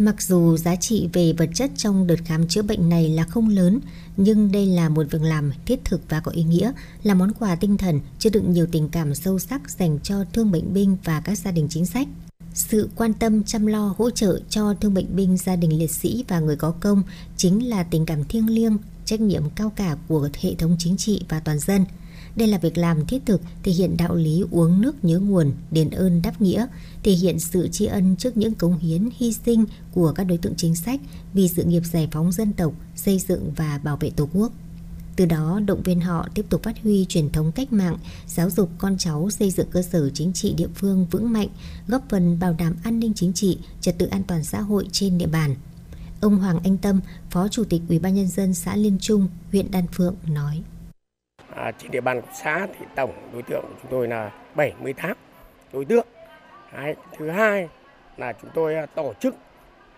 [0.00, 3.48] Mặc dù giá trị về vật chất trong đợt khám chữa bệnh này là không
[3.48, 3.80] lớn,
[4.16, 6.72] nhưng đây là một việc làm thiết thực và có ý nghĩa,
[7.02, 10.52] là món quà tinh thần chứa đựng nhiều tình cảm sâu sắc dành cho thương
[10.52, 12.08] bệnh binh và các gia đình chính sách.
[12.54, 16.24] Sự quan tâm chăm lo hỗ trợ cho thương bệnh binh gia đình liệt sĩ
[16.28, 17.02] và người có công
[17.36, 21.22] chính là tình cảm thiêng liêng, trách nhiệm cao cả của hệ thống chính trị
[21.28, 21.84] và toàn dân.
[22.40, 25.90] Đây là việc làm thiết thực thể hiện đạo lý uống nước nhớ nguồn, đền
[25.90, 26.66] ơn đáp nghĩa,
[27.02, 29.64] thể hiện sự tri ân trước những cống hiến, hy sinh
[29.94, 31.00] của các đối tượng chính sách
[31.34, 34.52] vì sự nghiệp giải phóng dân tộc, xây dựng và bảo vệ Tổ quốc.
[35.16, 38.70] Từ đó động viên họ tiếp tục phát huy truyền thống cách mạng, giáo dục
[38.78, 41.48] con cháu xây dựng cơ sở chính trị địa phương vững mạnh,
[41.88, 45.18] góp phần bảo đảm an ninh chính trị, trật tự an toàn xã hội trên
[45.18, 45.54] địa bàn.
[46.20, 47.00] Ông Hoàng Anh Tâm,
[47.30, 50.62] Phó Chủ tịch Ủy ban nhân dân xã Liên Trung, huyện Đan Phượng nói:
[51.56, 55.16] À, trên địa bàn của xã thì tổng đối tượng của chúng tôi là 78
[55.72, 56.06] đối tượng.
[56.72, 57.68] Đấy, thứ hai
[58.16, 59.34] là chúng tôi à, tổ chức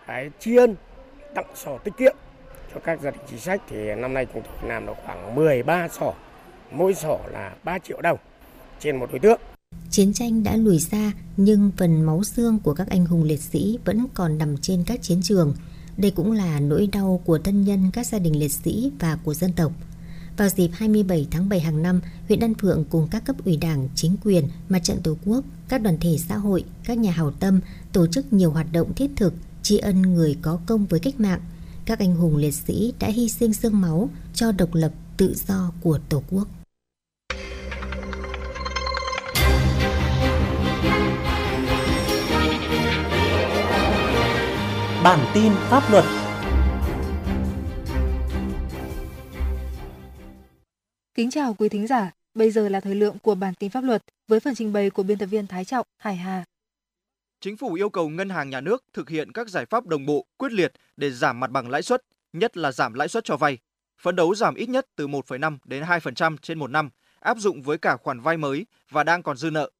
[0.07, 0.75] cái tri ân
[1.35, 2.15] tặng sổ tiết kiệm
[2.73, 5.87] cho các gia đình chính sách thì năm nay chúng tôi làm được khoảng 13
[5.87, 6.13] sổ,
[6.71, 8.17] mỗi sổ là 3 triệu đồng
[8.79, 9.39] trên một đối tượng.
[9.89, 13.79] Chiến tranh đã lùi xa nhưng phần máu xương của các anh hùng liệt sĩ
[13.85, 15.53] vẫn còn nằm trên các chiến trường.
[15.97, 19.33] Đây cũng là nỗi đau của thân nhân các gia đình liệt sĩ và của
[19.33, 19.71] dân tộc.
[20.37, 23.89] Vào dịp 27 tháng 7 hàng năm, huyện Đan Phượng cùng các cấp ủy đảng,
[23.95, 27.59] chính quyền, mặt trận Tổ quốc, các đoàn thể xã hội, các nhà hảo tâm
[27.91, 31.39] tổ chức nhiều hoạt động thiết thực tri ân người có công với cách mạng.
[31.85, 35.71] Các anh hùng liệt sĩ đã hy sinh xương máu cho độc lập tự do
[35.81, 36.47] của Tổ quốc.
[45.03, 46.05] Bản tin pháp luật
[51.15, 54.03] Kính chào quý thính giả, bây giờ là thời lượng của bản tin pháp luật
[54.27, 56.43] với phần trình bày của biên tập viên Thái Trọng, Hải Hà.
[57.41, 60.25] Chính phủ yêu cầu ngân hàng nhà nước thực hiện các giải pháp đồng bộ,
[60.37, 62.01] quyết liệt để giảm mặt bằng lãi suất,
[62.33, 63.57] nhất là giảm lãi suất cho vay.
[64.01, 67.77] Phấn đấu giảm ít nhất từ 1,5 đến 2% trên một năm, áp dụng với
[67.77, 69.71] cả khoản vay mới và đang còn dư nợ.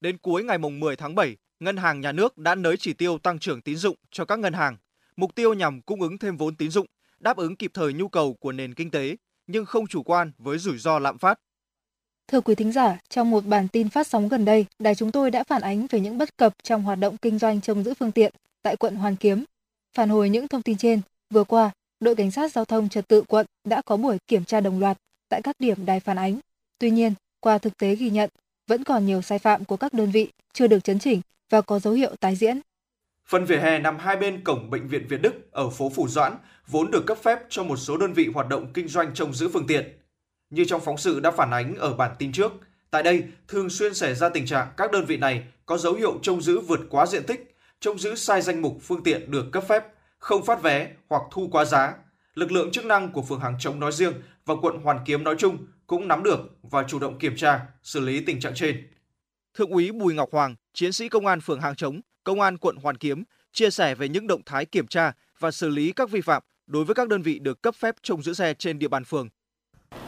[0.00, 3.38] Đến cuối ngày 10 tháng 7, Ngân hàng Nhà nước đã nới chỉ tiêu tăng
[3.38, 4.76] trưởng tín dụng cho các ngân hàng.
[5.16, 6.86] Mục tiêu nhằm cung ứng thêm vốn tín dụng,
[7.20, 9.16] đáp ứng kịp thời nhu cầu của nền kinh tế,
[9.48, 11.40] nhưng không chủ quan với rủi ro lạm phát.
[12.28, 15.30] Thưa quý thính giả, trong một bản tin phát sóng gần đây, đài chúng tôi
[15.30, 18.12] đã phản ánh về những bất cập trong hoạt động kinh doanh trông giữ phương
[18.12, 19.44] tiện tại quận Hoàn Kiếm.
[19.96, 21.00] Phản hồi những thông tin trên,
[21.30, 21.70] vừa qua,
[22.00, 24.98] đội cảnh sát giao thông trật tự quận đã có buổi kiểm tra đồng loạt
[25.28, 26.38] tại các điểm đài phản ánh.
[26.78, 28.30] Tuy nhiên, qua thực tế ghi nhận,
[28.66, 31.20] vẫn còn nhiều sai phạm của các đơn vị chưa được chấn chỉnh
[31.50, 32.60] và có dấu hiệu tái diễn.
[33.30, 36.36] Phần vỉa hè nằm hai bên cổng bệnh viện Việt Đức ở phố Phủ Doãn
[36.66, 39.48] vốn được cấp phép cho một số đơn vị hoạt động kinh doanh trông giữ
[39.52, 39.98] phương tiện.
[40.50, 42.52] Như trong phóng sự đã phản ánh ở bản tin trước,
[42.90, 46.18] tại đây thường xuyên xảy ra tình trạng các đơn vị này có dấu hiệu
[46.22, 49.64] trông giữ vượt quá diện tích, trông giữ sai danh mục phương tiện được cấp
[49.68, 49.84] phép,
[50.18, 51.94] không phát vé hoặc thu quá giá.
[52.34, 54.12] Lực lượng chức năng của phường Hàng Chống nói riêng
[54.46, 58.00] và quận Hoàn Kiếm nói chung cũng nắm được và chủ động kiểm tra, xử
[58.00, 58.88] lý tình trạng trên.
[59.54, 62.76] Thượng úy Bùi Ngọc Hoàng, chiến sĩ công an phường Hàng Chống, công an quận
[62.76, 66.20] Hoàn Kiếm chia sẻ về những động thái kiểm tra và xử lý các vi
[66.20, 69.04] phạm đối với các đơn vị được cấp phép trông giữ xe trên địa bàn
[69.04, 69.28] phường.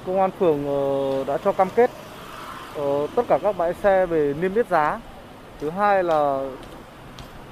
[0.06, 1.90] Công an phường ờ, đã cho cam kết
[2.74, 5.00] ờ, tất cả các bãi xe về niêm yết giá.
[5.60, 6.50] Thứ hai là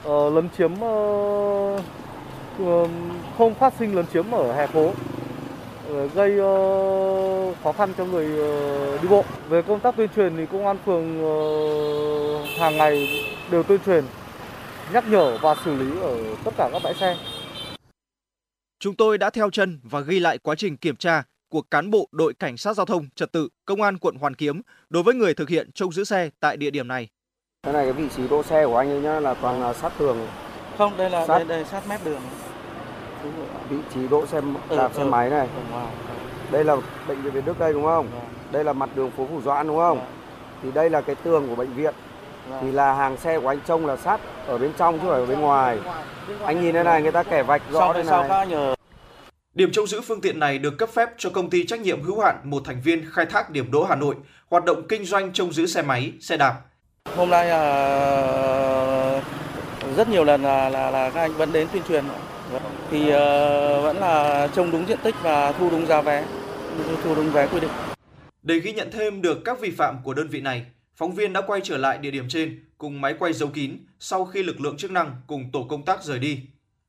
[0.05, 0.75] ờ, lấn chiếm
[3.39, 4.93] không phát sinh lấn chiếm ở hè phố
[6.15, 6.39] gây
[7.63, 8.27] khó khăn cho người
[9.03, 9.25] đi bộ.
[9.49, 11.07] Về công tác tuyên truyền thì công an phường
[12.59, 13.09] hàng ngày
[13.51, 14.05] đều tuyên truyền
[14.93, 17.17] nhắc nhở và xử lý ở tất cả các bãi xe.
[18.79, 22.09] Chúng tôi đã theo chân và ghi lại quá trình kiểm tra của cán bộ
[22.13, 25.35] đội cảnh sát giao thông trật tự công an quận Hoàn Kiếm đối với người
[25.35, 27.09] thực hiện trông giữ xe tại địa điểm này.
[27.63, 29.93] Cái này cái vị trí đỗ xe của anh ấy nhá là toàn là sát
[29.99, 30.29] tường.
[30.79, 32.21] Không, đây là sát, đây, đây sát mép đường.
[33.71, 34.41] Vị trí đỗ xe
[34.71, 35.09] đạp ừ, xe ừ.
[35.09, 35.49] máy này.
[36.51, 36.77] Đây là
[37.09, 38.09] bệnh viện Việt Đức đây đúng không?
[38.53, 40.01] Đây là mặt đường phố Phủ Doãn đúng không?
[40.63, 41.95] Thì đây là cái tường của bệnh viện.
[42.61, 45.21] Thì là hàng xe của anh trông là sát ở bên trong chứ không phải
[45.21, 45.79] ở bên ngoài.
[46.45, 48.75] Anh nhìn đây này người ta kẻ vạch rõ đây này.
[49.55, 52.21] Điểm trông giữ phương tiện này được cấp phép cho công ty trách nhiệm hữu
[52.21, 54.15] hạn một thành viên khai thác điểm đỗ Hà Nội,
[54.51, 56.55] hoạt động kinh doanh trông giữ xe máy, xe đạp.
[57.17, 59.23] Hôm nay là
[59.97, 62.05] rất nhiều lần là, là, là các anh vẫn đến tuyên truyền
[62.91, 63.13] thì uh,
[63.83, 66.25] vẫn là trông đúng diện tích và thu đúng giá vé,
[67.05, 67.71] thu đúng vé quy định.
[68.43, 70.67] Để ghi nhận thêm được các vi phạm của đơn vị này,
[70.99, 74.25] phóng viên đã quay trở lại địa điểm trên cùng máy quay dấu kín sau
[74.25, 76.41] khi lực lượng chức năng cùng tổ công tác rời đi.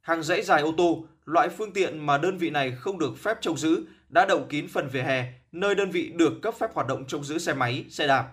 [0.02, 3.38] Hàng dãy dài ô tô loại phương tiện mà đơn vị này không được phép
[3.41, 6.88] trông giữ đã đậu kín phần vỉa hè, nơi đơn vị được cấp phép hoạt
[6.88, 8.27] động trông giữ xe máy, xe đạp.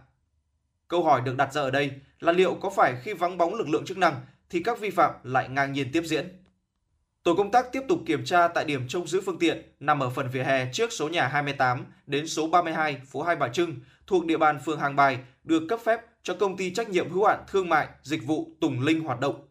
[0.88, 1.90] Câu hỏi được đặt ra ở đây
[2.20, 4.20] là liệu có phải khi vắng bóng lực lượng chức năng
[4.50, 6.28] thì các vi phạm lại ngang nhiên tiếp diễn?
[7.26, 10.10] Tổ công tác tiếp tục kiểm tra tại điểm trông giữ phương tiện nằm ở
[10.10, 13.76] phần vỉa hè trước số nhà 28 đến số 32 phố Hai Bà Trưng
[14.06, 17.24] thuộc địa bàn phường Hàng Bài được cấp phép cho công ty trách nhiệm hữu
[17.24, 19.48] hạn thương mại dịch vụ Tùng Linh hoạt động.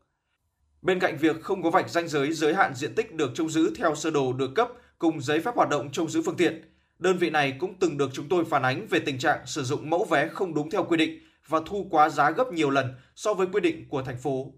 [0.82, 3.74] Bên cạnh việc không có vạch ranh giới giới hạn diện tích được trông giữ
[3.78, 4.70] theo sơ đồ được cấp
[5.00, 6.62] cùng giấy phép hoạt động trông giữ phương tiện,
[7.00, 9.90] đơn vị này cũng từng được chúng tôi phản ánh về tình trạng sử dụng
[9.90, 13.34] mẫu vé không đúng theo quy định và thu quá giá gấp nhiều lần so
[13.34, 14.54] với quy định của thành phố.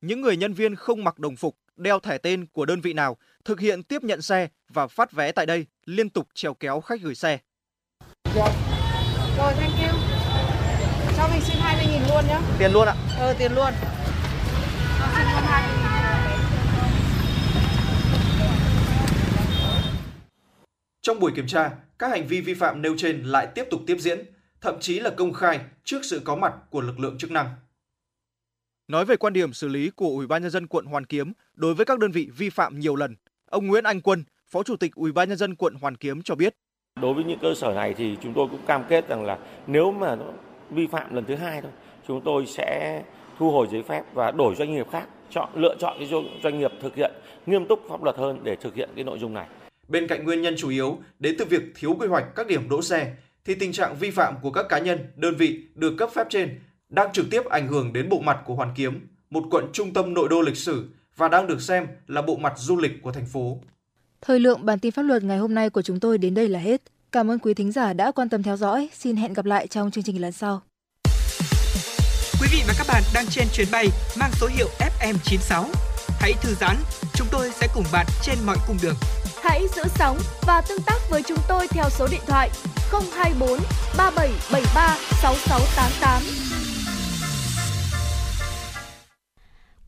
[0.00, 3.16] Những người nhân viên không mặc đồng phục, đeo thẻ tên của đơn vị nào
[3.44, 7.00] thực hiện tiếp nhận xe và phát vé tại đây liên tục trèo kéo khách
[7.00, 7.38] gửi xe.
[9.36, 9.98] Rồi, thank you.
[11.16, 12.38] Cho mình xin 20 nghìn luôn nhé.
[12.58, 12.94] Tiền luôn ạ.
[13.18, 13.72] Ờ, tiền luôn.
[14.98, 15.82] Cho xin luôn 20 nghìn.
[21.02, 23.96] Trong buổi kiểm tra, các hành vi vi phạm nêu trên lại tiếp tục tiếp
[24.00, 24.18] diễn,
[24.60, 27.54] thậm chí là công khai trước sự có mặt của lực lượng chức năng.
[28.92, 31.74] Nói về quan điểm xử lý của Ủy ban nhân dân quận Hoàn Kiếm đối
[31.74, 33.16] với các đơn vị vi phạm nhiều lần,
[33.50, 36.34] ông Nguyễn Anh Quân, Phó Chủ tịch Ủy ban nhân dân quận Hoàn Kiếm cho
[36.34, 36.54] biết:
[37.00, 39.92] Đối với những cơ sở này thì chúng tôi cũng cam kết rằng là nếu
[39.92, 40.24] mà nó
[40.70, 41.70] vi phạm lần thứ hai thôi,
[42.08, 43.02] chúng tôi sẽ
[43.38, 46.08] thu hồi giấy phép và đổi doanh nghiệp khác, chọn lựa chọn cái
[46.42, 47.12] doanh nghiệp thực hiện
[47.46, 49.46] nghiêm túc pháp luật hơn để thực hiện cái nội dung này.
[49.88, 52.82] Bên cạnh nguyên nhân chủ yếu đến từ việc thiếu quy hoạch các điểm đỗ
[52.82, 53.14] xe,
[53.44, 56.60] thì tình trạng vi phạm của các cá nhân, đơn vị được cấp phép trên
[56.92, 60.14] đang trực tiếp ảnh hưởng đến bộ mặt của Hoàn Kiếm, một quận trung tâm
[60.14, 63.26] nội đô lịch sử và đang được xem là bộ mặt du lịch của thành
[63.26, 63.58] phố.
[64.20, 66.58] Thời lượng bản tin pháp luật ngày hôm nay của chúng tôi đến đây là
[66.58, 66.82] hết.
[67.12, 68.88] Cảm ơn quý thính giả đã quan tâm theo dõi.
[68.92, 70.62] Xin hẹn gặp lại trong chương trình lần sau.
[72.40, 73.86] Quý vị và các bạn đang trên chuyến bay
[74.20, 75.64] mang số hiệu FM96.
[76.20, 76.76] Hãy thư giãn,
[77.14, 78.96] chúng tôi sẽ cùng bạn trên mọi cung đường.
[79.42, 82.50] Hãy giữ sóng và tương tác với chúng tôi theo số điện thoại
[82.90, 83.58] 024
[83.96, 86.51] 3773 6688.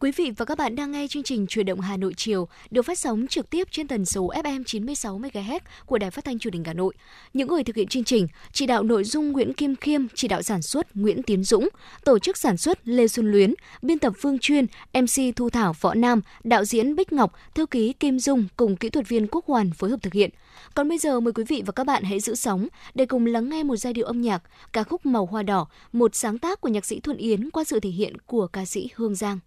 [0.05, 2.82] Quý vị và các bạn đang nghe chương trình Chuyển động Hà Nội chiều được
[2.82, 6.55] phát sóng trực tiếp trên tần số FM 96 MHz của Đài Phát thanh Truyền
[6.55, 6.94] hình Hà Nội.
[7.35, 10.43] Những người thực hiện chương trình, chỉ đạo nội dung Nguyễn Kim Khiêm, chỉ đạo
[10.43, 11.68] sản xuất Nguyễn Tiến Dũng,
[12.05, 15.94] tổ chức sản xuất Lê Xuân Luyến, biên tập Phương Chuyên, MC Thu Thảo Võ
[15.94, 19.70] Nam, đạo diễn Bích Ngọc, thư ký Kim Dung cùng kỹ thuật viên Quốc Hoàn
[19.72, 20.31] phối hợp thực hiện.
[20.74, 23.48] Còn bây giờ mời quý vị và các bạn hãy giữ sóng để cùng lắng
[23.48, 26.68] nghe một giai điệu âm nhạc ca khúc Màu Hoa Đỏ, một sáng tác của
[26.68, 29.39] nhạc sĩ Thuận Yến qua sự thể hiện của ca sĩ Hương Giang.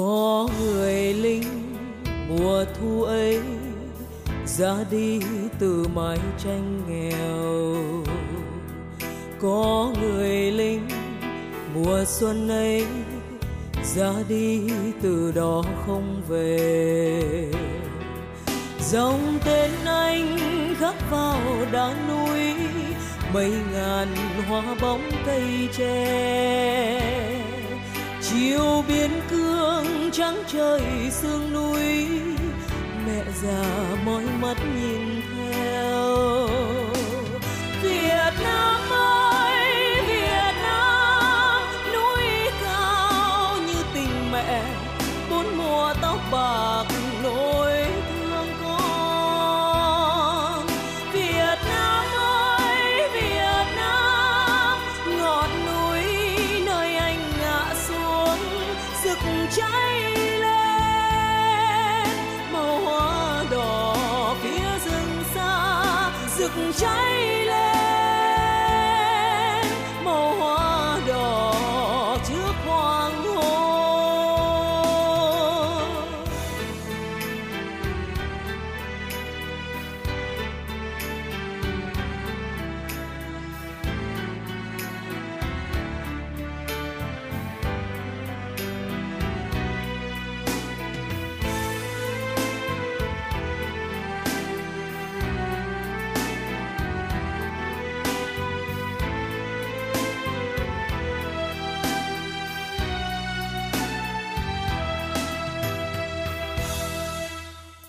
[0.00, 1.44] Có người lính
[2.28, 3.40] mùa thu ấy
[4.46, 5.20] ra đi
[5.58, 7.76] từ mái tranh nghèo.
[9.40, 10.88] Có người lính
[11.74, 12.86] mùa xuân ấy
[13.94, 14.60] ra đi
[15.02, 17.52] từ đó không về.
[18.80, 20.38] Dòng tên anh
[20.78, 21.40] khắc vào
[21.72, 22.54] đá núi,
[23.34, 24.08] mấy ngàn
[24.48, 27.39] hoa bóng cây tre
[28.32, 32.08] chiều biên cương trắng trời sương núi,
[33.06, 33.64] mẹ già
[34.04, 36.48] mỏi mắt nhìn theo.
[37.82, 39.64] Việt Nam ơi,
[40.06, 41.62] Việt Nam,
[41.94, 42.22] núi
[42.64, 44.62] cao như tình mẹ,
[45.30, 46.84] bốn mùa tóc bạc
[47.22, 47.59] nỗi
[66.56, 67.29] rực cháy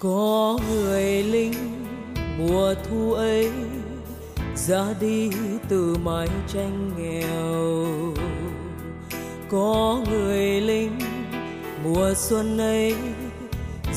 [0.03, 1.53] có người lính
[2.37, 3.51] mùa thu ấy
[4.55, 5.31] ra đi
[5.69, 7.85] từ mái tranh nghèo.
[9.49, 10.99] Có người lính
[11.83, 12.95] mùa xuân ấy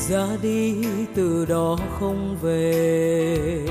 [0.09, 0.75] ra đi
[1.15, 3.67] từ đó không về.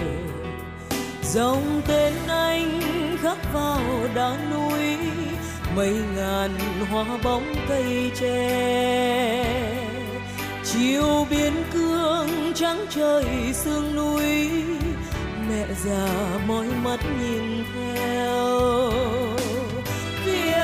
[1.32, 2.80] Dòng tên anh
[3.22, 3.82] khắc vào
[4.14, 4.96] đá núi,
[5.76, 6.50] mấy ngàn
[6.90, 9.44] hoa bóng cây tre.
[10.64, 12.03] Chiều biên cương
[12.54, 14.50] trắng trời sương núi.
[15.48, 16.08] Mẹ già
[16.46, 18.90] mỏi mắt nhìn theo.
[20.24, 20.63] Phía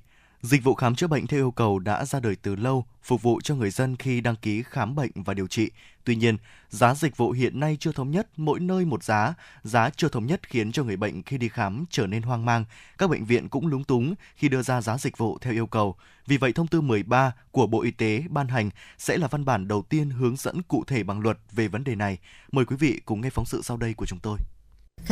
[0.41, 3.41] dịch vụ khám chữa bệnh theo yêu cầu đã ra đời từ lâu, phục vụ
[3.41, 5.71] cho người dân khi đăng ký khám bệnh và điều trị.
[6.03, 6.37] Tuy nhiên,
[6.69, 10.25] giá dịch vụ hiện nay chưa thống nhất, mỗi nơi một giá, giá chưa thống
[10.25, 12.65] nhất khiến cho người bệnh khi đi khám trở nên hoang mang.
[12.97, 15.95] Các bệnh viện cũng lúng túng khi đưa ra giá dịch vụ theo yêu cầu.
[16.27, 19.67] Vì vậy, thông tư 13 của Bộ Y tế ban hành sẽ là văn bản
[19.67, 22.17] đầu tiên hướng dẫn cụ thể bằng luật về vấn đề này.
[22.51, 24.37] Mời quý vị cùng nghe phóng sự sau đây của chúng tôi.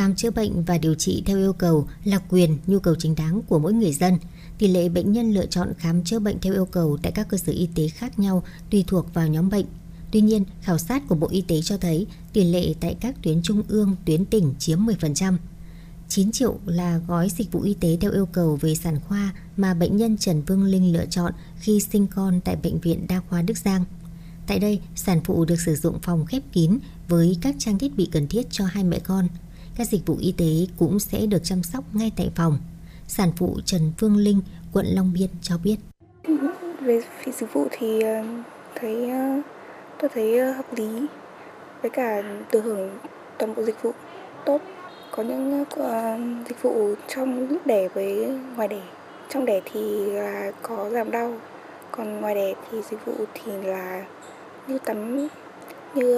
[0.00, 3.42] Khám chữa bệnh và điều trị theo yêu cầu là quyền, nhu cầu chính đáng
[3.48, 4.18] của mỗi người dân.
[4.58, 7.36] Tỷ lệ bệnh nhân lựa chọn khám chữa bệnh theo yêu cầu tại các cơ
[7.36, 9.66] sở y tế khác nhau tùy thuộc vào nhóm bệnh.
[10.12, 13.42] Tuy nhiên, khảo sát của Bộ Y tế cho thấy tỷ lệ tại các tuyến
[13.42, 15.36] trung ương, tuyến tỉnh chiếm 10%.
[16.08, 19.74] 9 triệu là gói dịch vụ y tế theo yêu cầu về sản khoa mà
[19.74, 23.42] bệnh nhân Trần Vương Linh lựa chọn khi sinh con tại Bệnh viện Đa khoa
[23.42, 23.84] Đức Giang.
[24.46, 26.78] Tại đây, sản phụ được sử dụng phòng khép kín
[27.08, 29.28] với các trang thiết bị cần thiết cho hai mẹ con.
[29.80, 30.44] Các dịch vụ y tế
[30.78, 32.58] cũng sẽ được chăm sóc ngay tại phòng.
[33.08, 34.40] Sản phụ Trần Phương Linh,
[34.72, 35.76] quận Long Biên cho biết.
[36.80, 38.22] về phí dịch vụ thì ờ,
[38.74, 39.42] thấy ờ,
[39.98, 41.06] tôi thấy ờ, hợp lý
[41.82, 42.90] với cả được hưởng
[43.38, 43.92] toàn bộ dịch vụ
[44.44, 44.60] tốt
[45.10, 45.64] có những
[46.48, 48.82] dịch vụ trong lúc đẻ với ngoài đẻ
[49.28, 51.36] trong đẻ thì là có giảm đau
[51.90, 54.06] còn ngoài đẻ thì dịch vụ thì là
[54.68, 55.28] như tắm
[55.94, 56.14] như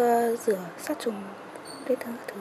[0.47, 1.23] rửa sát trùng
[1.87, 2.41] vết thương các thứ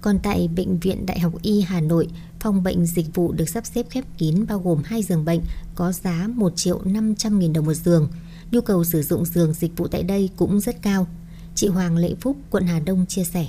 [0.00, 2.08] còn tại Bệnh viện Đại học Y Hà Nội,
[2.40, 5.40] phòng bệnh dịch vụ được sắp xếp khép kín bao gồm 2 giường bệnh
[5.74, 8.08] có giá 1 triệu 500 nghìn đồng một giường.
[8.50, 11.06] Nhu cầu sử dụng giường dịch vụ tại đây cũng rất cao.
[11.54, 13.46] Chị Hoàng Lệ Phúc, quận Hà Đông chia sẻ.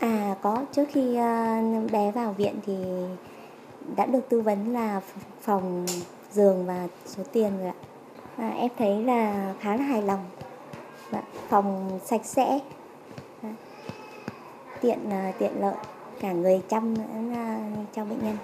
[0.00, 1.60] À có, trước khi ờ,
[1.92, 2.74] bé vào viện thì
[3.96, 5.00] đã được tư vấn là
[5.42, 5.86] phòng
[6.32, 7.74] giường và số tiền rồi ạ.
[8.36, 10.24] À, em thấy là khá là hài lòng.
[11.12, 12.60] Dạ, phòng sạch sẽ,
[14.82, 15.74] tiện à, tiện lợi,
[16.20, 18.36] cả người chăm nữa à, cho bệnh nhân.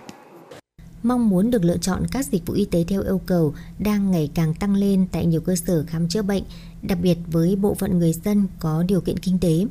[1.03, 4.31] Mong muốn được lựa chọn các dịch vụ y tế theo yêu cầu đang ngày
[4.35, 6.43] càng tăng lên tại nhiều cơ sở khám chữa bệnh,
[6.83, 9.67] đặc biệt với bộ phận người dân có điều kiện kinh tế.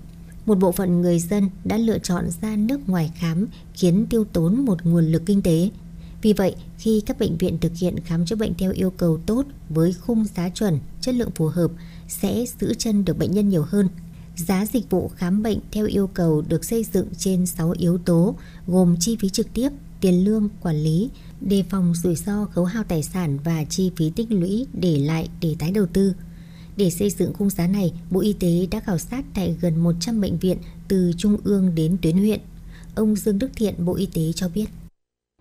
[0.46, 4.66] Một bộ phận người dân đã lựa chọn ra nước ngoài khám khiến tiêu tốn
[4.66, 5.70] một nguồn lực kinh tế.
[6.22, 9.46] Vì vậy, khi các bệnh viện thực hiện khám chữa bệnh theo yêu cầu tốt
[9.70, 11.72] với khung giá chuẩn, chất lượng phù hợp
[12.08, 13.88] sẽ giữ chân được bệnh nhân nhiều hơn.
[14.36, 18.36] Giá dịch vụ khám bệnh theo yêu cầu được xây dựng trên 6 yếu tố
[18.68, 19.70] gồm chi phí trực tiếp,
[20.02, 21.10] tiền lương, quản lý,
[21.42, 25.30] đề phòng rủi ro khấu hao tài sản và chi phí tích lũy để lại
[25.42, 26.14] để tái đầu tư.
[26.78, 30.22] Để xây dựng khung giá này, Bộ Y tế đã khảo sát tại gần 100
[30.22, 30.58] bệnh viện
[30.88, 32.40] từ trung ương đến tuyến huyện.
[32.96, 34.66] Ông Dương Đức Thiện, Bộ Y tế cho biết.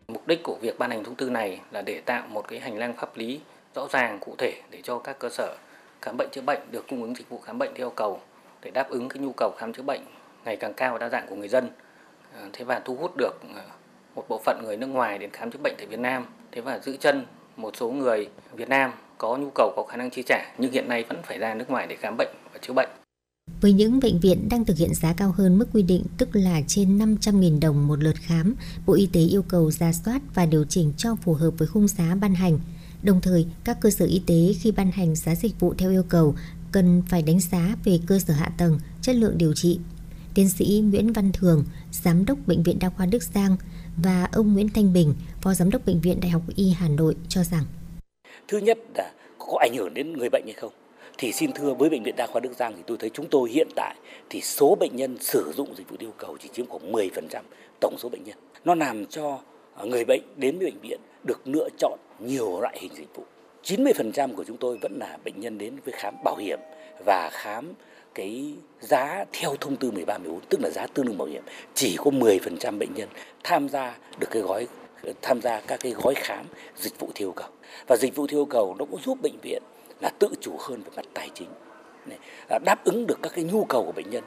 [0.08, 2.78] Mục đích của việc ban hành thông tư này là để tạo một cái hành
[2.78, 3.40] lang pháp lý
[3.74, 5.56] rõ ràng cụ thể để cho các cơ sở
[6.02, 8.20] khám bệnh chữa bệnh được cung ứng dịch vụ khám bệnh theo yêu cầu
[8.62, 10.00] để đáp ứng cái nhu cầu khám chữa bệnh
[10.44, 11.68] ngày càng cao và đa dạng của người dân.
[12.34, 13.62] Ờ, thế và thu hút được ờ,
[14.14, 16.26] một bộ phận người nước ngoài đến khám chữa bệnh tại Việt Nam.
[16.52, 17.26] Thế và giữ chân
[17.56, 20.88] một số người Việt Nam có nhu cầu có khả năng chi trả nhưng hiện
[20.88, 22.88] nay vẫn phải ra nước ngoài để khám bệnh và chữa bệnh.
[23.60, 26.60] Với những bệnh viện đang thực hiện giá cao hơn mức quy định tức là
[26.66, 28.54] trên 500.000 đồng một lượt khám,
[28.86, 31.88] Bộ Y tế yêu cầu ra soát và điều chỉnh cho phù hợp với khung
[31.88, 32.58] giá ban hành.
[33.02, 36.04] Đồng thời, các cơ sở y tế khi ban hành giá dịch vụ theo yêu
[36.08, 36.34] cầu
[36.72, 39.78] cần phải đánh giá về cơ sở hạ tầng, chất lượng điều trị.
[40.34, 43.56] Tiến sĩ Nguyễn Văn Thường, Giám đốc Bệnh viện Đa khoa Đức Giang
[43.96, 47.16] và ông Nguyễn Thanh Bình, Phó Giám đốc Bệnh viện Đại học Y Hà Nội
[47.28, 47.64] cho rằng
[48.48, 50.72] Thứ nhất là có ảnh hưởng đến người bệnh hay không?
[51.18, 53.50] Thì xin thưa với Bệnh viện Đa khoa Đức Giang thì tôi thấy chúng tôi
[53.50, 53.96] hiện tại
[54.30, 57.08] thì số bệnh nhân sử dụng dịch vụ yêu cầu chỉ chiếm khoảng 10%
[57.80, 58.36] tổng số bệnh nhân.
[58.64, 59.40] Nó làm cho
[59.84, 63.24] người bệnh đến với bệnh viện được lựa chọn nhiều loại hình dịch vụ.
[63.64, 66.58] 90% của chúng tôi vẫn là bệnh nhân đến với khám bảo hiểm
[67.06, 67.72] và khám
[68.14, 71.42] cái giá theo thông tư 13 14 tức là giá tương đương bảo hiểm
[71.74, 73.08] chỉ có 10% bệnh nhân
[73.44, 74.66] tham gia được cái gói,
[75.22, 77.48] tham gia các cái gói khám dịch vụ theo yêu cầu
[77.88, 79.62] và dịch vụ theo yêu cầu nó cũng giúp bệnh viện
[80.00, 81.48] là tự chủ hơn về mặt tài chính
[82.48, 84.24] à, đáp ứng được các cái nhu cầu của bệnh nhân.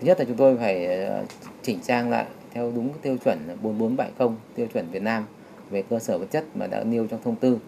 [0.00, 1.24] Thứ nhất là chúng tôi phải ờ,
[1.62, 5.24] chỉnh trang lại theo đúng tiêu chuẩn 4470 tiêu chuẩn Việt Nam
[5.70, 7.58] về cơ sở vật chất mà đã nêu trong thông tư.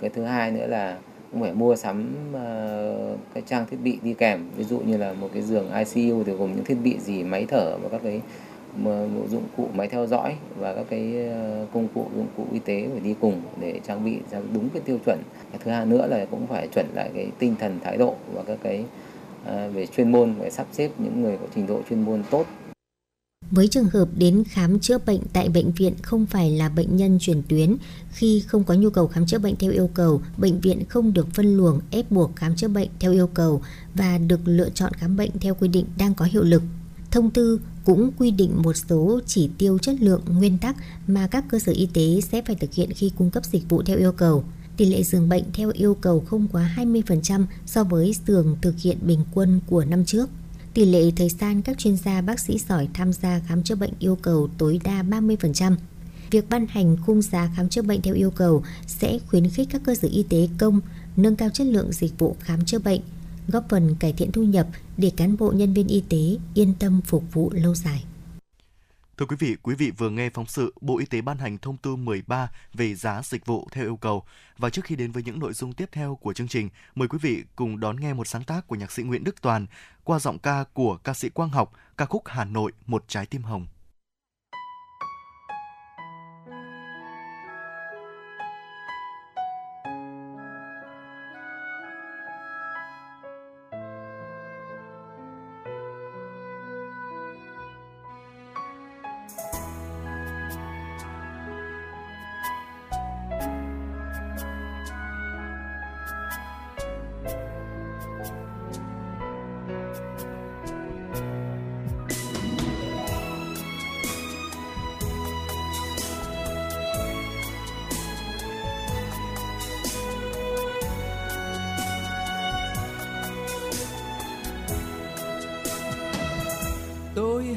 [0.00, 0.98] Cái thứ hai nữa là
[1.32, 4.40] cũng phải mua sắm uh, cái trang thiết bị đi kèm.
[4.56, 7.46] Ví dụ như là một cái giường ICU thì gồm những thiết bị gì máy
[7.48, 8.20] thở và các cái
[9.30, 12.88] dụng cụ máy theo dõi và các cái ờ, công cụ dụng cụ y tế
[12.92, 15.18] phải đi cùng để trang bị theo đúng cái tiêu chuẩn.
[15.52, 18.42] Cái thứ hai nữa là cũng phải chuẩn lại cái tinh thần thái độ và
[18.46, 18.84] các cái
[19.42, 22.46] uh, về chuyên môn phải sắp xếp những người có trình độ chuyên môn tốt
[23.50, 27.18] với trường hợp đến khám chữa bệnh tại bệnh viện không phải là bệnh nhân
[27.20, 27.76] chuyển tuyến,
[28.10, 31.34] khi không có nhu cầu khám chữa bệnh theo yêu cầu, bệnh viện không được
[31.34, 33.62] phân luồng ép buộc khám chữa bệnh theo yêu cầu
[33.94, 36.62] và được lựa chọn khám bệnh theo quy định đang có hiệu lực.
[37.10, 41.44] Thông tư cũng quy định một số chỉ tiêu chất lượng nguyên tắc mà các
[41.48, 44.12] cơ sở y tế sẽ phải thực hiện khi cung cấp dịch vụ theo yêu
[44.12, 44.44] cầu.
[44.76, 48.98] Tỷ lệ giường bệnh theo yêu cầu không quá 20% so với giường thực hiện
[49.02, 50.30] bình quân của năm trước.
[50.76, 53.92] Tỷ lệ thời gian các chuyên gia bác sĩ giỏi tham gia khám chữa bệnh
[53.98, 55.76] yêu cầu tối đa 30%.
[56.30, 59.82] Việc ban hành khung giá khám chữa bệnh theo yêu cầu sẽ khuyến khích các
[59.84, 60.80] cơ sở y tế công
[61.16, 63.00] nâng cao chất lượng dịch vụ khám chữa bệnh,
[63.48, 64.66] góp phần cải thiện thu nhập
[64.96, 68.04] để cán bộ nhân viên y tế yên tâm phục vụ lâu dài.
[69.18, 71.76] Thưa quý vị, quý vị vừa nghe phóng sự Bộ Y tế ban hành thông
[71.76, 74.24] tư 13 về giá dịch vụ theo yêu cầu.
[74.58, 77.18] Và trước khi đến với những nội dung tiếp theo của chương trình, mời quý
[77.22, 79.66] vị cùng đón nghe một sáng tác của nhạc sĩ Nguyễn Đức Toàn
[80.04, 83.42] qua giọng ca của ca sĩ Quang Học, ca khúc Hà Nội một trái tim
[83.42, 83.66] hồng.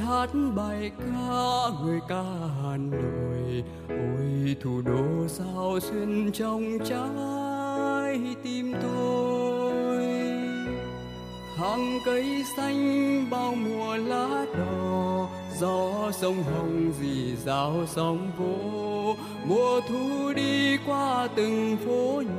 [0.09, 2.23] Hát bài ca người ca
[2.61, 3.63] Hà Nội.
[3.89, 10.03] Ôi, thủ đô sao xuyên trong trái tim tôi.
[11.57, 15.27] Hàng cây xanh bao mùa lá đỏ,
[15.59, 19.15] gió sông hồng dì dào sóng vỗ
[19.45, 22.23] mùa thu đi qua từng phố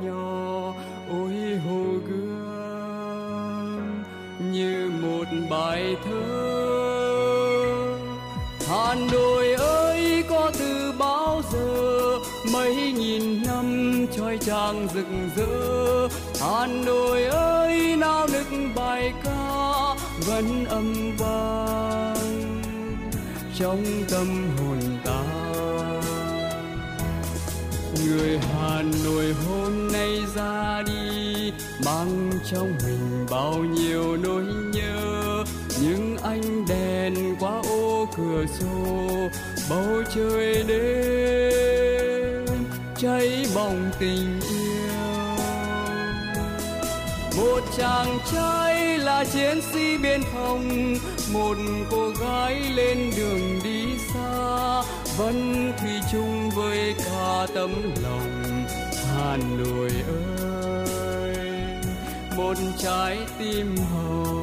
[14.71, 16.07] trói rực rỡ.
[16.39, 19.95] Hà Nội ơi nao nức bài ca
[20.27, 22.61] vẫn âm vang
[23.59, 25.23] trong tâm hồn ta.
[28.05, 31.51] Người Hà Nội hôm nay ra đi,
[31.85, 34.43] mang trong mình bao nhiêu nỗi
[34.73, 35.43] nhớ.
[35.81, 39.07] Những ánh đèn qua ô cửa sổ,
[39.69, 42.45] bầu trời đêm
[42.97, 44.30] cháy bỏng tình.
[47.51, 50.95] Một chàng trai là chiến sĩ biên phòng,
[51.33, 51.57] một
[51.91, 54.81] cô gái lên đường đi xa,
[55.17, 57.71] vẫn thủy chung với cả tấm
[58.03, 58.65] lòng
[59.07, 59.91] hà nội
[60.53, 61.35] ơi.
[62.37, 64.40] Một trái tim hồng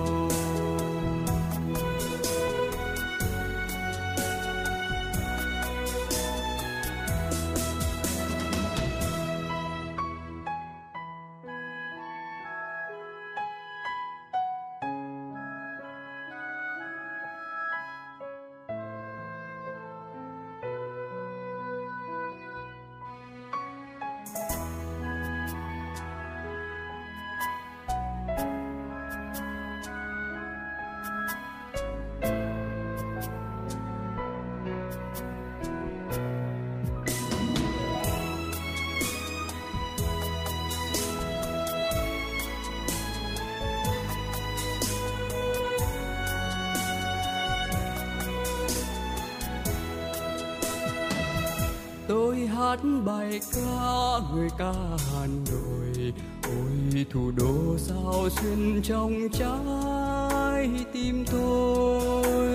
[54.59, 54.72] ca
[55.12, 56.12] Hà Nội
[56.43, 62.51] ôi, thủ đô sao xuyên trong trái tim tôi?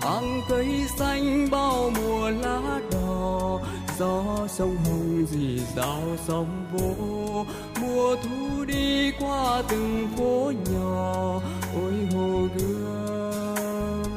[0.00, 3.60] Áng cây xanh bao mùa lá đỏ,
[3.98, 7.44] gió sông hồng dì dào sóng vô.
[7.80, 11.40] Mùa thu đi qua từng phố nhỏ,
[11.74, 14.10] ôi hồ gươm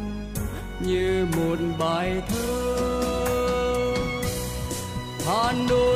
[0.85, 2.71] như một bài thơ.
[5.27, 5.94] Hà Nội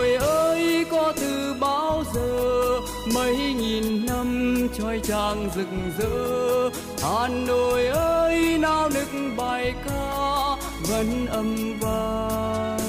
[5.19, 5.67] đang rực
[5.97, 6.69] rỡ.
[7.01, 10.55] Hà Nội ơi nao nức bài ca,
[10.89, 12.79] vẫn âm vang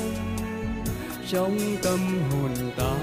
[1.31, 1.99] trong tâm
[2.31, 2.95] hồn ta.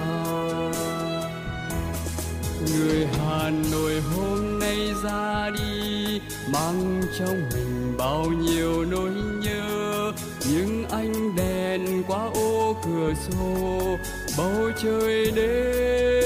[2.68, 6.20] Người Hà Nội hôm nay ra đi,
[6.54, 9.12] mang trong mình bao nhiêu nỗi
[9.44, 10.12] nhớ.
[10.52, 13.98] Những ánh đèn qua ô cửa sổ,
[14.38, 16.18] bầu trời đêm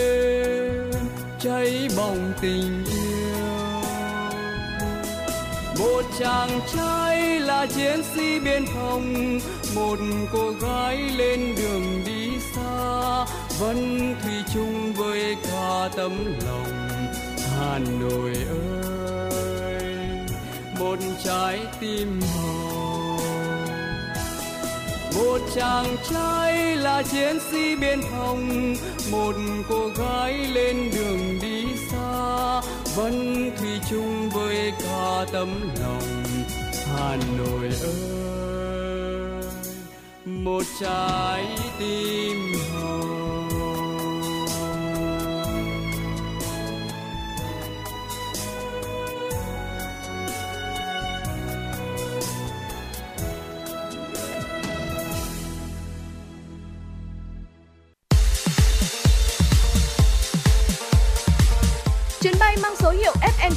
[1.44, 2.91] cháy bỏng tình yêu
[5.82, 9.40] một chàng trai là chiến sĩ biên phòng,
[9.76, 10.00] một
[10.34, 13.26] cô gái lên đường đi xa,
[13.60, 17.08] vẫn thủy chung với cả tấm lòng
[17.58, 18.34] hà nội
[19.30, 19.84] ơi.
[20.80, 23.18] Một trái tim hồng,
[25.16, 28.76] một chàng trai là chiến sĩ biên phòng,
[29.12, 29.36] một
[29.70, 31.51] cô gái lên đường đi
[32.96, 36.24] vẫn thủy chung với cả tấm lòng.
[36.88, 39.44] Hà nội ơi
[40.26, 41.46] một trái
[41.80, 43.21] tim hồng.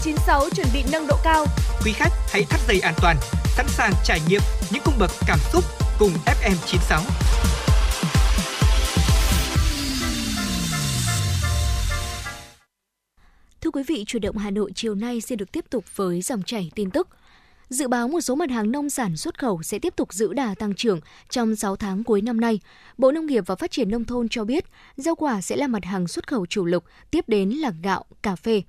[0.05, 1.47] 96 chuẩn bị nâng độ cao.
[1.85, 3.16] Quý khách hãy thắt dây an toàn,
[3.56, 4.40] sẵn sàng trải nghiệm
[4.72, 5.64] những cung bậc cảm xúc
[5.98, 7.02] cùng FM 96.
[13.60, 16.43] Thưa quý vị, chủ động Hà Nội chiều nay sẽ được tiếp tục với dòng
[16.43, 17.09] chảy tin tức.
[17.68, 20.55] Dự báo một số mặt hàng nông sản xuất khẩu sẽ tiếp tục giữ đà
[20.55, 21.01] tăng trưởng
[21.31, 22.60] trong 6 tháng cuối năm nay.
[22.98, 24.64] Bộ Nông nghiệp và Phát triển Nông thôn cho biết,
[24.97, 28.36] rau quả sẽ là mặt hàng xuất khẩu chủ lực, tiếp đến là gạo, cà
[28.36, 28.62] phê,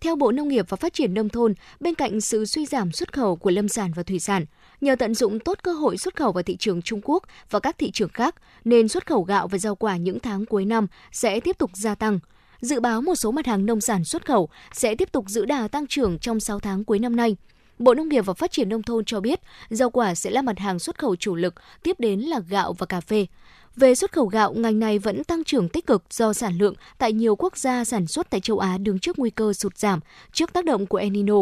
[0.00, 3.12] theo Bộ Nông nghiệp và Phát triển Nông thôn, bên cạnh sự suy giảm xuất
[3.12, 4.44] khẩu của lâm sản và thủy sản,
[4.80, 7.78] nhờ tận dụng tốt cơ hội xuất khẩu vào thị trường Trung Quốc và các
[7.78, 11.40] thị trường khác, nên xuất khẩu gạo và rau quả những tháng cuối năm sẽ
[11.40, 12.18] tiếp tục gia tăng.
[12.60, 15.68] Dự báo một số mặt hàng nông sản xuất khẩu sẽ tiếp tục giữ đà
[15.68, 17.36] tăng trưởng trong 6 tháng cuối năm nay.
[17.78, 19.40] Bộ Nông nghiệp và Phát triển Nông thôn cho biết,
[19.70, 22.86] rau quả sẽ là mặt hàng xuất khẩu chủ lực, tiếp đến là gạo và
[22.86, 23.26] cà phê.
[23.76, 27.12] Về xuất khẩu gạo, ngành này vẫn tăng trưởng tích cực do sản lượng tại
[27.12, 30.00] nhiều quốc gia sản xuất tại châu Á đứng trước nguy cơ sụt giảm
[30.32, 31.36] trước tác động của El Nino.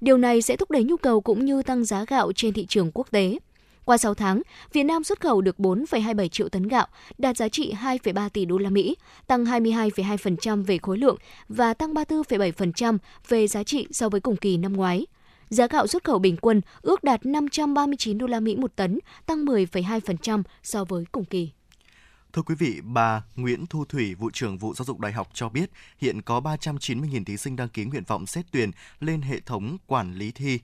[0.00, 2.90] Điều này sẽ thúc đẩy nhu cầu cũng như tăng giá gạo trên thị trường
[2.94, 3.38] quốc tế.
[3.84, 4.42] Qua 6 tháng,
[4.72, 6.86] Việt Nam xuất khẩu được 4,27 triệu tấn gạo,
[7.18, 8.96] đạt giá trị 2,3 tỷ đô la Mỹ,
[9.26, 11.16] tăng 22,2% về khối lượng
[11.48, 12.98] và tăng 34,7%
[13.28, 15.06] về giá trị so với cùng kỳ năm ngoái.
[15.48, 19.44] Giá gạo xuất khẩu bình quân ước đạt 539 đô la Mỹ một tấn, tăng
[19.44, 21.50] 10,2% so với cùng kỳ.
[22.34, 25.48] Thưa quý vị, bà Nguyễn Thu Thủy, vụ trưởng vụ giáo dục đại học cho
[25.48, 28.70] biết hiện có 390.000 thí sinh đăng ký nguyện vọng xét tuyển
[29.00, 30.60] lên hệ thống quản lý thi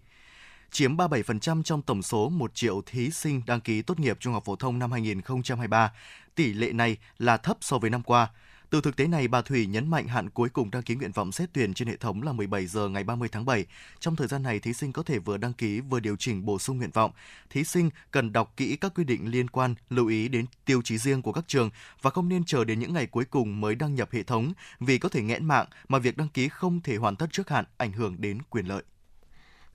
[0.71, 4.45] chiếm 37% trong tổng số 1 triệu thí sinh đăng ký tốt nghiệp trung học
[4.45, 5.93] phổ thông năm 2023.
[6.35, 8.31] Tỷ lệ này là thấp so với năm qua.
[8.71, 11.33] Từ thực tế này, bà Thủy nhấn mạnh hạn cuối cùng đăng ký nguyện vọng
[11.33, 13.67] xét tuyển trên hệ thống là 17 giờ ngày 30 tháng 7.
[14.01, 16.59] Trong thời gian này, thí sinh có thể vừa đăng ký vừa điều chỉnh bổ
[16.59, 17.11] sung nguyện vọng.
[17.51, 20.99] Thí sinh cần đọc kỹ các quy định liên quan, lưu ý đến tiêu chí
[20.99, 21.71] riêng của các trường
[22.03, 24.99] và không nên chờ đến những ngày cuối cùng mới đăng nhập hệ thống vì
[24.99, 27.93] có thể nghẽn mạng mà việc đăng ký không thể hoàn tất trước hạn, ảnh
[27.93, 28.83] hưởng đến quyền lợi.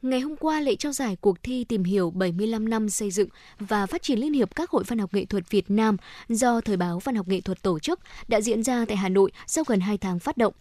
[0.06, 3.30] Ngày hôm qua, lễ trao giải cuộc thi tìm hiểu 75 năm xây dựng
[3.60, 5.98] và phát triển Liên hiệp các hội văn học nghệ thuật Việt Nam
[6.30, 9.32] do Thời báo Văn học nghệ thuật tổ chức đã diễn ra tại Hà Nội
[9.48, 10.54] sau gần 2 tháng phát động.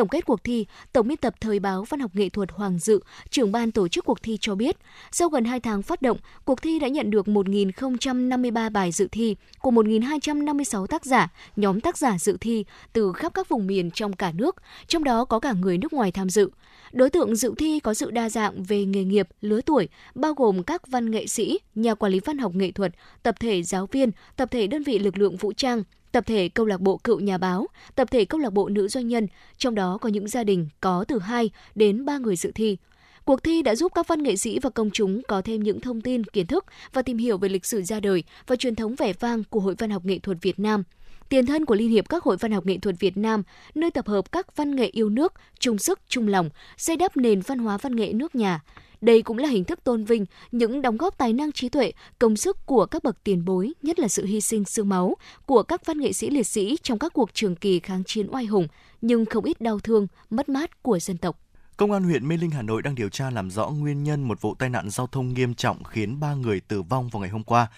[0.00, 3.00] Tổng kết cuộc thi, Tổng biên tập Thời báo Văn học nghệ thuật Hoàng Dự,
[3.30, 4.76] trưởng ban tổ chức cuộc thi cho biết,
[5.12, 9.36] sau gần 2 tháng phát động, cuộc thi đã nhận được 1.053 bài dự thi
[9.60, 14.12] của 1.256 tác giả, nhóm tác giả dự thi từ khắp các vùng miền trong
[14.12, 14.56] cả nước,
[14.86, 16.50] trong đó có cả người nước ngoài tham dự.
[16.92, 20.62] Đối tượng dự thi có sự đa dạng về nghề nghiệp, lứa tuổi, bao gồm
[20.62, 24.10] các văn nghệ sĩ, nhà quản lý văn học nghệ thuật, tập thể giáo viên,
[24.36, 27.38] tập thể đơn vị lực lượng vũ trang, tập thể câu lạc bộ cựu nhà
[27.38, 29.26] báo, tập thể câu lạc bộ nữ doanh nhân,
[29.58, 32.76] trong đó có những gia đình có từ 2 đến 3 người dự thi.
[33.24, 36.00] Cuộc thi đã giúp các văn nghệ sĩ và công chúng có thêm những thông
[36.00, 39.12] tin, kiến thức và tìm hiểu về lịch sử ra đời và truyền thống vẻ
[39.12, 40.82] vang của Hội Văn học Nghệ thuật Việt Nam–
[41.30, 43.42] tiền thân của Liên hiệp các hội văn học nghệ thuật Việt Nam,
[43.74, 47.40] nơi tập hợp các văn nghệ yêu nước, chung sức, chung lòng, xây đắp nền
[47.40, 48.60] văn hóa văn nghệ nước nhà.
[49.00, 52.36] Đây cũng là hình thức tôn vinh những đóng góp tài năng trí tuệ, công
[52.36, 55.16] sức của các bậc tiền bối, nhất là sự hy sinh xương máu
[55.46, 58.44] của các văn nghệ sĩ liệt sĩ trong các cuộc trường kỳ kháng chiến oai
[58.44, 58.68] hùng,
[59.00, 61.38] nhưng không ít đau thương, mất mát của dân tộc.
[61.76, 64.40] Công an huyện Mê Linh, Hà Nội đang điều tra làm rõ nguyên nhân một
[64.40, 67.42] vụ tai nạn giao thông nghiêm trọng khiến 3 người tử vong vào ngày hôm
[67.42, 67.68] qua.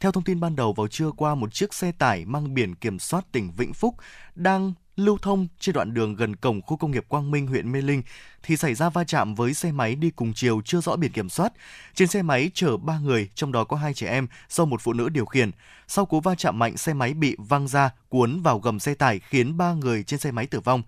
[0.00, 2.98] Theo thông tin ban đầu vào trưa qua, một chiếc xe tải mang biển kiểm
[2.98, 3.94] soát tỉnh Vĩnh Phúc
[4.34, 7.80] đang lưu thông trên đoạn đường gần cổng khu công nghiệp Quang Minh, huyện Mê
[7.80, 8.02] Linh
[8.42, 11.28] thì xảy ra va chạm với xe máy đi cùng chiều chưa rõ biển kiểm
[11.28, 11.52] soát.
[11.94, 14.92] Trên xe máy chở 3 người, trong đó có hai trẻ em do một phụ
[14.92, 15.50] nữ điều khiển.
[15.88, 19.18] Sau cú va chạm mạnh, xe máy bị văng ra, cuốn vào gầm xe tải
[19.18, 20.82] khiến 3 người trên xe máy tử vong.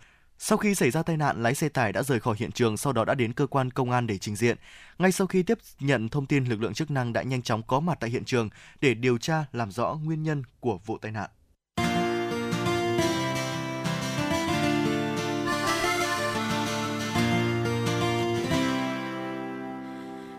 [0.45, 2.93] Sau khi xảy ra tai nạn, lái xe tải đã rời khỏi hiện trường, sau
[2.93, 4.57] đó đã đến cơ quan công an để trình diện.
[4.99, 7.81] Ngay sau khi tiếp nhận thông tin, lực lượng chức năng đã nhanh chóng có
[7.81, 8.49] mặt tại hiện trường
[8.81, 11.31] để điều tra làm rõ nguyên nhân của vụ tai nạn.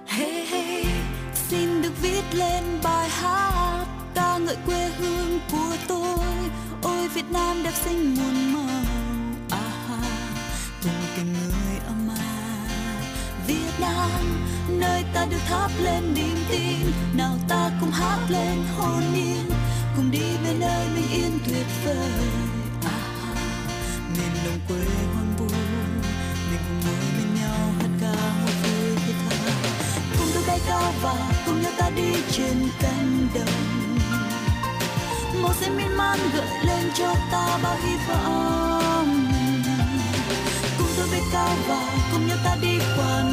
[0.08, 0.86] Hey, hey,
[1.34, 3.86] xin được viết lên bài hát
[4.16, 6.26] ca ngợi quê hương của tôi.
[6.82, 8.43] Ôi Việt Nam đẹp xinh muôn
[13.84, 16.92] Nam nơi ta được thắp lên niềm tin.
[17.18, 19.50] Nào ta cùng hát lên hồn nhiên
[19.96, 22.12] cùng đi về nơi mình yên tuyệt vời.
[22.86, 23.00] À,
[24.18, 24.78] miền đồng quê
[25.14, 25.46] hoang vu
[26.50, 29.38] mình cùng ngồi bên nhau hát ca một vui thiết tha
[30.18, 31.16] cùng tôi bay cao và
[31.46, 33.48] cùng nhau ta đi trên cánh đồng.
[35.42, 39.32] Màu xanh miên man gợi lên cho ta bao hy vọng.
[40.78, 41.82] Cùng tôi bay cao và
[42.12, 43.24] cùng nhau ta đi qua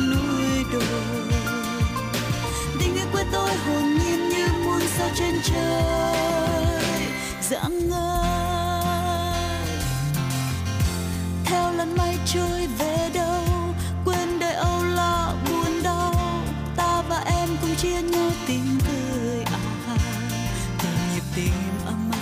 [5.14, 7.04] trên trời,
[7.42, 8.20] dạng ngời.
[11.44, 13.44] Theo lần mây trôi về đâu,
[14.04, 16.14] quên đời âu lo, buồn đau.
[16.76, 19.58] Ta và em cùng chia nhau tình cười à
[20.82, 21.52] từng nhịp tim
[21.86, 22.16] âm à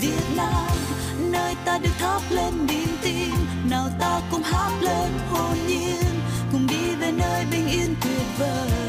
[0.00, 0.76] Việt Nam,
[1.18, 3.34] nơi ta được thắp lên niềm tin,
[3.70, 6.20] nào ta cùng hát lên hồn nhiên,
[6.52, 8.85] cùng đi về nơi bình yên tuyệt vời.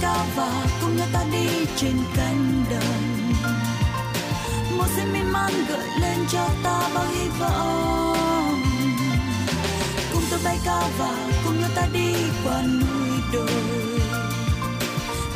[0.00, 3.32] Cao và cùng nhau ta đi trên cánh đồng.
[4.78, 8.62] Một xanh miên man gợi lên cho ta bao hy vọng.
[10.12, 11.14] Cùng tôi bay cao và
[11.44, 12.14] cùng nhau ta đi
[12.44, 14.00] qua núi đồi.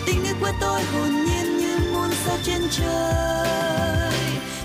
[0.06, 4.14] Tình yêu quê tôi hồn nhiên như muôn sao trên trời.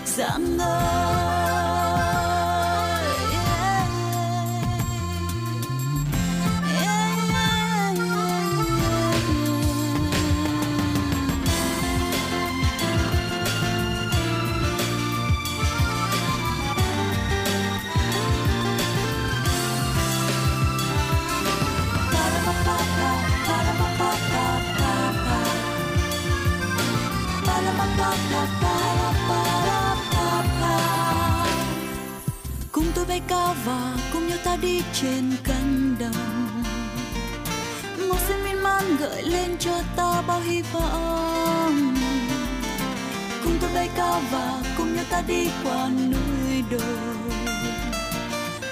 [0.06, 2.25] Dạng ngời
[32.72, 36.64] cùng tôi bay cao và cùng nhau ta đi trên cánh đồng.
[37.98, 41.96] Màu xanh miên man gợi lên cho ta bao hy vọng.
[43.44, 47.16] Cùng tôi bay cao và cùng nhau ta đi qua núi đồi.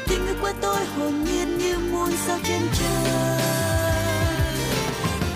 [0.07, 3.41] Tình người quê tôi hồn nhiên như muôn sao trên trời.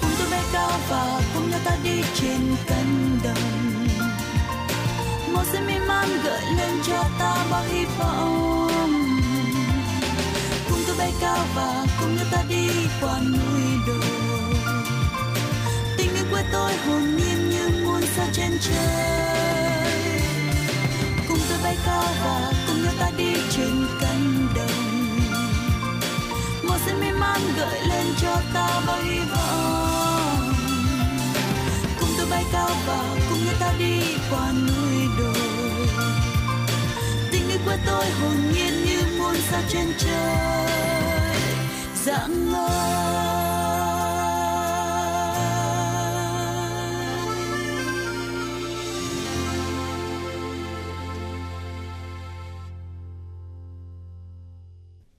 [0.02, 3.67] Cùng tôi bay cao và cùng nhau ta đi trên cánh đồng
[5.38, 8.80] màu xanh mê man gợi lên cho ta bao hy vọng.
[10.70, 12.70] Cùng tôi bay cao và cùng nhau ta đi
[13.02, 14.54] qua núi đồi.
[15.98, 20.02] Tình yêu quê tôi hồn nhiên như muôn sao trên trời.
[21.28, 25.20] Cùng tôi bay cao và cùng nhau ta đi trên cánh đồng.
[26.64, 29.87] Màu xanh mê man gợi lên cho ta bao hy vọng
[32.38, 34.00] bay cao và cùng nhau ta đi
[34.32, 35.88] qua núi đồi.
[37.32, 41.42] Tình yêu của tôi hồn nhiên như muôn sao trên trời.
[41.96, 43.18] Dạng ngời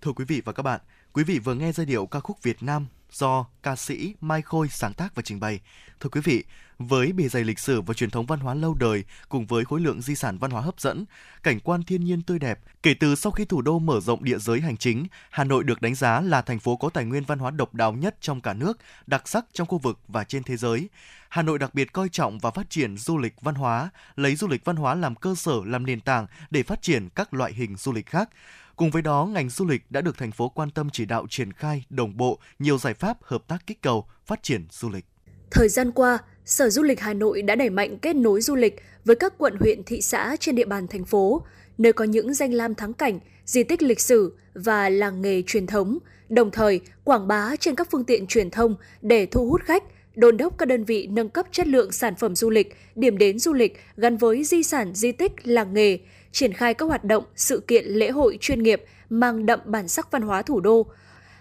[0.03, 0.81] Thưa quý vị và các bạn,
[1.13, 4.69] quý vị vừa nghe giai điệu ca khúc Việt Nam do ca sĩ Mai Khôi
[4.69, 5.61] sáng tác và trình bày.
[6.01, 6.45] Thưa quý vị,
[6.79, 9.81] với bề dày lịch sử và truyền thống văn hóa lâu đời cùng với khối
[9.81, 11.05] lượng di sản văn hóa hấp dẫn,
[11.43, 14.39] cảnh quan thiên nhiên tươi đẹp, kể từ sau khi thủ đô mở rộng địa
[14.39, 17.39] giới hành chính, Hà Nội được đánh giá là thành phố có tài nguyên văn
[17.39, 20.57] hóa độc đáo nhất trong cả nước, đặc sắc trong khu vực và trên thế
[20.57, 20.89] giới.
[21.29, 24.49] Hà Nội đặc biệt coi trọng và phát triển du lịch văn hóa, lấy du
[24.49, 27.77] lịch văn hóa làm cơ sở, làm nền tảng để phát triển các loại hình
[27.77, 28.31] du lịch khác.
[28.77, 31.53] Cùng với đó, ngành du lịch đã được thành phố quan tâm chỉ đạo triển
[31.53, 35.05] khai đồng bộ nhiều giải pháp hợp tác kích cầu phát triển du lịch.
[35.51, 36.19] Thời gian qua,
[36.49, 39.57] Sở Du lịch Hà Nội đã đẩy mạnh kết nối du lịch với các quận
[39.61, 41.43] huyện thị xã trên địa bàn thành phố,
[41.79, 45.67] nơi có những danh lam thắng cảnh, di tích lịch sử và làng nghề truyền
[45.67, 45.99] thống,
[46.29, 49.83] đồng thời quảng bá trên các phương tiện truyền thông để thu hút khách,
[50.17, 53.39] đôn đốc các đơn vị nâng cấp chất lượng sản phẩm du lịch, điểm đến
[53.39, 55.99] du lịch gắn với di sản di tích làng nghề,
[56.33, 60.11] triển khai các hoạt động, sự kiện lễ hội chuyên nghiệp mang đậm bản sắc
[60.11, 60.87] văn hóa thủ đô.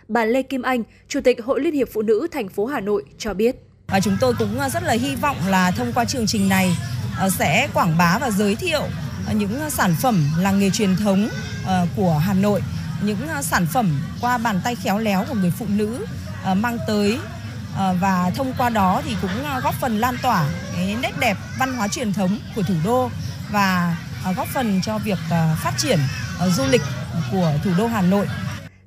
[0.08, 3.04] Bà Lê Kim Anh, Chủ tịch Hội Liên hiệp Phụ nữ thành phố Hà Nội
[3.18, 3.56] cho biết.
[3.88, 6.78] Và chúng tôi cũng à, rất là hy vọng là thông qua chương trình này
[7.20, 8.82] à, sẽ quảng bá và giới thiệu
[9.28, 11.30] à, những sản phẩm làng nghề truyền thống
[11.96, 12.62] của Hà Nội,
[13.02, 16.06] những sản phẩm qua bàn tay khéo léo của người phụ nữ
[16.56, 17.20] mang tới
[17.76, 19.32] và thông qua đó thì cũng
[19.64, 23.10] góp phần lan tỏa cái nét đẹp văn hóa truyền thống của thủ đô
[23.52, 23.98] và
[24.38, 25.18] góp phần cho việc
[25.64, 26.00] phát triển
[26.58, 26.82] du lịch
[27.32, 28.28] của thủ đô Hà Nội.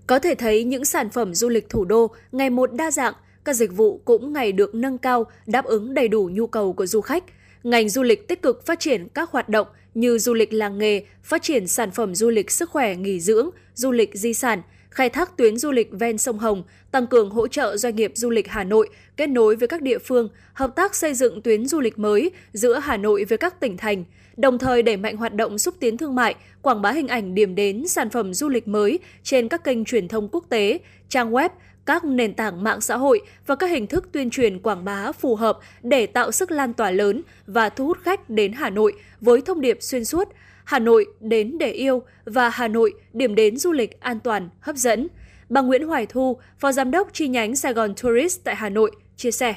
[0.06, 3.14] Có thể thấy những sản phẩm du lịch thủ đô ngày một đa dạng,
[3.44, 6.86] các dịch vụ cũng ngày được nâng cao, đáp ứng đầy đủ nhu cầu của
[6.86, 7.24] du khách.
[7.62, 11.02] Ngành du lịch tích cực phát triển các hoạt động như du lịch làng nghề,
[11.22, 15.08] phát triển sản phẩm du lịch sức khỏe nghỉ dưỡng, du lịch di sản, khai
[15.08, 18.48] thác tuyến du lịch ven sông Hồng, tăng cường hỗ trợ doanh nghiệp du lịch
[18.48, 21.98] Hà Nội kết nối với các địa phương, hợp tác xây dựng tuyến du lịch
[21.98, 24.04] mới giữa Hà Nội với các tỉnh thành,
[24.36, 27.54] đồng thời đẩy mạnh hoạt động xúc tiến thương mại, quảng bá hình ảnh điểm
[27.54, 31.48] đến sản phẩm du lịch mới trên các kênh truyền thông quốc tế, trang web,
[31.90, 35.36] các nền tảng mạng xã hội và các hình thức tuyên truyền quảng bá phù
[35.36, 39.40] hợp để tạo sức lan tỏa lớn và thu hút khách đến Hà Nội với
[39.40, 40.28] thông điệp xuyên suốt
[40.64, 44.76] Hà Nội đến để yêu và Hà Nội điểm đến du lịch an toàn, hấp
[44.76, 45.08] dẫn.
[45.48, 48.90] Bà Nguyễn Hoài Thu, Phó Giám đốc chi nhánh Sài Gòn Tourist tại Hà Nội,
[49.16, 49.54] chia sẻ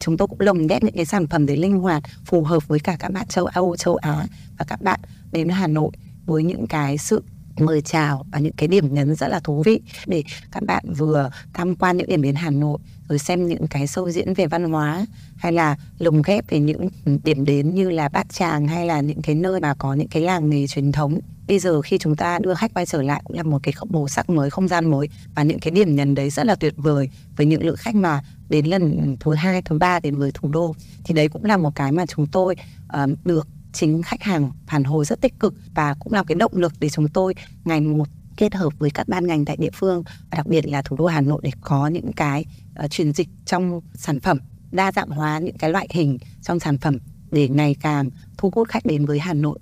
[0.00, 2.78] chúng tôi cũng lồng ghép những cái sản phẩm để linh hoạt phù hợp với
[2.78, 4.26] cả các bạn châu Âu, châu Á
[4.58, 5.00] và các bạn
[5.32, 5.90] đến Hà Nội
[6.26, 7.22] với những cái sự
[7.60, 11.30] mời chào và những cái điểm nhấn rất là thú vị để các bạn vừa
[11.52, 12.78] tham quan những điểm đến Hà Nội
[13.08, 15.06] rồi xem những cái show diễn về văn hóa
[15.36, 16.88] hay là lồng ghép về những
[17.24, 20.22] điểm đến như là Bát Tràng hay là những cái nơi mà có những cái
[20.22, 21.20] làng nghề truyền thống.
[21.48, 24.08] Bây giờ khi chúng ta đưa khách quay trở lại cũng là một cái màu
[24.08, 27.10] sắc mới không gian mới và những cái điểm nhấn đấy rất là tuyệt vời
[27.36, 30.74] với những lượng khách mà đến lần thứ hai thứ ba đến với thủ đô.
[31.04, 32.56] Thì đấy cũng là một cái mà chúng tôi
[33.02, 36.52] uh, được chính khách hàng phản hồi rất tích cực và cũng là cái động
[36.54, 37.34] lực để chúng tôi
[37.64, 40.82] ngày một kết hợp với các ban ngành tại địa phương và đặc biệt là
[40.82, 42.44] thủ đô Hà Nội để có những cái
[42.84, 44.38] uh, chuyển dịch trong sản phẩm
[44.72, 46.98] đa dạng hóa những cái loại hình trong sản phẩm
[47.30, 49.58] để ngày càng thu hút khách đến với Hà Nội.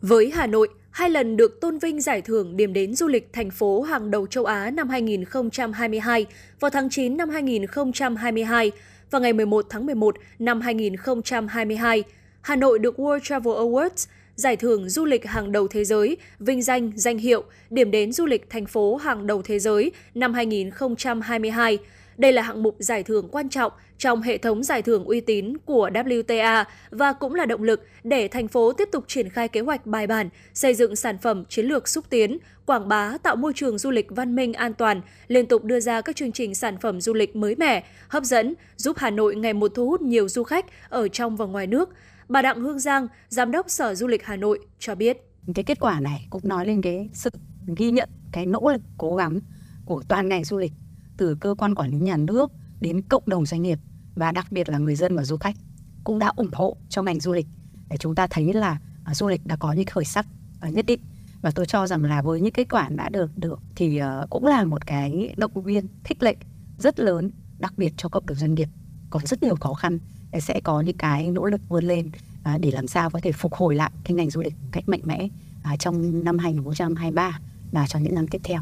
[0.00, 3.50] Với Hà Nội, hai lần được tôn vinh giải thưởng điểm đến du lịch thành
[3.50, 6.26] phố hàng đầu châu Á năm 2022
[6.60, 8.72] vào tháng 9 năm 2022
[9.10, 12.04] và ngày 11 tháng 11 năm 2022.
[12.42, 16.62] Hà Nội được World Travel Awards, giải thưởng du lịch hàng đầu thế giới, vinh
[16.62, 21.78] danh danh hiệu điểm đến du lịch thành phố hàng đầu thế giới năm 2022.
[22.18, 25.56] Đây là hạng mục giải thưởng quan trọng trong hệ thống giải thưởng uy tín
[25.64, 29.60] của WTA và cũng là động lực để thành phố tiếp tục triển khai kế
[29.60, 33.52] hoạch bài bản, xây dựng sản phẩm chiến lược xúc tiến, quảng bá tạo môi
[33.54, 36.78] trường du lịch văn minh an toàn, liên tục đưa ra các chương trình sản
[36.78, 40.28] phẩm du lịch mới mẻ, hấp dẫn, giúp Hà Nội ngày một thu hút nhiều
[40.28, 41.88] du khách ở trong và ngoài nước.
[42.28, 45.16] Bà Đặng Hương Giang, Giám đốc Sở Du lịch Hà Nội cho biết.
[45.54, 47.30] Cái kết quả này cũng nói lên cái sự
[47.76, 49.40] ghi nhận cái nỗ lực cố gắng
[49.84, 50.72] của toàn ngành du lịch
[51.16, 53.78] từ cơ quan quản lý nhà nước đến cộng đồng doanh nghiệp
[54.14, 55.54] và đặc biệt là người dân và du khách
[56.04, 57.46] cũng đã ủng hộ cho ngành du lịch.
[57.88, 60.26] Để chúng ta thấy là à, du lịch đã có những khởi sắc
[60.60, 61.00] à, nhất định.
[61.42, 64.46] Và tôi cho rằng là với những kết quả đã được được thì à, cũng
[64.46, 66.36] là một cái động viên khích lệ
[66.78, 68.68] rất lớn đặc biệt cho cộng đồng doanh nghiệp.
[69.10, 69.98] Còn rất nhiều khó khăn
[70.40, 72.10] sẽ có những cái nỗ lực vươn lên
[72.44, 75.00] à, để làm sao có thể phục hồi lại cái ngành du lịch cách mạnh
[75.04, 75.28] mẽ
[75.62, 77.38] à, trong năm 2023
[77.72, 78.60] và cho những năm tiếp theo.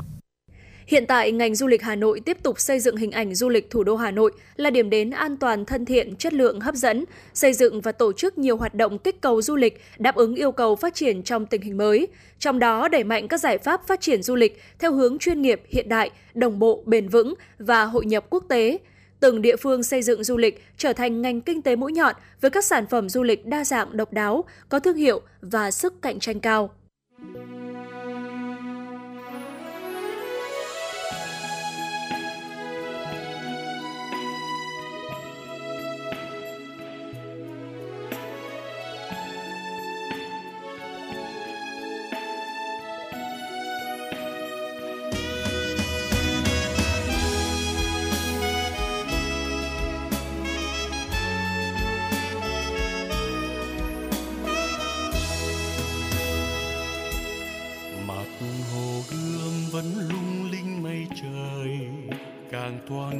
[0.90, 3.70] Hiện tại, ngành du lịch Hà Nội tiếp tục xây dựng hình ảnh du lịch
[3.70, 7.04] thủ đô Hà Nội là điểm đến an toàn, thân thiện, chất lượng, hấp dẫn,
[7.34, 10.52] xây dựng và tổ chức nhiều hoạt động kích cầu du lịch đáp ứng yêu
[10.52, 12.06] cầu phát triển trong tình hình mới.
[12.38, 15.62] Trong đó, đẩy mạnh các giải pháp phát triển du lịch theo hướng chuyên nghiệp,
[15.68, 18.78] hiện đại, đồng bộ, bền vững và hội nhập quốc tế.
[19.20, 22.50] Từng địa phương xây dựng du lịch trở thành ngành kinh tế mũi nhọn với
[22.50, 26.18] các sản phẩm du lịch đa dạng độc đáo, có thương hiệu và sức cạnh
[26.18, 26.70] tranh cao.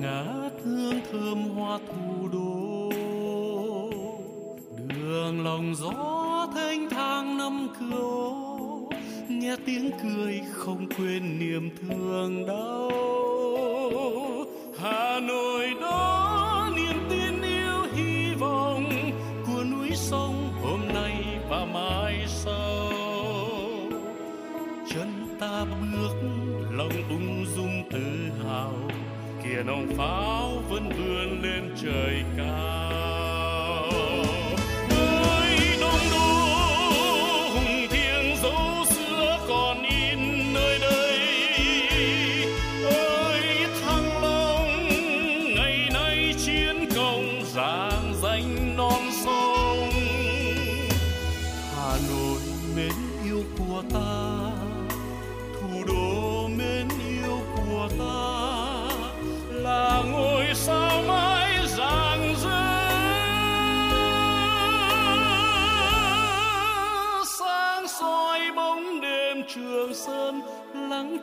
[0.00, 2.90] Ngát hương thơm hoa thủ đô.
[4.88, 8.30] Đường lòng gió thanh thang năm cửa
[9.28, 12.90] nghe tiếng cười không quên niềm thương đau.
[14.78, 18.84] Hà nội đó niềm tin yêu hy vọng
[19.46, 22.90] của núi sông hôm nay và mai sau.
[24.88, 26.14] Chân ta bước
[26.70, 28.00] lòng ung dung tự
[28.44, 28.79] hào
[29.62, 32.79] nòng pháo vẫn vươn lên trời cao.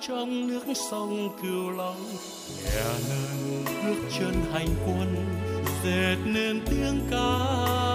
[0.07, 1.95] Trong nước sông cửu long.
[2.65, 5.15] Nhà nâng bước chân hành quân,
[5.83, 7.86] dệt nên tiếng ca.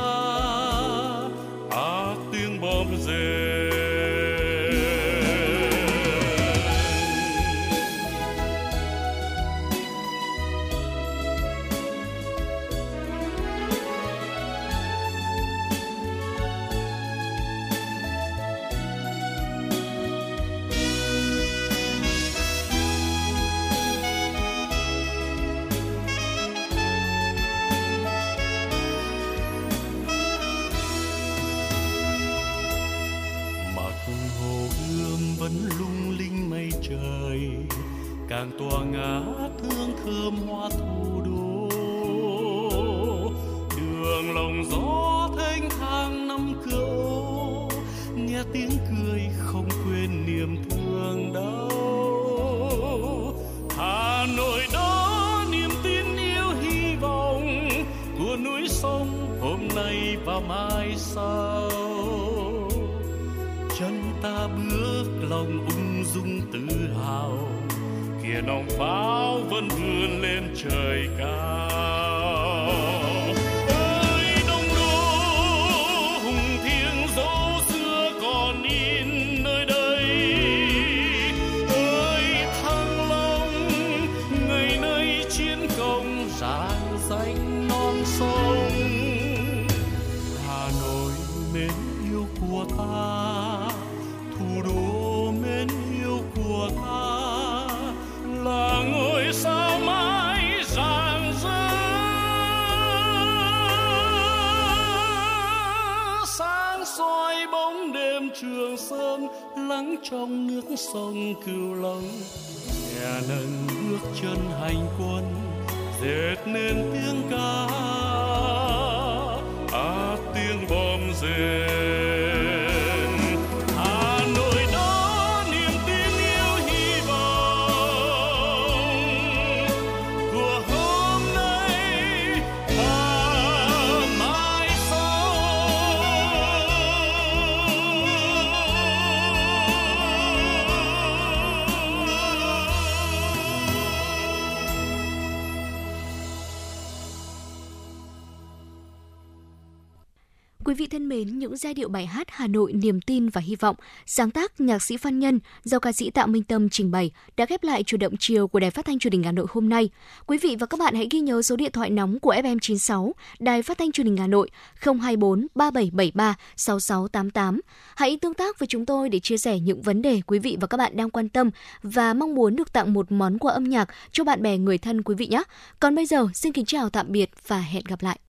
[151.24, 153.76] đến những giai điệu bài hát Hà Nội niềm tin và hy vọng,
[154.06, 157.46] sáng tác nhạc sĩ Phan Nhân do ca sĩ Tạ Minh Tâm trình bày đã
[157.46, 159.90] khép lại chủ động chiều của Đài Phát thanh Truyền hình Hà Nội hôm nay.
[160.26, 163.62] Quý vị và các bạn hãy ghi nhớ số điện thoại nóng của FM96 Đài
[163.62, 164.50] Phát thanh Truyền hình Hà Nội
[164.80, 167.60] 024 3773 6688.
[167.96, 170.66] Hãy tương tác với chúng tôi để chia sẻ những vấn đề quý vị và
[170.66, 171.50] các bạn đang quan tâm
[171.82, 175.02] và mong muốn được tặng một món quà âm nhạc cho bạn bè người thân
[175.02, 175.42] quý vị nhé.
[175.80, 178.18] Còn bây giờ, xin kính chào tạm biệt và hẹn gặp lại.